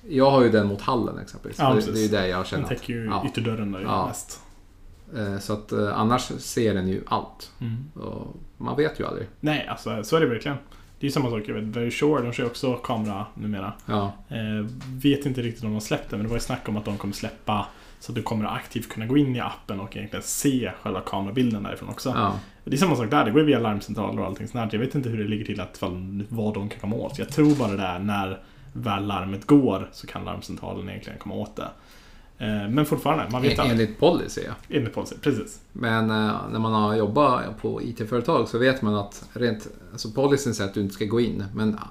[0.09, 1.59] Jag har ju den mot hallen exempelvis.
[1.59, 2.67] Ja, det, det är ju det jag Den känner.
[2.69, 3.25] täcker ju Ja.
[3.27, 4.07] ytterdörren där Ja.
[4.07, 4.41] mest.
[5.17, 7.53] Eh, Så att eh, annars ser den ju allt.
[7.61, 7.91] Mm.
[7.95, 9.27] Och man vet ju aldrig.
[9.41, 10.57] Nej, alltså så är det verkligen.
[11.01, 13.73] Det är ju samma sak, jag vet, Very Sure, de kör ju också kamera numera.
[13.87, 14.67] Ja, Eh,
[15.03, 17.15] vet inte riktigt om de släppte, men det var ju snack om att de kommer
[17.15, 17.67] släppa
[18.01, 21.63] så att du kommer aktivt kunna gå in i appen och egentligen se själva kamerabilden
[21.63, 22.09] därifrån också.
[22.17, 22.39] ja.
[22.65, 24.69] Det är samma sak där, det går ju via larmcentraler och allting sånt här.
[24.73, 25.83] Jag vet inte hur det ligger till att
[26.29, 27.19] vad de kan komma åt.
[27.19, 28.43] Jag tror bara det är när
[28.77, 31.69] väl larmet går så kan larmcentralen egentligen komma åt det.
[32.39, 33.81] Eh, men fortfarande, man vet En- aldrig.
[33.81, 34.53] Enligt policy ja.
[34.77, 35.61] Enligt policy, precis.
[35.73, 40.55] Men eh, när man har jobbat på IT-företag så vet man att rent, alltså policyn
[40.55, 41.45] säger att du inte ska gå in.
[41.55, 41.87] Men ah,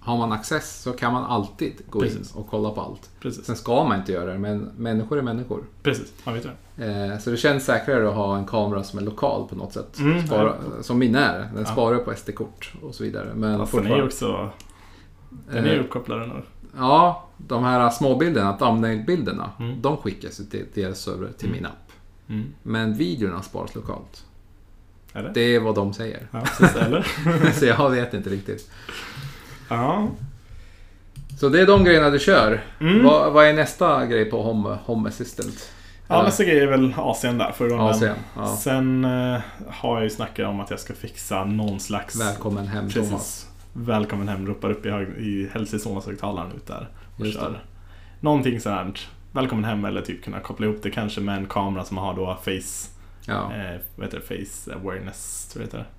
[0.00, 2.34] har man access så kan man alltid gå Precis.
[2.34, 3.10] in och kolla på allt.
[3.20, 5.64] Precis, Sen ska man inte göra det, men människor är människor.
[5.82, 6.12] precis.
[6.24, 6.46] Man vet
[6.76, 6.86] det.
[7.12, 9.98] Eh, Så det känns säkrare att ha en kamera som är lokal på något sätt.
[9.98, 11.38] Mm, Spara, som min är.
[11.38, 11.72] Den Ja.
[11.72, 13.32] sparar på SD-kort och så vidare.
[13.34, 14.50] Men Fast den är också...
[15.50, 16.42] Den är Eh, uppkopplad nu.
[16.76, 19.82] Ja, de här småbilderna, thumbnail-bilderna, Mm.
[19.82, 21.56] de skickas ju till deras server till Mm.
[21.56, 21.92] min app.
[22.28, 22.46] Mm.
[22.62, 24.24] Men videorna sparas lokalt.
[25.12, 25.30] Eller?
[25.34, 26.26] Det är vad de säger.
[26.30, 26.76] Ja, precis.
[26.76, 27.06] Eller?
[27.58, 28.70] Så jag vet inte riktigt.
[29.68, 30.08] ja.
[31.40, 32.64] Så det är de grejerna du kör.
[32.80, 33.04] Mm.
[33.04, 35.72] Vad, vad är nästa grej på Home, home Assistant?
[36.08, 37.52] Ja, nästa grej är väl AC'n där.
[37.52, 37.94] Förra gången.
[37.94, 38.56] AC'n, ja.
[38.56, 42.20] Sen eh, har jag ju snackat om att jag ska fixa någon slags...
[42.20, 43.08] Välkommen hem Precis.
[43.08, 43.46] Thomas.
[43.72, 47.50] Välkommen hem, ropar upp i, hög, i Helsingborgshögtalaren ut där och Just kör.
[47.50, 47.58] det.
[48.20, 49.08] Någonting sådant.
[49.32, 52.34] Välkommen hem eller typ kunna koppla ihop det kanske med en kamera som har då
[52.44, 52.88] face,
[53.26, 53.34] Ja.
[53.54, 55.90] eh, vad heter det, face awareness, tror jag det heter.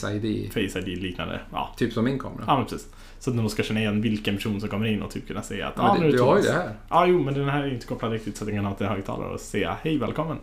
[0.00, 0.52] Face ID.
[0.52, 1.40] Face ID liknande.
[1.52, 2.44] Ja, Typ som min kamera.
[2.46, 2.88] ja precis.
[3.18, 5.68] Så att de ska känna igen vilken person som kommer in och typ kunna säga
[5.68, 6.74] att Ja, nu men är du, det du har ju Thomas." det här.
[6.88, 8.86] Ja, jo, men den här är inte kopplad riktigt så att den kan ha till
[8.86, 10.38] högtalare och säga hej, välkommen.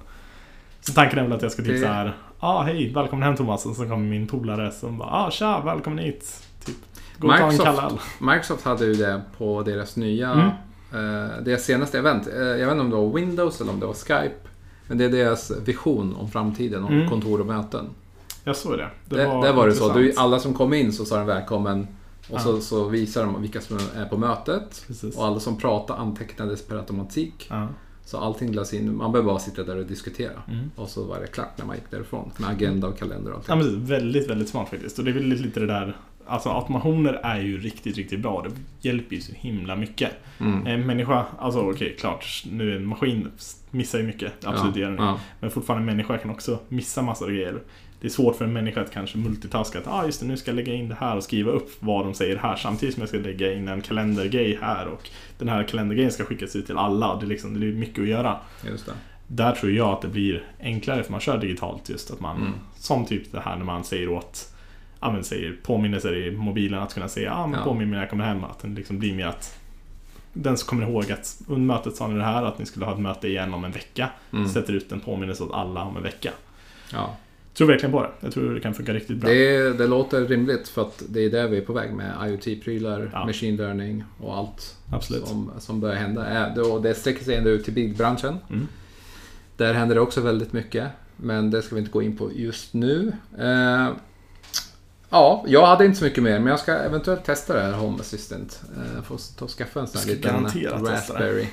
[0.82, 3.24] Så tanken är väl att jag ska typ Det- så här, ja, ah, hej, välkommen
[3.24, 3.66] hem Thomas.
[3.66, 6.44] Och så kommer min polare som bara, ah, tja, välkommen hit.
[6.66, 6.76] Typ,
[7.18, 8.06] gå och ta en Microsoft.
[8.22, 10.48] Microsoft hade ju det på deras nya, Mm.
[11.28, 12.28] eh, deras senaste event.
[12.28, 14.36] Eh, jag vet inte om det var Windows eller om det var Skype.
[14.88, 17.10] Men det är deras vision om framtiden och Mm.
[17.10, 17.86] kontor och möten.
[18.44, 18.90] Jag såg det.
[19.06, 19.94] Det, där var det så.
[19.94, 21.88] Du, alla som kom in så sa den välkommen.
[22.30, 22.40] Och Ja.
[22.40, 24.84] så, så visar de vilka som är på mötet.
[24.88, 25.18] Precis.
[25.18, 27.48] Och alla som pratade antecknades per automatik.
[27.50, 27.68] Ja.
[28.10, 28.97] Så allting lades in.
[28.97, 30.32] Man behöver bara sitta där och diskutera.
[30.47, 30.72] Mm.
[30.76, 32.32] Och så var det klart när man gick därifrån.
[32.38, 33.55] Med agenda och kalender och allting.
[33.57, 33.86] ja, men.
[33.86, 34.99] Väldigt, väldigt smart faktiskt.
[34.99, 38.45] Och det är väl lite det där, alltså automationer är ju riktigt, riktigt bra.
[38.47, 40.12] Det hjälper ju så himla mycket.
[40.39, 40.68] Mm.
[40.68, 43.32] En människa, alltså okej, klart, nu är en maskin
[43.72, 44.45] missar ju mycket.
[44.45, 45.20] Absolut, det gör den ja.
[45.39, 47.62] Men fortfarande en människa kan också missa massor av grejer.
[48.02, 49.80] Det är svårt för en människa att kanske multitaska.
[49.80, 52.06] Att ah, just det, nu ska jag lägga in det här och skriva upp vad
[52.06, 55.64] de säger här samtidigt som jag ska lägga in en kalendergrej här och den här
[55.64, 57.16] kalendergrejen ska skickas ut till alla.
[57.16, 58.38] Det är, liksom, det är mycket att göra.
[58.68, 58.91] Just det.
[59.28, 62.52] Där tror jag att det blir enklare för man kör digitalt just att man, Mm.
[62.76, 64.54] som typ det här när man säger åt,
[65.00, 67.66] ja men säger påminnelser i mobilen att kunna säga, ah, men Ja.
[67.66, 68.43] påminn mig när jag kommer hem.
[68.43, 69.60] Att den liksom blir mer att
[70.34, 72.93] den som kommer ihåg att under mötet sa ni det här, att ni skulle ha
[72.93, 74.10] ett möte igen om en vecka.
[74.34, 74.50] Mm.
[74.50, 76.32] Sätter ut en påminnelse åt alla om en vecka.
[76.93, 77.16] Ja.
[77.60, 78.10] Tror verkligen på det.
[78.20, 79.30] Jag tror det kan funka riktigt bra.
[79.30, 83.10] Det, det låter rimligt för att det är där vi är på väg med IoT-prylar,
[83.14, 83.26] Ja.
[83.26, 85.28] machine learning och allt Absolut.
[85.28, 86.47] som, som börjar hända.
[86.47, 88.38] Äh, då- Det sträcker sig ända ut till bilbranschen.
[88.49, 88.68] Mm.
[89.57, 90.88] Där händer det också väldigt mycket.
[91.18, 93.12] Men det ska vi inte gå in på just nu.
[93.39, 93.88] Eh,
[95.10, 97.97] ja, jag hade inte så mycket mer, men jag ska eventuellt testa det här Home
[97.99, 98.62] Assistant.
[98.78, 100.91] Eh, får ta och skaffa en sån här liten det.
[100.91, 101.45] Raspberry.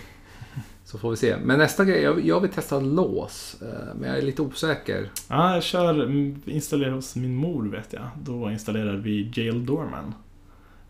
[0.96, 1.36] Så får vi se.
[1.36, 3.56] Men nästa grej, jag, jag vill testa lås.
[3.62, 5.10] Eh, men jag är lite osäker.
[5.28, 8.08] Ja, jag kör, mm, installerar hos min mor vet jag.
[8.22, 10.14] Då installerar vi Jail Doorman.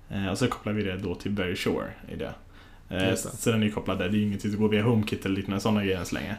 [0.08, 2.34] Eh, och så kopplar vi det då till Very Sure i det.
[2.88, 3.16] Eh, det.
[3.16, 4.08] så den är ju kopplad där.
[4.08, 6.36] Det är ju ingenting som går via HomeKit eller liknande sådana grejer än så länge.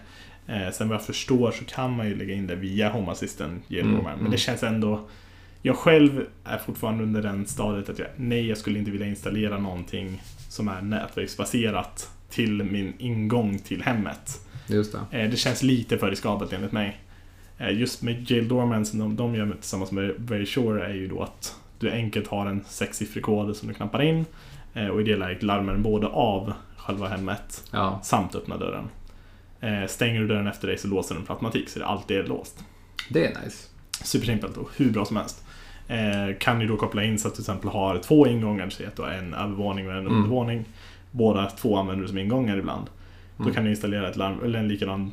[0.74, 3.86] Sen vad jag förstår så kan man ju lägga in det via Home Assistant Jail
[3.86, 4.04] Mm.
[4.04, 4.32] Men mm.
[4.32, 5.08] det känns ändå...
[5.62, 9.58] Jag själv är fortfarande under den stadiet att jag, nej, jag skulle inte vilja installera
[9.58, 14.40] någonting som är nätverksbaserat till min ingång till hemmet.
[14.68, 15.20] Just det.
[15.20, 16.98] Eh, Det känns lite för riskabelt enligt mig.
[17.58, 21.08] Eh, Just med Jail Doorman som de, de gör tillsammans med Very Sure är ju
[21.08, 24.26] då att du enkelt har en sexsiffrig kod som du knappar in
[24.74, 28.00] eh, och i det läget larmar den både av själva hemmet Ja.
[28.04, 28.90] samt öppnar dörren.
[29.88, 32.64] Stänger du dörren efter dig så låser den per automatik så det alltid är låst.
[33.10, 33.68] Det är nice.
[34.04, 35.44] Supersimpelt och hur bra som helst.
[35.88, 38.84] Eh, kan ju då koppla in så att du till exempel har två ingångar, så
[38.88, 40.24] att du har en övervåning och en Mm.
[41.18, 42.86] Båda två använder du som ingångar ibland.
[43.38, 43.56] Då Mm.
[43.56, 45.12] kan du installera ett larm, eller en likadan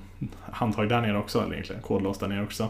[0.52, 2.68] handtag där nere också, eller egentligen kodlås där nere också.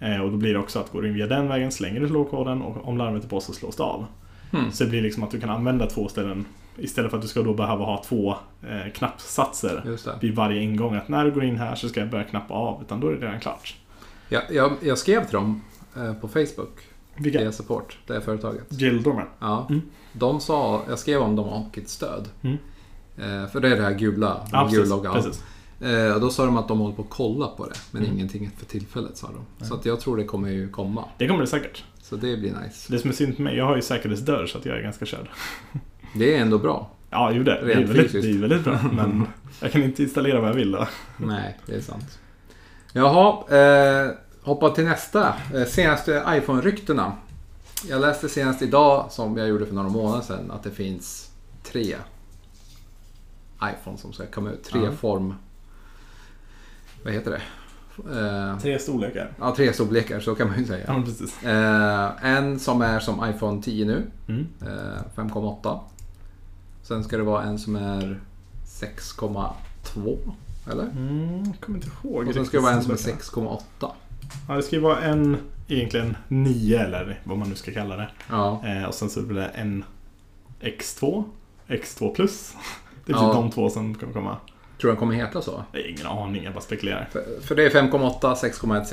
[0.00, 2.08] Eh, och då blir det också att går du in via den vägen, slänger du
[2.08, 4.06] slå-koden och om larmet är på så slås det av.
[4.52, 4.70] Mm.
[4.72, 6.44] Så det blir liksom att du kan använda två ställen
[6.78, 9.82] istället för att du ska då behöva ha två eh, knappsatser
[10.20, 10.94] vid varje ingång.
[10.94, 13.12] Att när du går in här så ska jag börja knappa av, utan då är
[13.12, 13.74] det redan klart.
[14.28, 15.62] Jag, jag, jag skrev till dem
[15.96, 16.78] eh, på Facebook,
[17.16, 17.38] Vilka?
[17.38, 18.64] via support, det är företaget.
[18.68, 19.26] Gildormen.
[19.38, 19.66] Ja.
[19.70, 19.82] Mm.
[20.12, 22.28] De sa, jag skrev om dem och ett stöd.
[22.42, 22.56] Mm.
[23.18, 25.14] Eh, för det är det här gula, Ja, gula loggan.
[25.14, 25.42] precis.
[25.80, 28.14] Eh, då sa de att de håller på att kolla på det, men Mm.
[28.16, 29.28] ingenting för tillfället sa
[29.58, 29.64] de.
[29.66, 31.04] Så att jag tror det kommer ju komma.
[31.18, 31.84] Det kommer det säkert.
[32.02, 32.92] Så det blir nice.
[32.92, 35.06] Det som är synd för mig, jag har ju säkerhetsdörr så att jag är ganska
[35.06, 35.28] körd.
[36.16, 36.90] Det är ändå bra.
[37.10, 37.60] Ja, jo det.
[37.66, 38.78] Det är väldigt, det är väldigt bra.
[38.92, 39.26] Men
[39.60, 40.88] jag kan inte installera vad jag vill då.
[41.16, 42.18] Nej, det är sant.
[42.92, 43.28] Jaha,
[43.58, 44.10] eh,
[44.44, 45.34] hoppa till nästa.
[45.54, 47.12] Eh, senaste iPhone-ryktena.
[47.88, 51.30] Jag läste senast idag, som jag gjorde för några månader sedan, att det finns
[51.62, 51.96] tre
[53.64, 54.64] iPhone som ska komma ut.
[54.64, 54.92] Tre Ja.
[54.92, 55.34] form...
[57.04, 57.40] Vad heter det?
[58.20, 59.32] Eh, Tre storlekar.
[59.38, 61.02] ja, tre storlekar, så kan man ju säga.
[61.42, 61.50] Ja.
[61.50, 64.46] Eh, en som är som iPhone 10 nu, Mm.
[64.62, 65.80] eh, 5,8.
[66.82, 68.20] Sen ska det vara en som är
[68.66, 70.18] 6,2,
[70.70, 70.82] eller?
[70.84, 72.28] Mm, jag kommer inte ihåg.
[72.28, 73.92] Och sen ska det vara en som är 6,8.
[74.48, 75.36] Ja, det ska ju vara en
[75.68, 78.08] egentligen 9 eller vad man nu ska kalla det.
[78.30, 79.84] Ja, Eh, och sen så blir det en
[80.60, 81.24] X2,
[81.68, 82.54] X2 plus.
[83.06, 83.32] Det är Ja.
[83.32, 84.36] de två som kommer komma.
[84.80, 85.64] tror den kommer heta så.
[85.72, 87.08] Jag har ingen aning, jag bara spekulerar.
[87.12, 88.84] För, för det är 5,8, 6,1,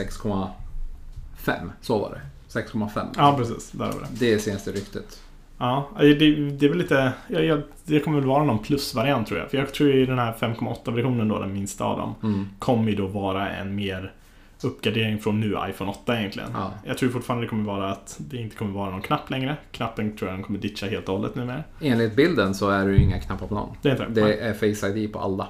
[1.45, 1.70] 6,5.
[1.82, 2.22] Så var det.
[2.60, 3.08] 6,5.
[3.18, 3.72] Ja, precis.
[3.72, 4.08] Där vi det.
[4.20, 5.22] Det är senaste ryktet.
[5.58, 6.14] Ja, det,
[6.49, 7.14] det är väl lite...
[7.28, 9.49] Jag, jag, det kommer väl vara någon plusvariant tror jag.
[9.52, 12.48] För jag tror ju den här 5,8-versionen då, den minsta av dem, Mm.
[12.60, 14.14] kommer ju då vara en mer
[14.63, 16.49] uppgradering från nu iPhone 8 egentligen.
[16.53, 16.71] Ja.
[16.85, 19.57] Jag tror fortfarande det kommer vara att det inte kommer vara någon knapp längre.
[19.71, 21.63] Knappen tror jag de kommer ditcha helt och hållet numera.
[21.81, 23.75] Enligt bilden så är det ju inga knappar på någon.
[23.81, 24.21] Det är det?
[24.21, 25.47] Det är Face ID på alla.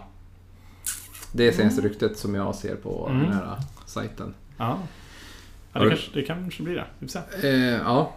[1.34, 3.24] Det är senaste ryktet som jag ser på Mm.
[3.24, 3.56] den här
[3.86, 4.34] sajten.
[4.58, 4.78] Ja.
[5.74, 6.86] Ja, det, kanske, det kanske blir det.
[7.00, 7.12] Vi får
[7.42, 7.48] se.
[7.48, 8.12] Eh, ja,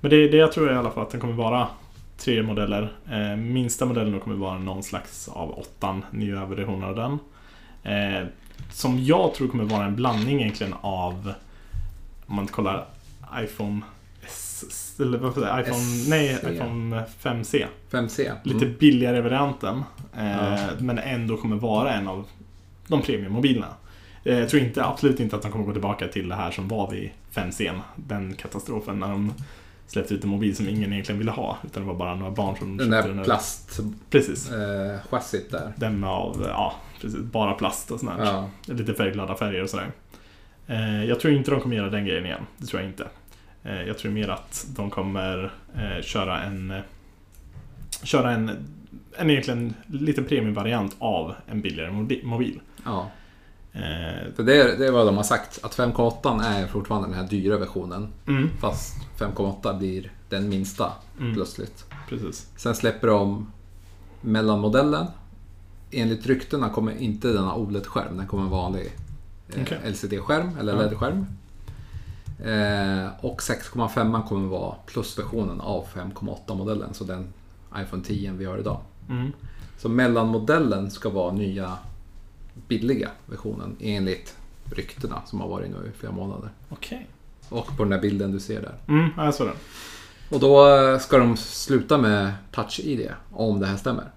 [0.00, 1.68] Men det, det jag tror i alla fall att den kommer vara
[2.18, 2.92] tre modeller.
[3.10, 7.18] Eh, minsta modellen då kommer vara någon slags av åttan, nya versioner av den.
[7.82, 8.26] Eh,
[8.70, 11.32] som jag tror kommer vara en blandning egentligen av,
[12.26, 12.86] om man kollar
[13.38, 13.80] iPhone
[14.26, 16.08] S, eller vad säger iPhone, SC.
[16.08, 17.66] nej, iPhone 5C.
[17.90, 18.32] 5C.
[18.44, 18.76] Lite Mm.
[18.78, 19.82] billigare varianten.
[20.16, 20.58] Eh, Ja.
[20.78, 22.24] Men ändå kommer vara en av
[22.88, 23.68] de premiummobilerna.
[24.24, 26.68] Eh, jag tror inte, absolut inte att de kommer gå tillbaka till det här som
[26.68, 27.72] var vid 5C.
[27.96, 29.32] Den katastrofen när de
[29.86, 31.58] släppte ut en mobil som ingen egentligen ville ha.
[31.64, 33.24] Utan det var bara några barn som Den köpte där den.
[33.24, 34.48] plastchassit Precis.
[35.50, 35.72] där.
[35.76, 38.12] Den av, ja, precis, bara plast och sånt.
[38.18, 38.50] Ja.
[38.66, 39.90] Lite färgglada färger och sådär.
[40.66, 42.46] Eh, jag tror inte de kommer göra den grejen igen.
[42.58, 43.08] Det tror jag inte.
[43.64, 46.80] Eh, jag tror mer att de kommer eh, köra en
[48.02, 48.50] köra en,
[49.18, 52.60] en egentligen liten premiumvariant av en billigare mobi- mobil.
[52.84, 53.10] ja.
[54.36, 55.64] För det, är, det är vad de har sagt.
[55.64, 58.08] Att 5,8 är fortfarande den här dyra versionen.
[58.26, 61.84] mm, Fast 5,8 blir den minsta mm, plötsligt.
[62.08, 62.50] precis.
[62.56, 63.52] Sen släpper de
[64.20, 65.06] mellanmodellen.
[65.90, 68.16] Enligt ryktena kommer inte den ha OLED-skärm.
[68.16, 68.92] Den kommer en vanlig
[69.48, 69.78] eh, Okej.
[69.84, 70.76] LCD-skärm eller.
[70.76, 71.26] LED-skärm.
[72.38, 76.94] Eh, och 6,5 kommer vara plusversionen av 5,8-modellen.
[76.94, 77.32] Så den
[77.76, 78.80] iPhone 10 vi har idag.
[79.08, 79.32] Mm.
[79.78, 81.78] Så mellanmodellen ska vara nya
[82.68, 86.50] billiga versionen enligt ryktena som har varit nu i flera månader.
[86.68, 87.06] Okej.
[87.48, 88.74] Och på den där bilden du ser där.
[88.88, 89.56] Mm, ja, jag såg den.
[90.30, 94.10] Och då ska de sluta med Touch-ID om det här stämmer.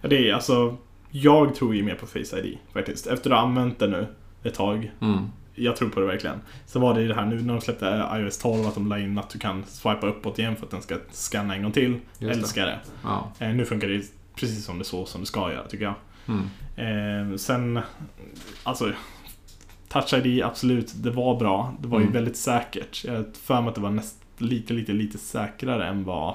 [0.00, 0.76] Det är alltså,
[1.16, 3.06] jag tror ju mer på Face ID faktiskt.
[3.06, 4.06] Efter att ha använt det nu
[4.42, 4.92] ett tag.
[5.00, 5.26] Mm.
[5.54, 6.40] Jag tror på det verkligen.
[6.66, 8.98] Sen var det ju det här nu när de släppte iOS 12 att de la
[8.98, 11.96] in att du kan swipa uppåt igen för att den ska scanna en gång till.
[12.18, 12.30] det.
[12.30, 12.78] Älskar det.
[13.02, 13.32] Ja.
[13.38, 14.02] Eh, nu funkar det
[14.34, 15.94] precis som det så som det ska göra tycker jag.
[16.26, 17.30] Mm.
[17.32, 17.80] Eh, sen,
[18.62, 18.92] alltså
[19.88, 21.74] Touch ID, absolut, det var bra.
[21.80, 22.14] Det var ju Mm.
[22.14, 23.04] väldigt säkert.
[23.04, 26.34] Jag har för mig att det var näst, lite, lite, lite säkrare än vad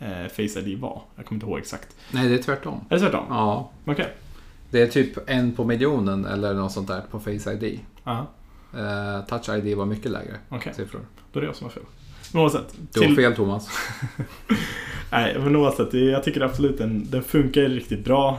[0.00, 1.02] eh, Face ID var.
[1.16, 1.96] Jag kommer inte ihåg exakt.
[2.12, 2.84] Nej, det är tvärtom.
[2.88, 3.24] Är det tvärtom?
[3.28, 3.70] Ja.
[3.84, 4.12] Okej.
[4.70, 7.80] Det är typ en på miljonen eller något sånt där på Face ID.
[8.04, 8.26] Ja,
[8.78, 10.74] Eh, Touch ID var mycket lägre okej.
[10.74, 11.00] siffror.
[11.32, 11.82] Då är det jag som har fel.
[12.34, 12.74] Oavsett.
[12.92, 13.68] Du har till- fel Thomas.
[15.12, 15.94] Nej, men oavsett.
[15.94, 18.38] Jag tycker absolut den, den funkar riktigt bra.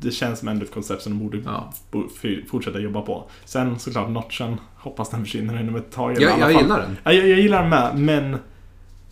[0.00, 1.72] Det känns som ändå ett koncept som de borde Ja.
[2.50, 3.24] fortsätta jobba på.
[3.44, 4.56] Sen såklart notchen.
[4.76, 6.20] Hoppas den försvinner inom ett tag.
[6.22, 6.96] Jag, jag gillar den.
[7.04, 8.38] Ja, jag, jag gillar den med, men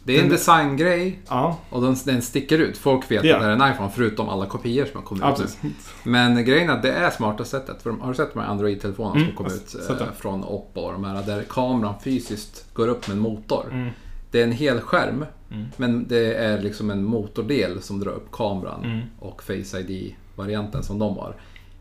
[0.09, 2.79] Det är en Den- designgrej Ja, och den, den sticker ut.
[2.79, 5.37] Folk vet gör att det är en iPhone förutom alla kopior som har kommit ja
[5.45, 5.71] ut nu.
[6.03, 7.83] Men grejen är att det är smarta sättet.
[7.83, 10.81] För de, har du sett de här Android-telefonerna Mm, som kom ut eh, från Oppo
[10.81, 13.65] och de här där kameran fysiskt går upp med en motor.
[13.73, 13.89] Mm.
[14.31, 15.67] Det är en hel skärm Mm.
[15.77, 19.01] men det är liksom en motordel som drar upp kameran Mm.
[19.19, 21.35] och Face ID-varianten som de har.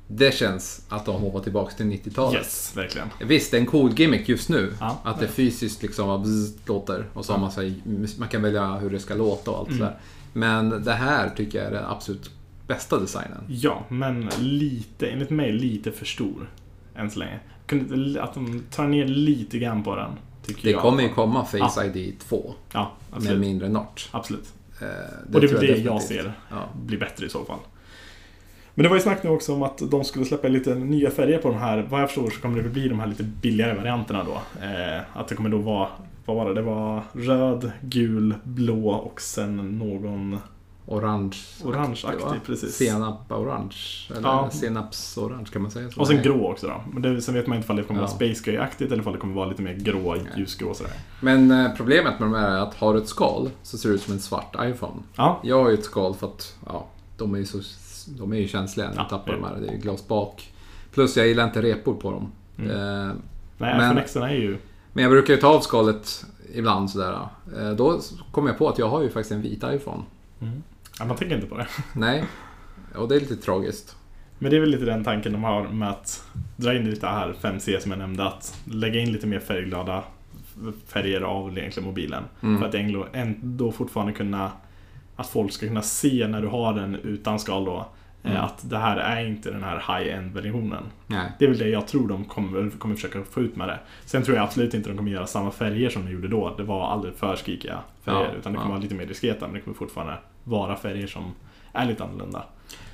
[0.07, 2.37] Det känns att de hoppar tillbaka till 90-talet.
[2.39, 3.07] Yes, verkligen.
[3.25, 4.73] Visst, det är en cool gimmick just nu.
[4.79, 7.05] Ja, att det fysiskt liksom bzz, låter.
[7.13, 7.73] Och så har man, så här,
[8.19, 9.79] man kan välja hur det ska låta och allt Mm.
[9.79, 9.97] sådär.
[10.33, 12.31] Men det här tycker jag är den absolut
[12.67, 13.43] bästa designen.
[13.47, 16.49] Ja, men lite, enligt mig, lite för stor.
[16.95, 17.39] Än så länge.
[18.19, 20.11] Att de tar ner lite grann på den.
[20.63, 20.81] Det jag.
[20.81, 21.85] kommer ju komma Face Ja.
[21.85, 23.39] ID 2 Ja, med absolut.
[23.39, 24.07] mindre notch.
[24.11, 24.53] absolut.
[24.81, 24.87] Eh,
[25.33, 26.07] Och det är väl det jag definitivt.
[26.07, 26.69] ser Ja.
[26.85, 27.59] blir bättre i så fall.
[28.77, 31.37] Men det var ju snack nu också om att de skulle släppa lite nya färger
[31.37, 31.87] på de här.
[31.89, 34.65] Vad jag förstår så kommer det bli de här lite billigare varianterna då.
[34.65, 35.87] Eh, att det kommer då vara,
[36.25, 36.53] vad var det?
[36.53, 40.37] Det var röd, gul, blå och sen någon
[40.85, 41.37] Orange.
[41.63, 42.43] orangeaktig.
[42.45, 42.75] Precis.
[42.75, 43.75] Senap-orange.
[44.11, 44.49] Eller Ja.
[44.51, 45.99] senaps-orange kan man säga så?
[46.01, 46.25] Och sen Nej.
[46.25, 46.81] grå också då.
[46.93, 48.05] Men det, sen vet man inte ifall det kommer Ja.
[48.07, 50.93] vara Space Gray-aktigt eller ifall det kommer vara lite mer grå, ljusgrå sådär.
[51.21, 53.95] Men eh, problemet med de här är att har du ett skal så ser det
[53.95, 55.01] ut som en svart iPhone.
[55.15, 56.85] Ja, Jag har ju ett skal för att ja,
[57.17, 57.59] de är ju, så,
[58.07, 59.55] de är ju känsliga när Ja, tappar det- de här.
[59.61, 60.53] Det är ju glasbak.
[60.93, 62.31] Plus jag gillar inte repor på dem.
[62.57, 62.71] Mm.
[62.71, 63.13] Eh,
[63.57, 64.57] nej, Men- är ju...
[64.93, 67.19] Men jag brukar ju ta av skalet ibland sådär.
[67.59, 67.99] Eh, Då
[68.31, 70.03] kom jag på att jag har ju faktiskt en vit iPhone.
[70.41, 70.63] Mm.
[70.99, 71.67] Ja, man tänker inte på det.
[71.93, 72.23] Nej.
[72.95, 73.95] Och det är lite tragiskt.
[74.39, 76.23] Men det är väl lite den tanken de har med att
[76.55, 78.27] dra in lite här 5C som jag nämnde.
[78.27, 80.03] Att lägga in lite mer färgglada
[80.87, 82.23] färger av egentligen mobilen.
[82.41, 82.59] Mm.
[82.59, 82.75] För att
[83.13, 84.51] ändå fortfarande kunna
[85.17, 87.77] att folk ska kunna se när du har den utan skal då.
[88.23, 88.43] eh, Mm.
[88.43, 90.83] Att det här är inte den här high-end versionen.
[91.07, 91.31] Nej.
[91.39, 93.79] Det är väl det jag tror de kommer, kommer försöka få ut med det.
[94.05, 96.53] Sen tror jag absolut inte de kommer göra samma färger som de gjorde då.
[96.57, 98.19] Det var alldeles för skrikiga färger.
[98.19, 98.75] Ja, utan det kommer ja.
[98.75, 99.45] vara lite mer diskreta.
[99.45, 101.23] Men det kommer fortfarande vara färger som
[101.73, 102.43] är lite annorlunda.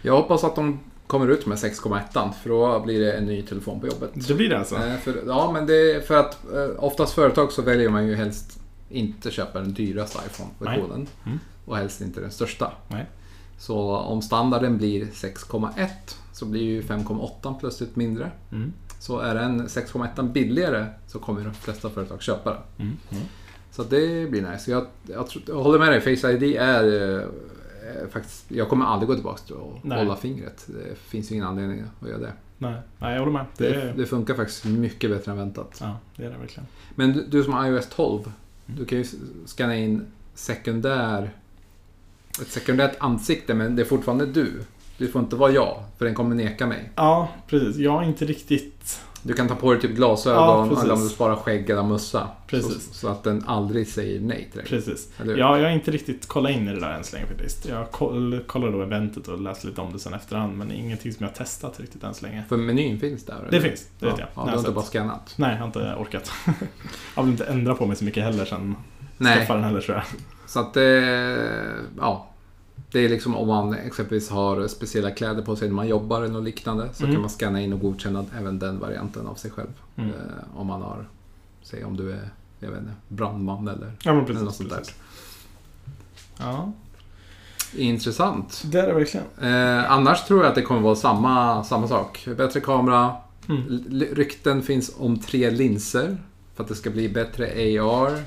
[0.02, 3.80] Jag hoppas att de kommer ut med 6,1 för då blir det en ny telefon
[3.80, 4.28] på jobbet.
[4.28, 4.76] Det blir det alltså?
[4.76, 8.60] Eh, För, ja, men det för att eh, oftast företag så väljer man ju helst
[8.90, 11.08] inte köpa den dyraste iPhone-versionen.
[11.26, 11.40] Mm.
[11.66, 12.72] Och helst inte den största.
[12.88, 13.06] Nej.
[13.58, 15.88] Så om standarden blir 6,1
[16.34, 18.32] så blir ju 5,8 plötsligt mindre.
[18.52, 18.74] Mm.
[19.00, 22.62] Så är den 6,1 billigare så kommer de flesta företag köpa den.
[22.88, 22.98] Mm.
[23.12, 23.24] Mm.
[23.72, 24.72] Så det blir nice.
[24.72, 28.46] Jag, jag, jag håller med dig, Face ID är, eh, eh, faktiskt...
[28.52, 29.98] Jag kommer aldrig gå tillbaka till att Nej.
[29.98, 30.68] hålla fingret.
[30.68, 32.34] Det finns ju ingen anledning att göra det.
[32.58, 32.76] Nej.
[33.00, 33.46] Nej, jag håller med.
[33.58, 35.78] Det Det, det funkar faktiskt mycket bättre än väntat.
[35.82, 36.68] ja, det är det verkligen.
[36.96, 38.32] Men du, du som har iOS 12,
[38.68, 38.80] Mm.
[38.80, 39.06] du kan ju
[39.46, 41.32] scanna in sekundär...
[42.42, 44.64] Ett sekundärt ansikte, men det är fortfarande du.
[44.98, 46.92] Du får inte vara jag, för den kommer neka mig.
[46.96, 47.78] Ja, precis.
[47.78, 49.02] Jag är inte riktigt...
[49.26, 52.28] Du kan ta på dig typ glasögon Ja, eller om du sparar skägg eller mössa.
[52.48, 52.88] Precis.
[52.88, 54.70] Så, så att den aldrig säger nej till dig.
[54.70, 55.10] Precis.
[55.18, 57.66] Ja, jag har inte riktigt kollat in i det där än så länge faktiskt.
[57.66, 60.58] Jag koll, kollade då eventet och läste lite om det sen efterhand.
[60.58, 62.44] Men ingenting som jag har testat riktigt än så länge.
[62.50, 63.48] För menyn finns där?
[63.50, 63.70] Det eller?
[63.70, 64.44] finns, det vet ja, jag.
[64.44, 65.34] Ja, du har inte bara scannat?
[65.38, 66.32] Nej, jag har inte orkat.
[67.16, 68.76] jag vill inte ändra på mig så mycket heller sen
[69.18, 70.06] Nej, skaffa den heller tror jag.
[70.54, 71.80] Så att det...
[72.00, 72.28] Ja.
[72.92, 76.34] Det är liksom om man exempelvis har speciella kläder på sig när man jobbar eller
[76.34, 76.90] något liknande.
[76.94, 77.16] Så Mm.
[77.16, 79.68] kan man scanna in och godkänna även den varianten av sig själv.
[79.96, 80.10] Mm.
[80.10, 80.16] Eh,
[80.60, 81.06] om man har,
[81.64, 84.58] säg om du är, jag vet inte, brandman eller, Ja, men eller något precis.
[84.58, 84.78] sånt där.
[84.78, 84.96] precis.
[86.40, 86.72] Ja,
[87.76, 88.62] Intressant.
[88.66, 89.26] det är det verkligen.
[89.42, 92.28] Eh, annars tror jag att det kommer vara samma, samma sak.
[92.38, 93.16] Bättre kamera.
[93.50, 93.82] Mm.
[94.14, 96.18] Rykten finns om tre linser.
[96.56, 97.46] För att det ska bli bättre
[97.82, 98.24] AR.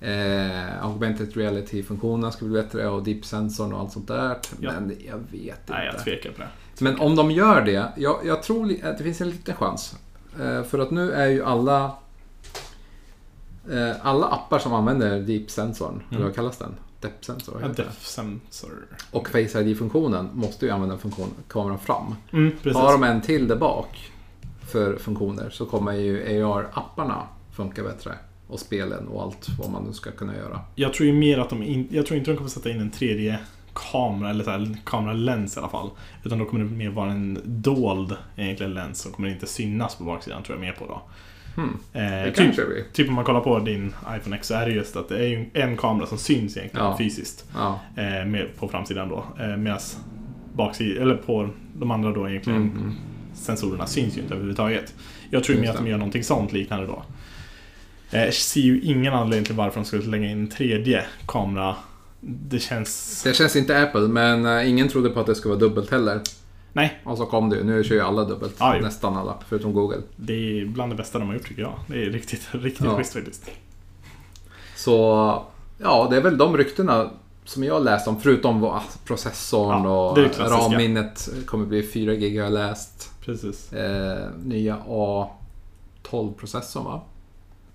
[0.00, 4.36] Eh, augmented reality-funktionerna ska bli bättre och deep sensorn och allt sånt där.
[4.60, 4.72] Ja.
[4.72, 6.04] Men jag vet Nej, jag inte.
[6.04, 6.48] tvekar på det.
[6.80, 9.96] Men om de gör det, jag, jag tror att det finns en liten chans.
[10.40, 11.84] Eh, för att nu är ju alla
[13.70, 16.74] eh, alla appar som använder deep sensorn, eller vad kallas den?
[17.00, 17.52] Depth sensor?
[17.52, 17.88] vad Ja, heter det?
[17.88, 18.70] Def sensor.
[19.10, 22.14] Och Face ID-funktionen måste ju använda funktion, kameran fram.
[22.32, 22.76] Mm, precis.
[22.76, 24.12] Har de en till där bak
[24.60, 27.22] för funktioner så kommer ju AR-apparna
[27.56, 28.14] funka bättre.
[28.50, 30.60] Och spelen och allt vad man nu ska kunna göra.
[30.74, 32.90] Jag tror ju mer att de in, Jag tror inte de kommer sätta in en
[32.90, 33.38] tredje
[33.74, 35.90] kamera, eller så här, kameralens i alla fall.
[36.24, 40.04] Utan då kommer det mer vara en dold egentligen lens som kommer inte synas på
[40.04, 41.02] baksidan tror jag mer på då.
[41.56, 41.78] Hmm.
[41.92, 42.54] Eh, typ,
[42.92, 45.28] typ om man kollar på din iPhone X så är det just att det är
[45.28, 46.98] ju en kamera som syns egentligen Ja.
[46.98, 47.44] fysiskt.
[47.54, 47.80] Ja.
[47.96, 49.24] Eh, med, på framsidan då.
[49.40, 49.78] Eh, Medan
[50.52, 51.48] baksidan, eller på
[51.78, 52.94] de andra då egentligen Mm, mm.
[53.34, 54.94] sensorerna syns ju inte överhuvudtaget.
[55.30, 57.02] Jag tror mer att de gör någonting sånt liknande då.
[58.10, 61.76] Jag ser ju ingen anledning till varför de skulle lägga in en tredje kamera.
[62.20, 63.22] Det känns...
[63.22, 66.20] Det känns inte Apple, men eh, ingen trodde på att det skulle vara dubbelt heller.
[66.72, 67.64] Nej, Och så kom det ju.
[67.64, 68.54] Nu kör ju alla dubbelt.
[68.60, 68.66] Jo.
[68.82, 69.98] Nästan alla, förutom Google.
[70.16, 71.74] det är bland det bästa de har gjort tycker jag.
[71.86, 72.96] Det är riktigt, riktigt Ja.
[72.96, 73.50] schysst faktiskt.
[74.76, 74.96] Så
[75.78, 77.10] Ja, det är väl de ryktena
[77.44, 80.18] som jag läst om, förutom vad, alltså, processorn Ja, och.
[80.38, 83.10] RAM-minnet kommer bli 4 GB har jag läst.
[83.24, 83.72] Precis.
[83.72, 87.00] Eh, nya A12-processorn va?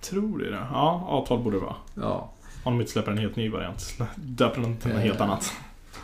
[0.10, 0.68] Tror det det.
[0.72, 1.76] Ja, A12 borde det vara.
[1.94, 2.32] Ja.
[2.64, 3.94] Om de inte släpper en helt ny variant.
[4.15, 5.22] Döper den till något helt Eh.
[5.26, 5.53] annat.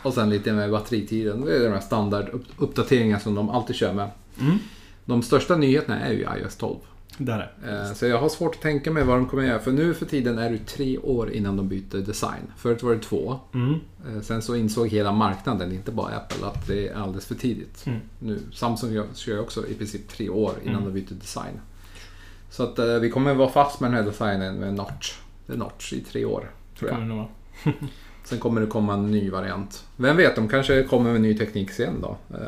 [0.02, 1.40] Och sen lite med batteritiden.
[1.44, 4.10] Det är de här standarduppdateringarna som de alltid kör med.
[4.40, 4.58] Mm.
[5.04, 6.76] De största nyheterna är ju iOS 12.
[7.18, 9.58] Där är Eh, Så jag har svårt att tänka mig vad de kommer göra.
[9.58, 12.42] För nu för tiden är det tre år innan de byter design.
[12.56, 13.38] Förut var det två.
[13.54, 13.74] mm.
[14.08, 17.86] Eh, Sen så insåg hela marknaden, inte bara Apple, att det är alldeles för tidigt.
[17.86, 17.98] Mm.
[18.18, 20.94] Nu, Samsung kör också i princip tre år innan Mm.
[20.94, 21.60] de byter design.
[22.52, 25.14] Så att eh, vi kommer vara fast med den här designen med notch.
[25.46, 27.28] Det är notch i tre år, tror jag.
[28.24, 29.84] Sen kommer det komma en ny variant.
[29.96, 32.16] Vem vet, de kanske kommer med ny teknik sen då.
[32.34, 32.46] Eh,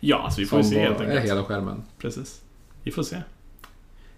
[0.00, 1.24] Ja, alltså vi får som se helt enkelt.
[1.24, 1.82] hela skärmen.
[1.98, 2.40] Precis.
[2.82, 3.16] Vi får se.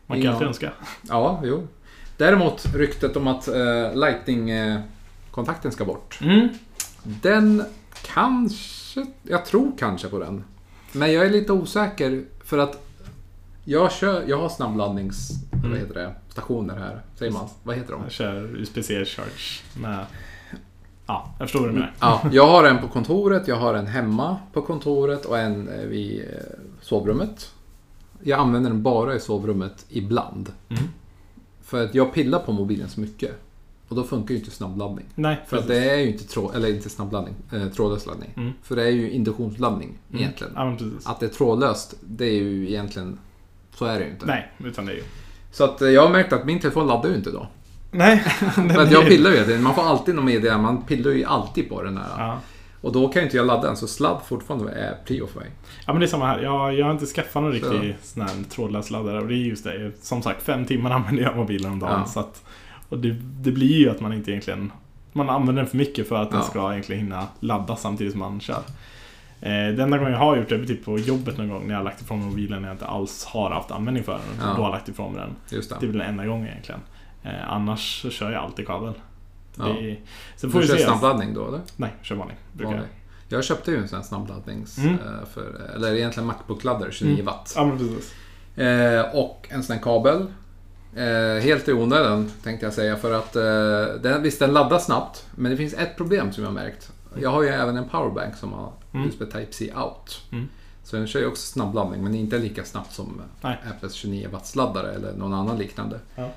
[0.06, 0.72] Man kan alltid önska.
[1.08, 1.68] Ja, jo.
[2.16, 6.18] Däremot ryktet om att eh, Lightning-kontakten ska bort.
[6.22, 6.48] Mm.
[7.02, 7.64] Den
[8.02, 9.06] kanske...
[9.22, 10.44] Jag tror kanske på den.
[10.92, 12.85] Men jag är lite osäker för att
[13.68, 15.30] jag, kör, jag har snabbladdnings...
[15.52, 15.70] Mm.
[15.70, 16.14] Vad heter det?
[16.28, 17.02] Stationer här.
[17.14, 17.48] Säger man?
[17.62, 18.02] Vad heter de?
[18.02, 20.06] Jag kör USB-C charge med...
[21.06, 21.92] Ja, jag förstår vad du menar.
[22.00, 25.86] Ja, jag har en på kontoret, jag har en hemma på kontoret och en eh,
[25.86, 26.26] vid eh,
[26.80, 27.52] sovrummet.
[28.22, 30.52] Jag använder den bara i sovrummet ibland.
[30.68, 30.82] Mm.
[31.62, 33.30] För att jag pillar på mobilen så mycket.
[33.88, 35.04] Och då funkar ju inte snabbladdning.
[35.14, 35.82] Nej, För att precis.
[35.84, 38.30] det är ju inte tråd, eller inte snabbladdning, eh, trådlös laddning.
[38.36, 38.52] Mm.
[38.62, 40.22] För det är ju induktionsladdning Mm.
[40.22, 40.52] egentligen.
[40.56, 40.76] Ja.
[41.04, 43.18] Att det är trådlöst, det är ju egentligen...
[43.78, 44.26] Så är det ju inte.
[44.26, 45.02] Nej, utan det är ju...
[45.50, 47.46] Så att eh, jag har märkt att min telefon laddar ju inte då.
[47.90, 48.18] Nej.
[48.54, 49.62] För att jag pillar ju tiden.
[49.62, 52.06] Man får alltid något meddelande, man pillar ju alltid på den här.
[52.18, 52.38] Ja.
[52.80, 55.50] Och då kan ju inte jag ladda den, så sladd fortfarande är prio för mig.
[55.86, 56.38] ja, men det är samma här.
[56.38, 59.20] Jag, jag har inte skaffat någon riktig sån här trådlös laddare.
[59.20, 59.92] Och det är just det.
[60.02, 62.00] Som sagt, fem timmar använder jag mobilen om dagen.
[62.00, 62.06] Ja.
[62.06, 62.42] Så att,
[62.88, 64.72] och det, det blir ju att man inte egentligen...
[65.12, 66.46] Man använder den för mycket för att den Ja.
[66.46, 68.62] ska egentligen hinna ladda samtidigt som man kör.
[69.40, 71.78] Eh, den gången jag har gjort det är typ på jobbet någon gång när jag
[71.78, 74.20] har lagt ifrån mig mobilen när jag inte alls har haft användning för den.
[74.40, 74.44] Ja.
[74.46, 75.36] Då har jag lagt ifrån mig den.
[75.58, 75.86] Just Det är det.
[75.86, 76.80] väl den enda gången egentligen.
[77.22, 78.92] Eh, annars så kör jag alltid kabel.
[79.58, 79.64] Ja.
[79.64, 80.00] Det är,
[80.36, 81.60] sen får Du kör snabbladdning då eller?
[81.76, 82.36] Nej, jag kör vanlig.
[82.52, 82.78] Brukar jag.
[82.78, 82.92] Vanlig.
[83.28, 84.78] Jag köpte ju en sån här snabbladdnings...
[84.78, 84.92] Mm.
[84.94, 84.98] eh,
[85.34, 87.26] För, eller egentligen Macbook-laddare, 29 Mm.
[87.26, 87.52] watt.
[87.56, 88.14] Ja, men precis.
[88.58, 90.26] Eh, och en sån här kabel.
[90.96, 95.26] Eh, helt i onödan tänkte jag säga för att eh, den, visst den laddar snabbt
[95.34, 96.92] men det finns ett problem som jag har märkt.
[97.22, 99.08] Jag har ju även en powerbank som har Mm.
[99.08, 100.22] USB Type-C out.
[100.32, 100.48] Mm.
[100.82, 103.58] Så den kör ju också snabbladdning men inte lika snabbt som Nej.
[103.70, 106.00] Apples 29 watts laddare eller någon annan liknande.
[106.14, 106.30] Ja.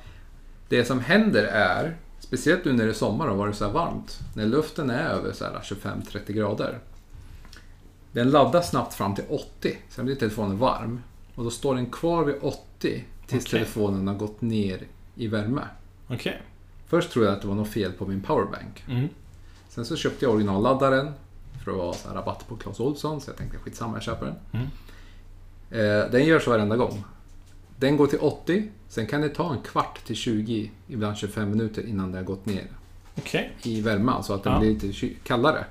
[0.69, 4.19] Det som händer är, speciellt nu när det är sommar och varit så här varmt,
[4.33, 6.79] när luften är över så här 25-30 grader.
[8.11, 11.01] Den laddar snabbt fram till 80, sen blir telefonen varm.
[11.35, 13.59] Och då står den kvar vid 80 tills Okej.
[13.59, 14.79] telefonen har gått ner
[15.15, 15.61] i värme.
[16.07, 16.41] Okej.
[16.87, 18.83] Först trodde jag att det var något fel på min powerbank.
[18.87, 19.09] Mm.
[19.69, 21.11] Sen så köpte jag originalladdaren
[21.65, 24.35] för att så här rabatt på Clas Ohlson, så jag tänkte skitsamma, jag köper den.
[24.51, 24.67] Mm.
[25.71, 27.03] Eh, den gör så varenda gång.
[27.77, 31.85] Den går till 80, sen kan det ta en kvart till 20, ibland 25 minuter
[31.87, 32.67] innan det har gått ner
[33.17, 33.51] Okej.
[33.63, 34.59] i värme, så att den Ja.
[34.59, 35.65] blir lite kallare.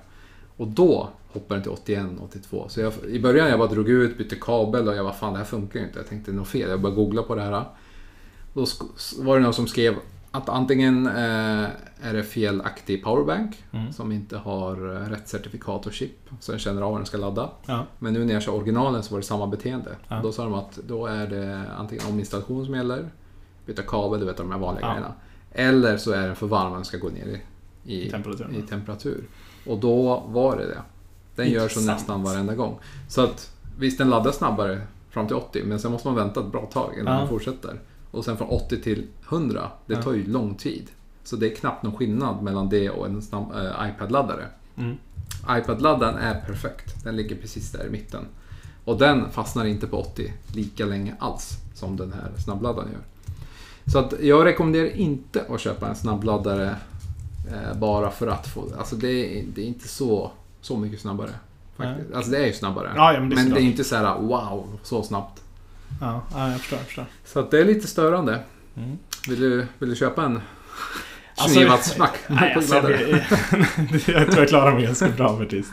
[0.57, 2.67] Och då hoppar den till 81, 82.
[2.69, 5.39] Så jag, i början jag bara drog ut, bytte kabel och jag var fan det
[5.39, 5.99] här funkar ju inte.
[5.99, 6.71] Jag tänkte det är något fel.
[6.71, 7.65] Jag började googla på det här.
[8.55, 8.67] Då
[9.19, 9.95] var det någon som skrev
[10.39, 11.67] att antingen eh,
[12.03, 13.93] är det felaktig powerbank Mm.
[13.93, 17.17] som inte har eh, rätt certifikat och chip så den känner av när den ska
[17.19, 17.51] ladda.
[17.67, 17.87] Ja.
[17.99, 19.97] Men nu när jag kör originalen så var det samma beteende.
[20.09, 20.21] Ja.
[20.23, 23.09] Då sa de att då är det antingen ominstallation som gäller,
[23.67, 24.93] byta kabel, du vet de här vanliga Ja.
[24.93, 25.13] grejerna.
[25.53, 27.41] Eller så är den för varm och den ska gå ner
[27.85, 28.55] i, i, Temperaturen.
[28.57, 29.25] i temperatur.
[29.67, 30.83] Och då var det det.
[31.37, 32.79] Den gör så nästan varenda gång.
[33.09, 36.53] Så att visst, den laddar snabbare fram till 80, men sen måste man vänta ett
[36.53, 37.19] bra tag innan Ja.
[37.21, 37.81] den fortsätter.
[38.11, 40.91] Och sen från 80 till 100, det tar ju lång tid.
[41.25, 44.47] Så det är knappt någon skillnad mellan det och en snabb, eh, iPad-laddare.
[44.77, 44.97] Mm.
[45.51, 47.05] iPad-laddaren är perfekt.
[47.05, 48.25] Den ligger precis där i mitten.
[48.85, 53.03] Och den fastnar inte på 80 lika länge alls som den här snabbladdaren gör.
[53.93, 56.77] Så att jag rekommenderar inte att köpa en snabbladdare
[57.51, 58.65] eh, bara för att få...
[58.79, 60.31] Alltså det är, det är inte så,
[60.61, 61.31] så mycket snabbare.
[61.77, 62.15] Faktiskt.
[62.15, 62.93] Alltså det är ju snabbare.
[62.97, 65.43] Ja, ja, men det är men det är inte så här wow, så snabbt.
[66.01, 66.79] Ja, ja, jag förstår.
[66.79, 67.05] Jag förstår.
[67.25, 68.41] Så att det är lite störande.
[68.77, 68.99] Mm.
[69.29, 70.41] Vill du, vill du köpa en
[71.37, 72.09] Alltså, 29 watts Mac?
[72.27, 72.91] Nej, alltså, jag,
[74.07, 75.73] jag, tror jag klarar mig ganska bra faktiskt.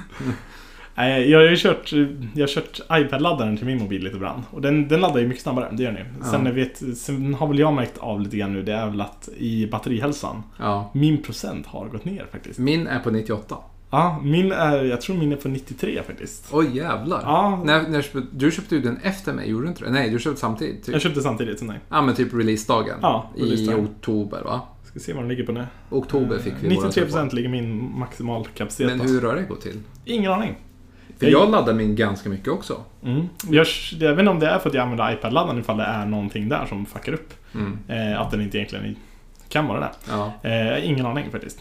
[0.95, 1.91] Nej, jag har ju kört,
[2.33, 4.43] jag har kört iPad-laddaren till min mobil lite ibland.
[4.51, 6.11] Och den, den laddar ju mycket snabbare, det gör den ju.
[6.19, 6.31] Ja.
[6.31, 9.01] Sen, jag vet, sen har väl jag märkt av lite grann nu, det är väl
[9.01, 10.91] att i batterihälsan, Ja.
[10.93, 12.59] min procent har gått ner faktiskt.
[12.59, 13.55] Min är på 98.
[13.89, 16.47] Ja, min är, jag tror min är på 93 faktiskt.
[16.51, 17.21] Oj jävlar.
[17.23, 19.91] Ja, När, när, du köpte ju den efter mig, gjorde du inte det?
[19.91, 20.85] Nej, du köpte samtidigt.
[20.85, 20.93] Typ.
[20.93, 21.79] jag köpte samtidigt som dig.
[21.89, 22.99] Ja, men typ releasedagen.
[23.01, 23.85] Ja, I releasedagen.
[23.85, 24.61] oktober, va?
[24.83, 25.65] Ska se vad den ligger på nu.
[25.89, 27.29] Oktober fick vi Eh, våran 93% telefon.
[27.29, 29.79] ligger min maximalkapacitet Men hur har det gått till?
[30.05, 30.55] Ingen aning.
[31.19, 32.81] För jag laddar min ganska mycket också.
[33.03, 33.29] Mm.
[33.49, 33.67] Jag,
[33.99, 36.49] jag vet inte om det är för att jag använder iPad-laddaren ifall det är någonting
[36.49, 37.33] där som fuckar upp.
[37.53, 37.77] Mm.
[37.87, 38.95] Eh, att den inte egentligen
[39.49, 39.89] kan vara det.
[40.09, 40.33] Ja.
[40.49, 41.59] Eh, ingen aning faktiskt.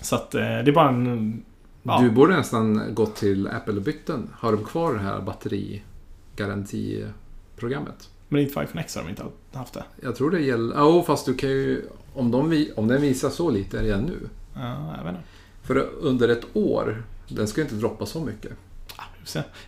[0.00, 1.42] Så att eh, det är bara en...
[1.82, 2.00] Ja.
[2.00, 4.30] Du borde nästan gått till Apple och bytt den.
[4.38, 8.10] Har de kvar det här batterigarantiprogrammet?
[8.28, 9.84] Men inte för iPhone X har de inte haft det.
[10.02, 10.76] Jag tror det gäller...
[10.76, 11.84] Ja, oh, fast du kan ju...
[12.14, 14.28] Om, de, om den visar så lite redan nu.
[14.54, 15.26] Ja, jag vet inte.
[15.62, 18.52] För under ett år, den ska ju inte droppa så mycket.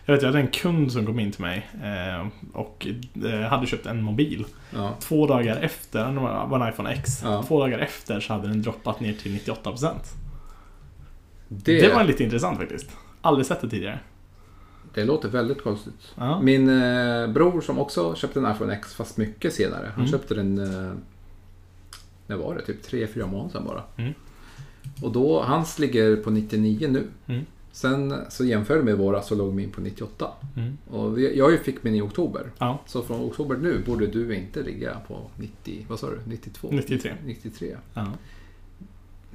[0.05, 2.87] Jag vet, jag hade en kund som kom in till mig eh, och
[3.25, 4.45] eh, hade köpt en mobil.
[4.71, 4.93] Ja.
[4.99, 7.21] Två dagar efter, det var en iPhone X.
[7.23, 7.43] Ja.
[7.47, 9.89] Två dagar efter så hade den droppat ner till 98%.
[11.63, 12.89] Det, Det, det, var lite intressant faktiskt.
[13.21, 13.99] Aldrig sett det tidigare.
[14.95, 16.13] låter väldigt konstigt.
[16.15, 16.41] Ja.
[16.41, 19.85] Min eh, bror som också köpte en iPhone X, fast mycket senare.
[19.95, 20.11] Han Mm.
[20.11, 20.57] köpte den...
[20.57, 20.93] Eh,
[22.27, 22.61] när var det?
[22.61, 23.83] Typ 3-4 månader sedan bara.
[23.97, 24.13] Mm.
[25.01, 27.07] Och då, hans ligger på 99 nu.
[27.27, 27.45] Mm.
[27.71, 30.31] Sen så jämförde vi med våra så låg min på 98.
[30.57, 30.77] Mm.
[30.89, 32.51] Och vi, jag fick min i oktober.
[32.57, 32.79] Ja.
[32.85, 36.19] Så från oktober nu borde du inte ligga på 90, vad sa du?
[36.25, 36.67] 92?
[36.71, 37.13] 93.
[37.25, 37.75] 93.
[37.93, 38.07] Ja.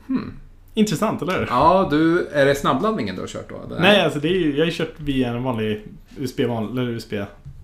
[0.07, 0.33] Hmm.
[0.79, 1.47] Intressant, eller hur?
[1.51, 3.63] Ja, du, är det snabbladdningen du har kört då?
[3.67, 3.81] eller?
[3.81, 5.83] Nej, alltså det är ju, jag har ju kört via en vanlig
[6.19, 7.15] USB, van, eller USB?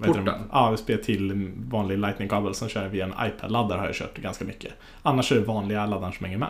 [0.03, 0.31] Porten?
[0.53, 2.55] Ja, USB till vanlig lightning-kabel.
[2.55, 4.73] Sen kör jag via en iPad-laddare har jag kört ganska mycket.
[5.03, 6.49] Annars är det vanliga laddaren som hänger med.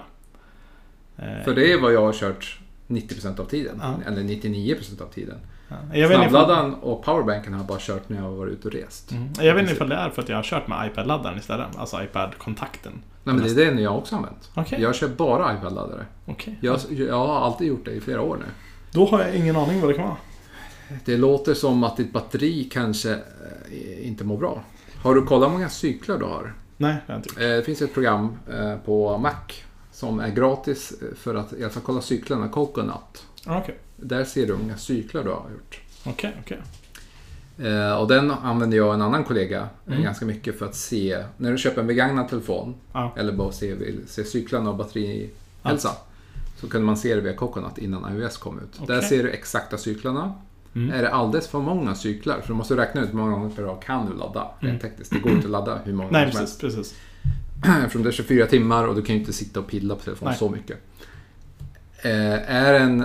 [1.16, 2.58] Eh, För det är vad jag har kört
[2.88, 3.80] 90% av tiden.
[3.82, 3.94] Ja.
[4.06, 5.38] Eller 99% av tiden.
[5.68, 5.76] ja.
[5.86, 8.74] inte ifall, Snabbladdaren och powerbanken har jag bara kört när jag har varit ute och
[8.74, 9.12] rest.
[9.12, 11.66] mm, jag vet inte ifall det är för att jag har kört med iPad-laddaren istället.
[11.76, 13.02] Alltså iPad-kontakten.
[13.24, 14.50] Nej, men det är den jag också använt.
[14.54, 16.06] Okej, Jag kör bara iPad-laddare.
[16.26, 16.58] okej.
[16.60, 18.44] Jag, jag har alltid gjort det i flera år nu.
[18.90, 20.16] Då har jag ingen aning vad det kan vara.
[21.04, 24.62] Det låter som att ditt batteri kanske eh, inte mår bra.
[25.02, 26.54] Har du kollat hur många cyklar du har?
[26.76, 27.38] Nej, det har inte gjort.
[27.40, 29.32] Eh, Det finns ett program eh, på Mac
[29.92, 33.26] som är gratis för att i alla fall kolla cyklarna, Coconut.
[33.46, 35.80] Ah, Okej, Där ser du hur många cyklar du har gjort.
[36.06, 36.56] okej, okej.
[36.58, 36.64] Eh,
[38.00, 40.02] Och den använder jag och en annan kollega eh, Mm.
[40.02, 43.14] ganska mycket för att se, när du köper en begagnad telefon Ja.
[43.16, 43.74] eller bara se,
[44.06, 45.90] se cyklarna och batterihälsa.
[46.60, 48.86] Så kunde man se det via Coconut innan iOS kom ut.
[48.88, 49.08] Där Okej.
[49.08, 50.34] ser du exakta cyklarna.
[50.74, 50.90] Mm.
[50.94, 53.62] Är det alldeles för många cyklar, för du måste räkna ut hur många gånger per
[53.62, 54.78] dag kan du ladda rent Mm.
[54.78, 55.12] tekniskt.
[55.12, 56.64] Det går inte att ladda hur många Nej, som helst.
[57.84, 60.30] Eftersom det är 24 timmar och du kan ju inte sitta och pilla på telefonen
[60.30, 60.38] Nej.
[60.38, 60.76] så mycket.
[62.02, 63.00] Eh, är den,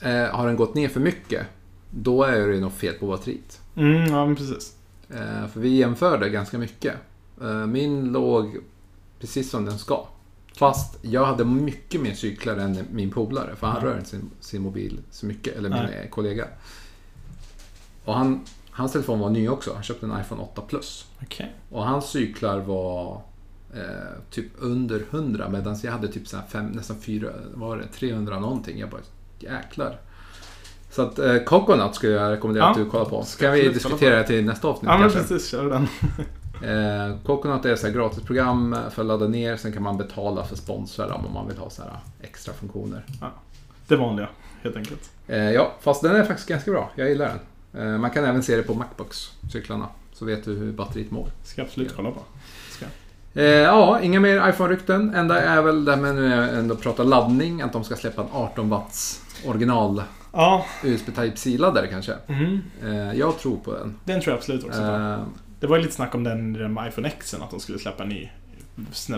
[0.00, 1.46] eh, har den gått ner för mycket,
[1.98, 3.60] då är det nog fel på batteriet.
[3.76, 4.76] Mm, ja, men precis.
[5.10, 6.94] Eh, för vi jämförde ganska mycket.
[7.42, 8.56] Eh, min låg
[9.20, 10.06] precis som den ska.
[10.56, 13.56] Fast jag hade mycket mer cyklar än min polare.
[13.56, 13.88] För han Ja.
[13.88, 15.56] rör inte sin, sin mobil så mycket.
[15.56, 16.08] Eller min Nej.
[16.10, 16.46] kollega.
[18.04, 18.40] Och han,
[18.70, 19.74] hans telefon var ny också.
[19.74, 21.06] Han köpte en iPhone 8 Plus.
[21.22, 21.54] Okej.
[21.70, 23.20] Och hans cyklar var
[23.74, 25.48] eh, typ under 100.
[25.48, 28.78] Medan jag hade typ så här fem, nästan 4, var det 300 någonting.
[28.78, 29.00] Jag bara
[29.38, 30.00] jäklar.
[30.96, 32.70] Så att eh, Coconut skulle jag rekommendera Ja.
[32.70, 33.22] att du kollar på.
[33.24, 35.18] Så kan vi diskutera det till nästa avsnitt Ja, men kanske.
[35.34, 35.50] precis.
[35.50, 35.86] Kör den.
[36.62, 39.56] Eh, Coconut är ett gratisprogram för att ladda ner.
[39.56, 41.90] Sen kan man betala för sponsrar om man vill ha så här
[42.22, 43.04] extra funktioner.
[43.88, 44.28] Det vanliga,
[44.62, 45.10] helt enkelt.
[45.28, 46.90] Eh, ja, fast den är faktiskt ganska bra.
[46.94, 47.38] Jag gillar
[47.72, 47.86] den.
[47.92, 49.86] Eh, man kan även se det på Macbooks, cyklarna.
[50.12, 51.28] Så vet du hur batteriet mår.
[51.44, 52.20] Ska absolut kolla på.
[52.70, 52.86] Ska.
[53.40, 55.14] Eh, ja, inga mer iPhone-rykten.
[55.14, 58.22] Enda är väl det med nu när jag ändå pratar laddning, att de ska släppa
[58.22, 60.02] en 18 watts original
[60.36, 62.14] Ja, USB Type-C-laddare kanske.
[62.28, 63.94] mm, Eh, jag tror på den.
[64.04, 64.86] den tror jag absolut också på.
[64.86, 65.24] Eh,
[65.60, 68.08] Det var ju lite snack om den med iPhone X att de skulle släppa en
[68.08, 68.28] ny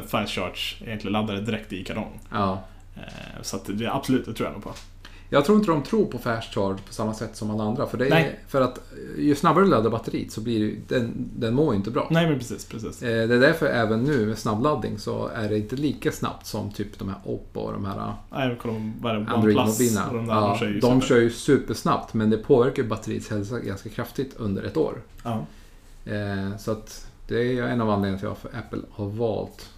[0.07, 2.21] Fast Charge, egentligen laddare direkt i kartong.
[2.31, 2.63] ja.
[2.97, 4.75] Eh, Så att det, absolut, det tror jag nog på.
[5.31, 7.87] Jag tror inte de tror på fast charge på samma sätt som alla andra.
[7.87, 8.41] För, det är, Nej.
[8.49, 11.91] för att eh, ju snabbare du laddar batteriet så blir det, den, den mår inte
[11.91, 12.09] bra.
[12.11, 13.03] Nej, men precis, precis.
[13.03, 16.71] Eh, Det är därför även nu med snabbladdning så är det inte lika snabbt som
[16.73, 20.13] typ de här Oppo och de här Nej, det, OnePlus Android-mobilerna.
[20.13, 24.35] de Ja, kör ju de kör ju supersnabbt men det påverkar batteriets hälsa ganska kraftigt
[24.37, 25.03] under ett år.
[25.25, 25.47] Ja.
[26.05, 29.69] Eh, Så att det är en av anledningarna till varför Apple har valt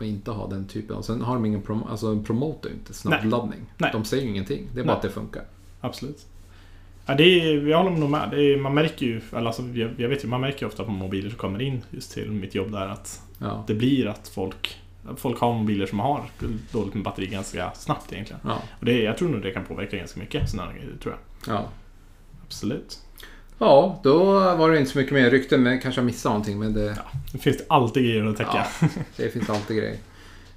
[0.00, 0.96] att inte ha den typen.
[0.96, 3.60] Och sen har de ingen prom- alltså ju inte snabbladdning.
[3.78, 3.90] Nej.
[3.92, 4.66] De säger ju ingenting.
[4.74, 4.96] Det är bara Nej.
[4.96, 5.42] att det funkar.
[5.80, 6.26] Absolut.
[7.06, 8.34] Ja, det är, jag håller nog med.
[8.34, 11.30] Är, man märker ju, alltså, jag, jag vet ju, man märker ju ofta på mobiler
[11.30, 13.64] som kommer in just till mitt jobb där att Ja.
[13.66, 14.76] det blir att folk
[15.16, 16.24] Folk har mobiler som har
[16.72, 18.40] dåligt med batteri ganska snabbt egentligen.
[18.44, 18.58] Ja.
[18.78, 21.14] Och det, jag tror nog det kan påverka ganska mycket sådana grejer, tror
[21.46, 21.54] jag.
[21.54, 21.64] Ja.
[22.46, 22.98] Absolut.
[23.58, 24.24] Ja, då
[24.54, 25.62] var det inte så mycket mer rykten.
[25.62, 26.58] Men kanske har missat någonting.
[26.58, 26.98] Men det,
[27.32, 28.66] Det finns alltid grejer att täcka.
[28.80, 29.96] Ja, det finns alltid grejer.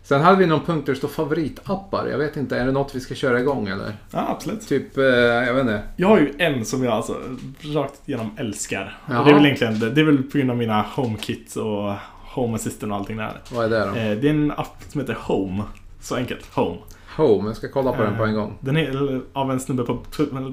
[0.03, 2.07] Sen hade vi någon punkt där det står favoritappar.
[2.07, 3.94] Jag vet inte, är det något vi ska köra igång eller?
[4.11, 4.68] Ja, absolut.
[4.68, 5.82] Typ, eh, jag vet inte.
[5.95, 7.15] Jag har ju en som jag alltså
[7.61, 8.98] rakt igenom älskar.
[9.06, 9.19] Jaha.
[9.19, 11.94] Och det är väl egentligen det är väl på grund av mina HomeKit och
[12.34, 13.41] Home Assistant och allting där.
[13.52, 13.86] Vad är det då?
[13.86, 15.64] Eh, det är en app som heter Home.
[16.02, 16.78] Så enkelt, Home.
[17.18, 18.57] Home, jag ska kolla på den på en gång.
[18.60, 19.99] Den är av en snubbe på,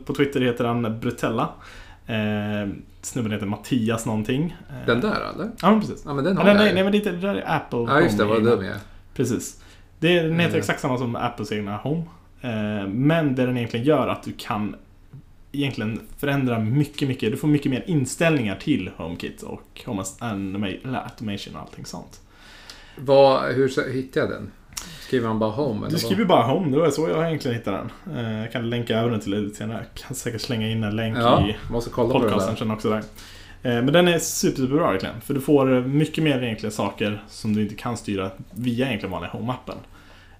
[0.04, 1.48] på Twitter, heter han Brutella.
[2.08, 2.68] Eh,
[3.02, 4.56] snubben heter Mattias någonting.
[4.70, 5.50] Eh, Den där eller?
[5.62, 6.02] Ja, men precis.
[6.04, 8.18] Ja men den har Nej, jag nej, men det, är där är Apple Ja just
[8.18, 8.80] det, vad dum jag är.
[9.14, 9.62] Precis.
[9.98, 10.58] Det, den heter Mm.
[10.58, 12.02] exakt samma som Apples egna Home.
[12.40, 14.76] Eh, men det den egentligen gör att du kan
[15.52, 17.30] egentligen förändra mycket, mycket.
[17.30, 20.02] Du får mycket mer inställningar till HomeKit och Home
[20.84, 22.20] Automation och allting sånt.
[22.96, 24.50] Vad, hur hittar jag den?
[25.08, 25.78] Skriver man bara home?
[25.86, 28.16] eller Du skriver bara Home, det var så jag egentligen hittade den.
[28.16, 29.78] Eh, Jag kan länka över den till dig lite senare.
[29.94, 31.56] Jag kan säkert slänga in en länk Ja, i
[32.20, 32.98] podcasten sen också där.
[32.98, 33.02] Eh,
[33.82, 35.20] Men den är super, superbra verkligen.
[35.20, 39.30] För du får mycket mer egentligen saker som du inte kan styra via egentligen vanliga
[39.30, 39.76] Home-appen.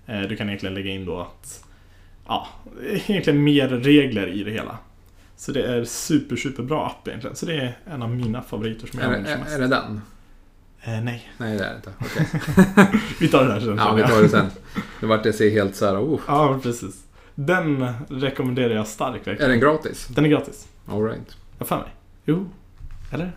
[0.06, 1.64] Eh, Du kan egentligen lägga in då att,
[2.26, 2.46] ja,
[3.06, 4.78] egentligen mer regler i det hela.
[5.36, 7.36] Så det är super, superbra app egentligen.
[7.36, 9.56] Så det är en av mina favoriter som jag Är, använder som mest.
[9.56, 10.00] är det den?
[10.96, 11.90] Eh, nej, Nej det är det inte.
[12.00, 12.26] Okej.
[13.20, 13.76] vi tar det där sen.
[13.78, 14.10] Ja, vi jag.
[14.10, 14.50] tar det sen.
[15.00, 16.20] Nu vart det ser helt så här, oh.
[16.26, 17.04] Ja, precis.
[17.34, 19.50] Den rekommenderar jag starkt Är verkligen.
[19.50, 20.06] den gratis?
[20.08, 20.68] Den är gratis.
[20.86, 21.36] Alright.
[21.58, 21.90] Vad fan mig?
[22.24, 22.48] Jo.
[23.12, 23.32] Eller?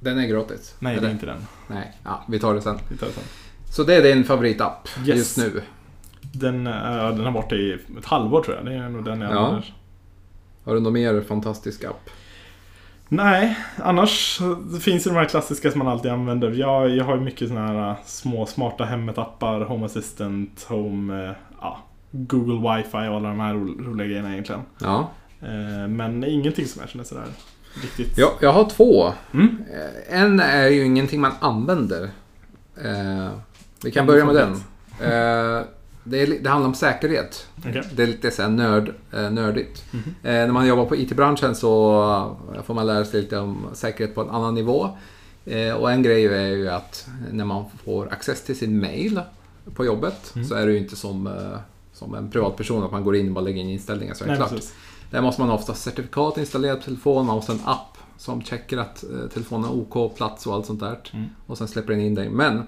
[0.00, 0.74] Den är gratis?
[0.78, 1.02] Nej, Eller?
[1.02, 1.46] det är inte den.
[1.66, 2.78] Nej, ja, vi tar det sen.
[2.88, 3.24] Vi tar det sen.
[3.70, 5.16] Så det är din favoritapp Yes.
[5.16, 5.62] just nu?
[6.32, 6.72] Den, äh,
[7.08, 8.64] den har varit i ett halvår tror jag.
[8.66, 9.38] Det är nog den jag Ja.
[9.38, 9.74] använder.
[10.64, 12.10] Har du någon mer fantastisk app?
[13.08, 14.40] Nej, annars
[14.72, 16.50] det finns ju de här klassiska som man alltid använder.
[16.50, 21.32] Jag, jag har ju mycket sådana här äh, små smarta hemmet-appar, Home Assistant, Home, äh,
[21.60, 21.78] ja,
[22.10, 24.60] Google Wifi och alla de här ro- roliga grejerna egentligen.
[24.78, 25.10] Ja.
[25.42, 27.24] Eh, Men ingenting som jag känner sådär
[27.82, 28.18] riktigt...
[28.18, 29.12] ja jag har två.
[29.34, 29.56] Mm.
[30.10, 32.10] En är ju ingenting man använder.
[33.84, 34.56] Vi kan börja med den.
[36.10, 37.46] Det, är, det handlar om säkerhet.
[37.58, 37.82] Okej.
[37.92, 39.84] Det är lite så här nörd, eh, nördigt.
[39.90, 40.02] Mhm.
[40.22, 42.00] Eh, när man jobbar på IT-branschen så
[42.56, 44.88] eh, får man lära sig lite om säkerhet på en annan nivå.
[45.44, 49.20] Eh, och en grej är ju att när man får access till sin mail
[49.74, 50.48] på jobbet Mm.
[50.48, 51.58] så är det ju inte som, eh,
[51.92, 54.32] som en privatperson att man går in och bara lägger in inställningar så är det
[54.32, 54.50] Nej, klart.
[54.50, 54.74] precis.
[55.10, 58.78] Där måste man ofta ha certifikat installerat på telefonen, man måste en app som checkar
[58.78, 60.98] att eh, telefonen har OK plats och allt sånt där.
[61.12, 61.26] Mm.
[61.46, 62.30] Och sen släpper den in dig.
[62.30, 62.62] Men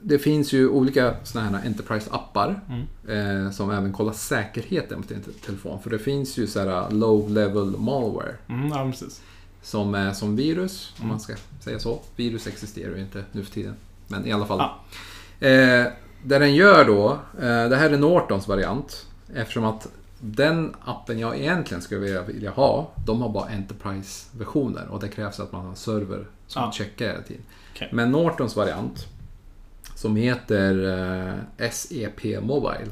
[0.00, 3.44] det finns ju olika sådana här Enterprise-appar Mm.
[3.46, 5.82] eh, som även kollar säkerheten på din te- telefon.
[5.82, 8.92] För det finns ju så här low level malware Mm, ja,
[9.62, 11.08] som är som virus, om Mm.
[11.08, 12.00] man ska säga så.
[12.16, 13.74] Virus existerar ju inte nu för tiden.
[14.08, 14.58] Men i alla fall.
[14.58, 15.46] Ja.
[15.48, 15.86] Eh,
[16.22, 19.06] det den gör då, eh, det här är Nortons variant.
[19.34, 19.86] Eftersom att
[20.20, 25.40] den appen jag egentligen skulle vilja, vilja ha, de har bara Enterprise-versioner och det krävs
[25.40, 26.72] att man har en server som Ja.
[26.72, 27.42] checkar hela tiden.
[27.74, 27.88] Okej.
[27.92, 29.06] Men Nortons variant,
[29.98, 30.88] som heter
[31.58, 32.86] eh, SEP Mobile,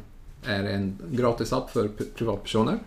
[0.44, 2.78] är en gratisapp för p- privatpersoner.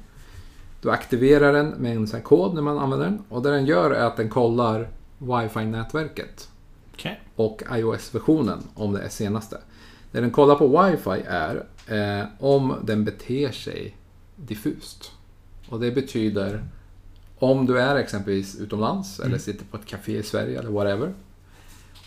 [0.81, 3.91] Du aktiverar den med en sån kod när man använder den och det den gör
[3.91, 6.49] är att den kollar Wi-Fi-nätverket
[6.93, 7.19] Okej.
[7.35, 9.57] och iOS-versionen om det är senaste.
[10.11, 13.95] Det den kollar på Wi-Fi är eh, om den beter sig
[14.35, 15.11] diffust.
[15.69, 16.63] Och det betyder
[17.37, 21.13] om du är exempelvis utomlands eller sitter på ett café i Sverige eller whatever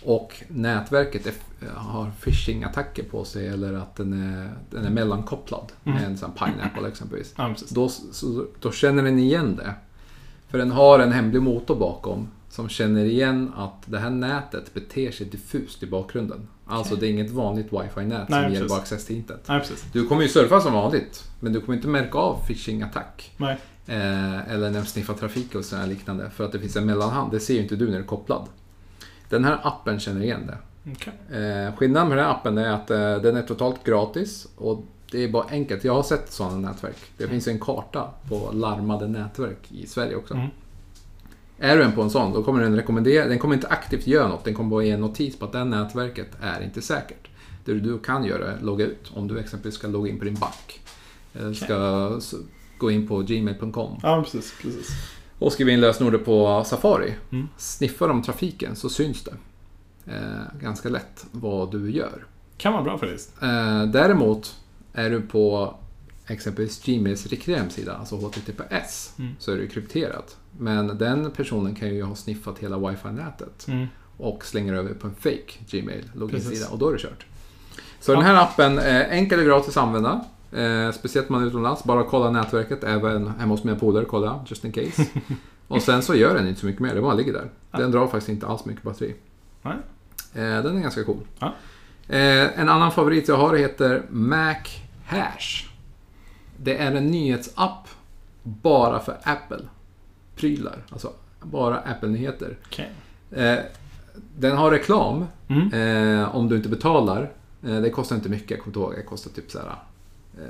[0.05, 1.35] och nätverket är,
[1.75, 6.89] har phishing-attacker på sig eller att den är, den är mellankopplad med en sån Pineapple
[6.89, 7.35] exempelvis.
[7.37, 7.55] Ja.
[7.69, 9.75] Då, så, då känner den igen det.
[10.49, 15.11] För den har en hemlig motor bakom som känner igen att det här nätet beter
[15.11, 16.49] sig diffust i bakgrunden.
[16.67, 19.45] Alltså det är inget vanligt wifi-nät Nej, som ger bara access till internet.
[19.49, 19.63] Nej.
[19.93, 23.33] Du kommer ju surfa som vanligt, men du kommer inte märka av phishing-attack.
[23.87, 26.31] Eh, eller när de sniffar trafik och sådär liknande.
[26.31, 28.49] För att det finns en mellanhand, det ser ju inte du när du är kopplad.
[29.33, 30.59] Den här appen känner igen det.
[30.93, 31.13] Okej.
[31.43, 35.25] Eh, skillnaden med den här appen är att eh, den är totalt gratis och det
[35.25, 35.85] är bara enkelt.
[35.85, 36.97] Jag har sett sådana nätverk.
[37.17, 40.35] Det finns en karta på larmade nätverk i Sverige också.
[40.35, 40.47] Mm.
[41.59, 44.29] Är du en på en sån, då kommer den rekommendera, den kommer inte aktivt göra
[44.29, 44.45] något.
[44.45, 47.29] Den kommer bara ge en notis på att det nätverket är inte säkert.
[47.65, 49.11] Det du kan göra är logga ut.
[49.15, 50.81] Om du exempelvis ska logga in på din bank.
[51.35, 52.35] Eller ska s-
[52.79, 54.55] gå in på gmail.com Ja, precis.
[54.63, 54.89] precis.
[55.43, 57.15] Och skriva in lösenordet på Safari.
[57.33, 57.49] Mm.
[57.57, 59.35] Sniffar de trafiken så syns det.
[60.13, 62.27] Eh, ganska lätt vad du gör.
[62.57, 63.33] Kan vara bra faktiskt.
[63.43, 64.57] Eh, däremot
[64.93, 65.75] är du på
[66.27, 69.33] exempelvis Gmails riktiga hemsida, alltså HTTPS, Mm.
[69.39, 70.37] så är det krypterat.
[70.59, 73.87] Men den personen kan ju ha sniffat hela wifi-nätet Mm.
[74.17, 76.69] och slänger över på en fake Gmail loginsida Precis.
[76.69, 77.27] och då är det kört.
[78.01, 78.17] Så Ja.
[78.17, 80.25] den här appen är enkel och gratis att använda.
[80.53, 81.85] Eh, speciellt om man är utomlands.
[81.85, 85.07] Bara kolla nätverket, även hemma hos mina polare, kolla just in case.
[85.69, 87.51] och sen så gör den inte så mycket mer, det bara ligger där.
[87.71, 89.15] Den drar faktiskt inte alls mycket batteri.
[89.63, 89.77] Nej.
[90.35, 91.21] Eh, den är ganska cool.
[91.39, 91.47] Ja.
[92.09, 94.55] Eh, en annan favorit jag har heter Mac
[95.07, 95.69] Hash.
[96.57, 97.89] Det är en nyhetsapp
[98.43, 100.85] bara för Apple-prylar.
[100.91, 101.13] Alltså
[101.43, 102.57] bara Apple-nyheter.
[103.31, 103.59] Eh,
[104.39, 105.73] den har reklam Mm.
[106.21, 107.33] eh, om du inte betalar.
[107.63, 108.95] Eh, det kostar inte mycket, jag kommer inte ihåg.
[108.97, 109.75] Det kostar typ så här.
[110.39, 110.45] Eh,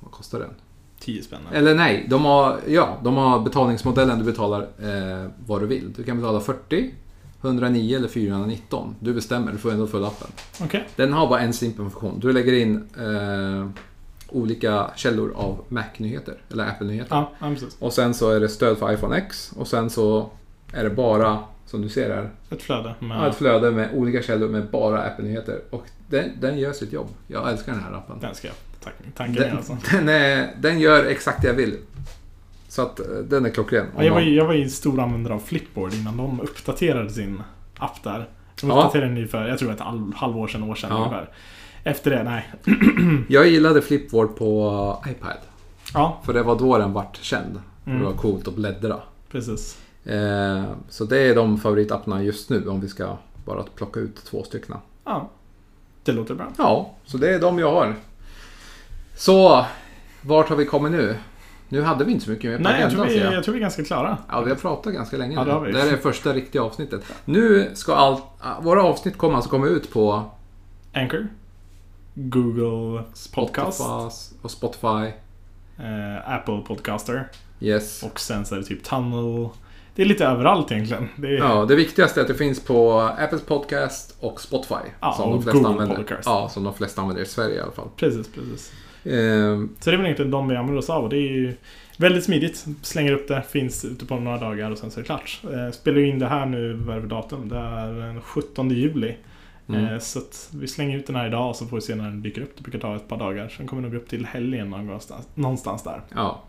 [0.00, 0.50] vad kostar den?
[0.98, 1.40] 10 spänn.
[1.52, 5.92] Eller nej, de har, ja, de har betalningsmodellen du betalar eh, vad du vill.
[5.96, 6.94] Du kan betala 40,
[7.42, 8.94] 109 eller 419.
[9.00, 10.28] Du bestämmer, du får ändå följa appen.
[10.62, 10.88] Okej.
[10.96, 12.20] Den har bara en simpel funktion.
[12.20, 13.68] Du lägger in eh,
[14.28, 17.24] olika källor av Mac-nyheter, eller Apple-nyheter.
[17.40, 17.54] Ja.
[17.78, 20.30] Och sen så är det stöd för iPhone X och sen så
[20.72, 23.18] är det bara, som du ser här, Ett flöde med...
[23.18, 23.28] ja.
[23.28, 25.60] ett flöde med olika källor med bara Apple-nyheter.
[25.70, 27.08] Och den, den gör sitt jobb.
[27.26, 28.18] Jag älskar den här appen.
[28.20, 28.56] Den ska jag
[29.18, 29.76] ner Den, alltså.
[29.90, 31.76] den, är, den gör exakt det jag vill.
[32.68, 33.86] Så att eh, den är klockren.
[33.96, 37.42] Ja, jag, var, jag var ju stor användare av Flipboard innan de uppdaterade sin
[37.78, 38.28] app där.
[38.60, 38.76] De Ja.
[38.76, 40.96] uppdaterade den ju för, jag tror ett halv, halvår sedan, år sedan Ja.
[40.96, 41.28] ungefär.
[41.84, 42.50] Efter det, nej.
[43.28, 45.36] Jag gillade Flipboard på iPad.
[45.94, 47.60] Ja, För det var då den vart känd.
[47.86, 47.98] Mm.
[47.98, 48.96] Det var coolt att bläddra.
[49.30, 49.78] precis.
[50.04, 54.42] Eh, så det är de favoritapparna just nu om vi ska bara plocka ut två
[54.42, 54.76] stycken.
[55.04, 55.30] Ja.
[56.04, 56.46] Det låter bra.
[56.58, 57.94] Ja, så det är de jag har.
[59.22, 59.66] Så,
[60.22, 61.16] vart har vi kommit nu?
[61.68, 63.44] Nu hade vi inte så mycket mer på Nej, jag tror, vi, jag.
[63.44, 64.18] tror vi är ganska klara.
[64.28, 65.72] Ja, vi har pratat ganska länge Ja, det har vi.
[65.72, 67.02] Det här är första riktiga avsnittet.
[67.24, 68.22] Nu ska allt...
[68.60, 70.30] Våra avsnitt kommer alltså komma ut på
[70.94, 71.28] Anchor.
[72.14, 73.02] Google
[73.34, 73.78] Podcast.
[73.78, 75.12] Spotify och Spotify.
[75.78, 77.28] Eh, Apple Podcaster.
[77.60, 78.02] Yes.
[78.02, 79.48] Och sen så är det typ Tunnel.
[79.94, 81.08] Det är lite överallt egentligen.
[81.16, 84.90] Det är, Ja, det viktigaste är att det finns på Apples Podcast och Spotify.
[85.00, 85.96] Ja, som, och de flesta Google använder.
[85.96, 86.22] Podcast.
[86.26, 87.88] Ja, som de flesta använder i Sverige i alla fall.
[87.96, 88.72] Precis, precis.
[89.04, 91.54] Ehm, Så det är väl egentligen de vi använder oss av det är ju
[91.96, 92.66] väldigt smidigt.
[92.82, 95.40] Slänger upp det, finns ute på några dagar och sen så är det klart.
[95.52, 97.48] Eh, spelar ju in det här nu, vad är det datum?
[97.48, 99.16] Det är den 17 juli.
[99.68, 99.84] mm.
[99.86, 100.20] Eh, så
[100.54, 102.52] vi slänger ut den här idag och så får vi se när den dyker upp.
[102.56, 103.48] Det brukar ta ett par dagar.
[103.48, 106.00] Sen kommer den nog upp till helgen någonstans, någonstans där.
[106.14, 106.42] Ja.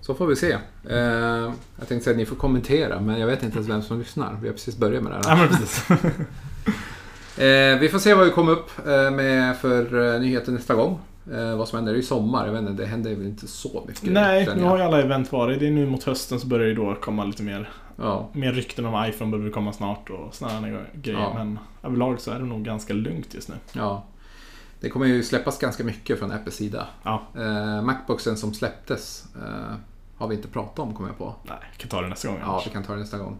[0.00, 0.52] Så får vi se.
[0.52, 3.98] Ehm, jag tänkte säga att ni får kommentera, men jag vet inte ens vem som
[3.98, 4.36] lyssnar.
[4.42, 5.36] Vi har precis börjat med det Ja här.
[5.38, 5.84] men precis.
[7.38, 10.98] Ehm, vi får se vad vi kommer upp eh, med för nyheter nästa gång.
[11.32, 11.94] Eh, vad som händer.
[11.94, 12.46] Ju sommar.
[12.46, 14.12] Jag vet inte, det händer väl inte så mycket.
[14.12, 15.60] Nej, nu har ju alla event varit.
[15.60, 18.28] Det är nu mot hösten så börjar det då komma lite mer, Ja.
[18.32, 21.20] mer rykten om iPhone behöver komma snart och sådana grejer.
[21.20, 21.32] Ja.
[21.34, 23.54] Men överlag så är det nog ganska lugnt just nu.
[23.72, 24.04] ja.
[24.80, 26.86] Det kommer ju släppas ganska mycket från Apples sida.
[27.02, 29.74] Ja, Eh, Macbooksen som släpptes eh,
[30.16, 31.34] har vi inte pratat om, kommer jag på.
[31.44, 32.66] nej, jag kan ta det nästa gång Ja, annars.
[32.66, 33.38] vi kan ta det nästa gång.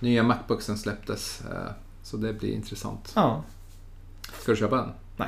[0.00, 1.72] Nya Macbooksen släpptes, eh,
[2.02, 3.12] så det blir intressant.
[3.16, 3.42] Ja,
[4.42, 4.88] Ska du köpa den?
[5.16, 5.26] jag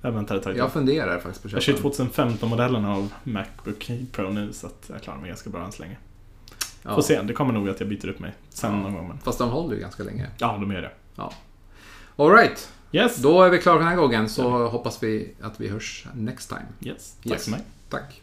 [0.00, 0.58] väntar ett tag till.
[0.58, 2.10] Jag funderar faktiskt på att Jag köpa kör den.
[2.12, 5.96] 2015-modellen av Macbook Pro nu så att jag klarar mig ganska bra än så länge.
[6.82, 6.94] Ja.
[6.94, 8.78] Får se, det kommer nog att jag byter upp mig sen Ja.
[8.80, 9.08] någon gång.
[9.08, 9.18] Men...
[9.18, 10.26] Fast de håller ju ganska länge.
[10.38, 10.92] Ja, de gör det.
[12.16, 13.16] Alright, Yes!
[13.16, 16.48] då är vi klara för den här gången så hoppas vi att vi hörs next
[16.48, 16.62] time.
[16.80, 17.16] yes.
[17.22, 17.44] Tack Yes.
[17.44, 17.66] så mycket.
[17.90, 18.22] Tack.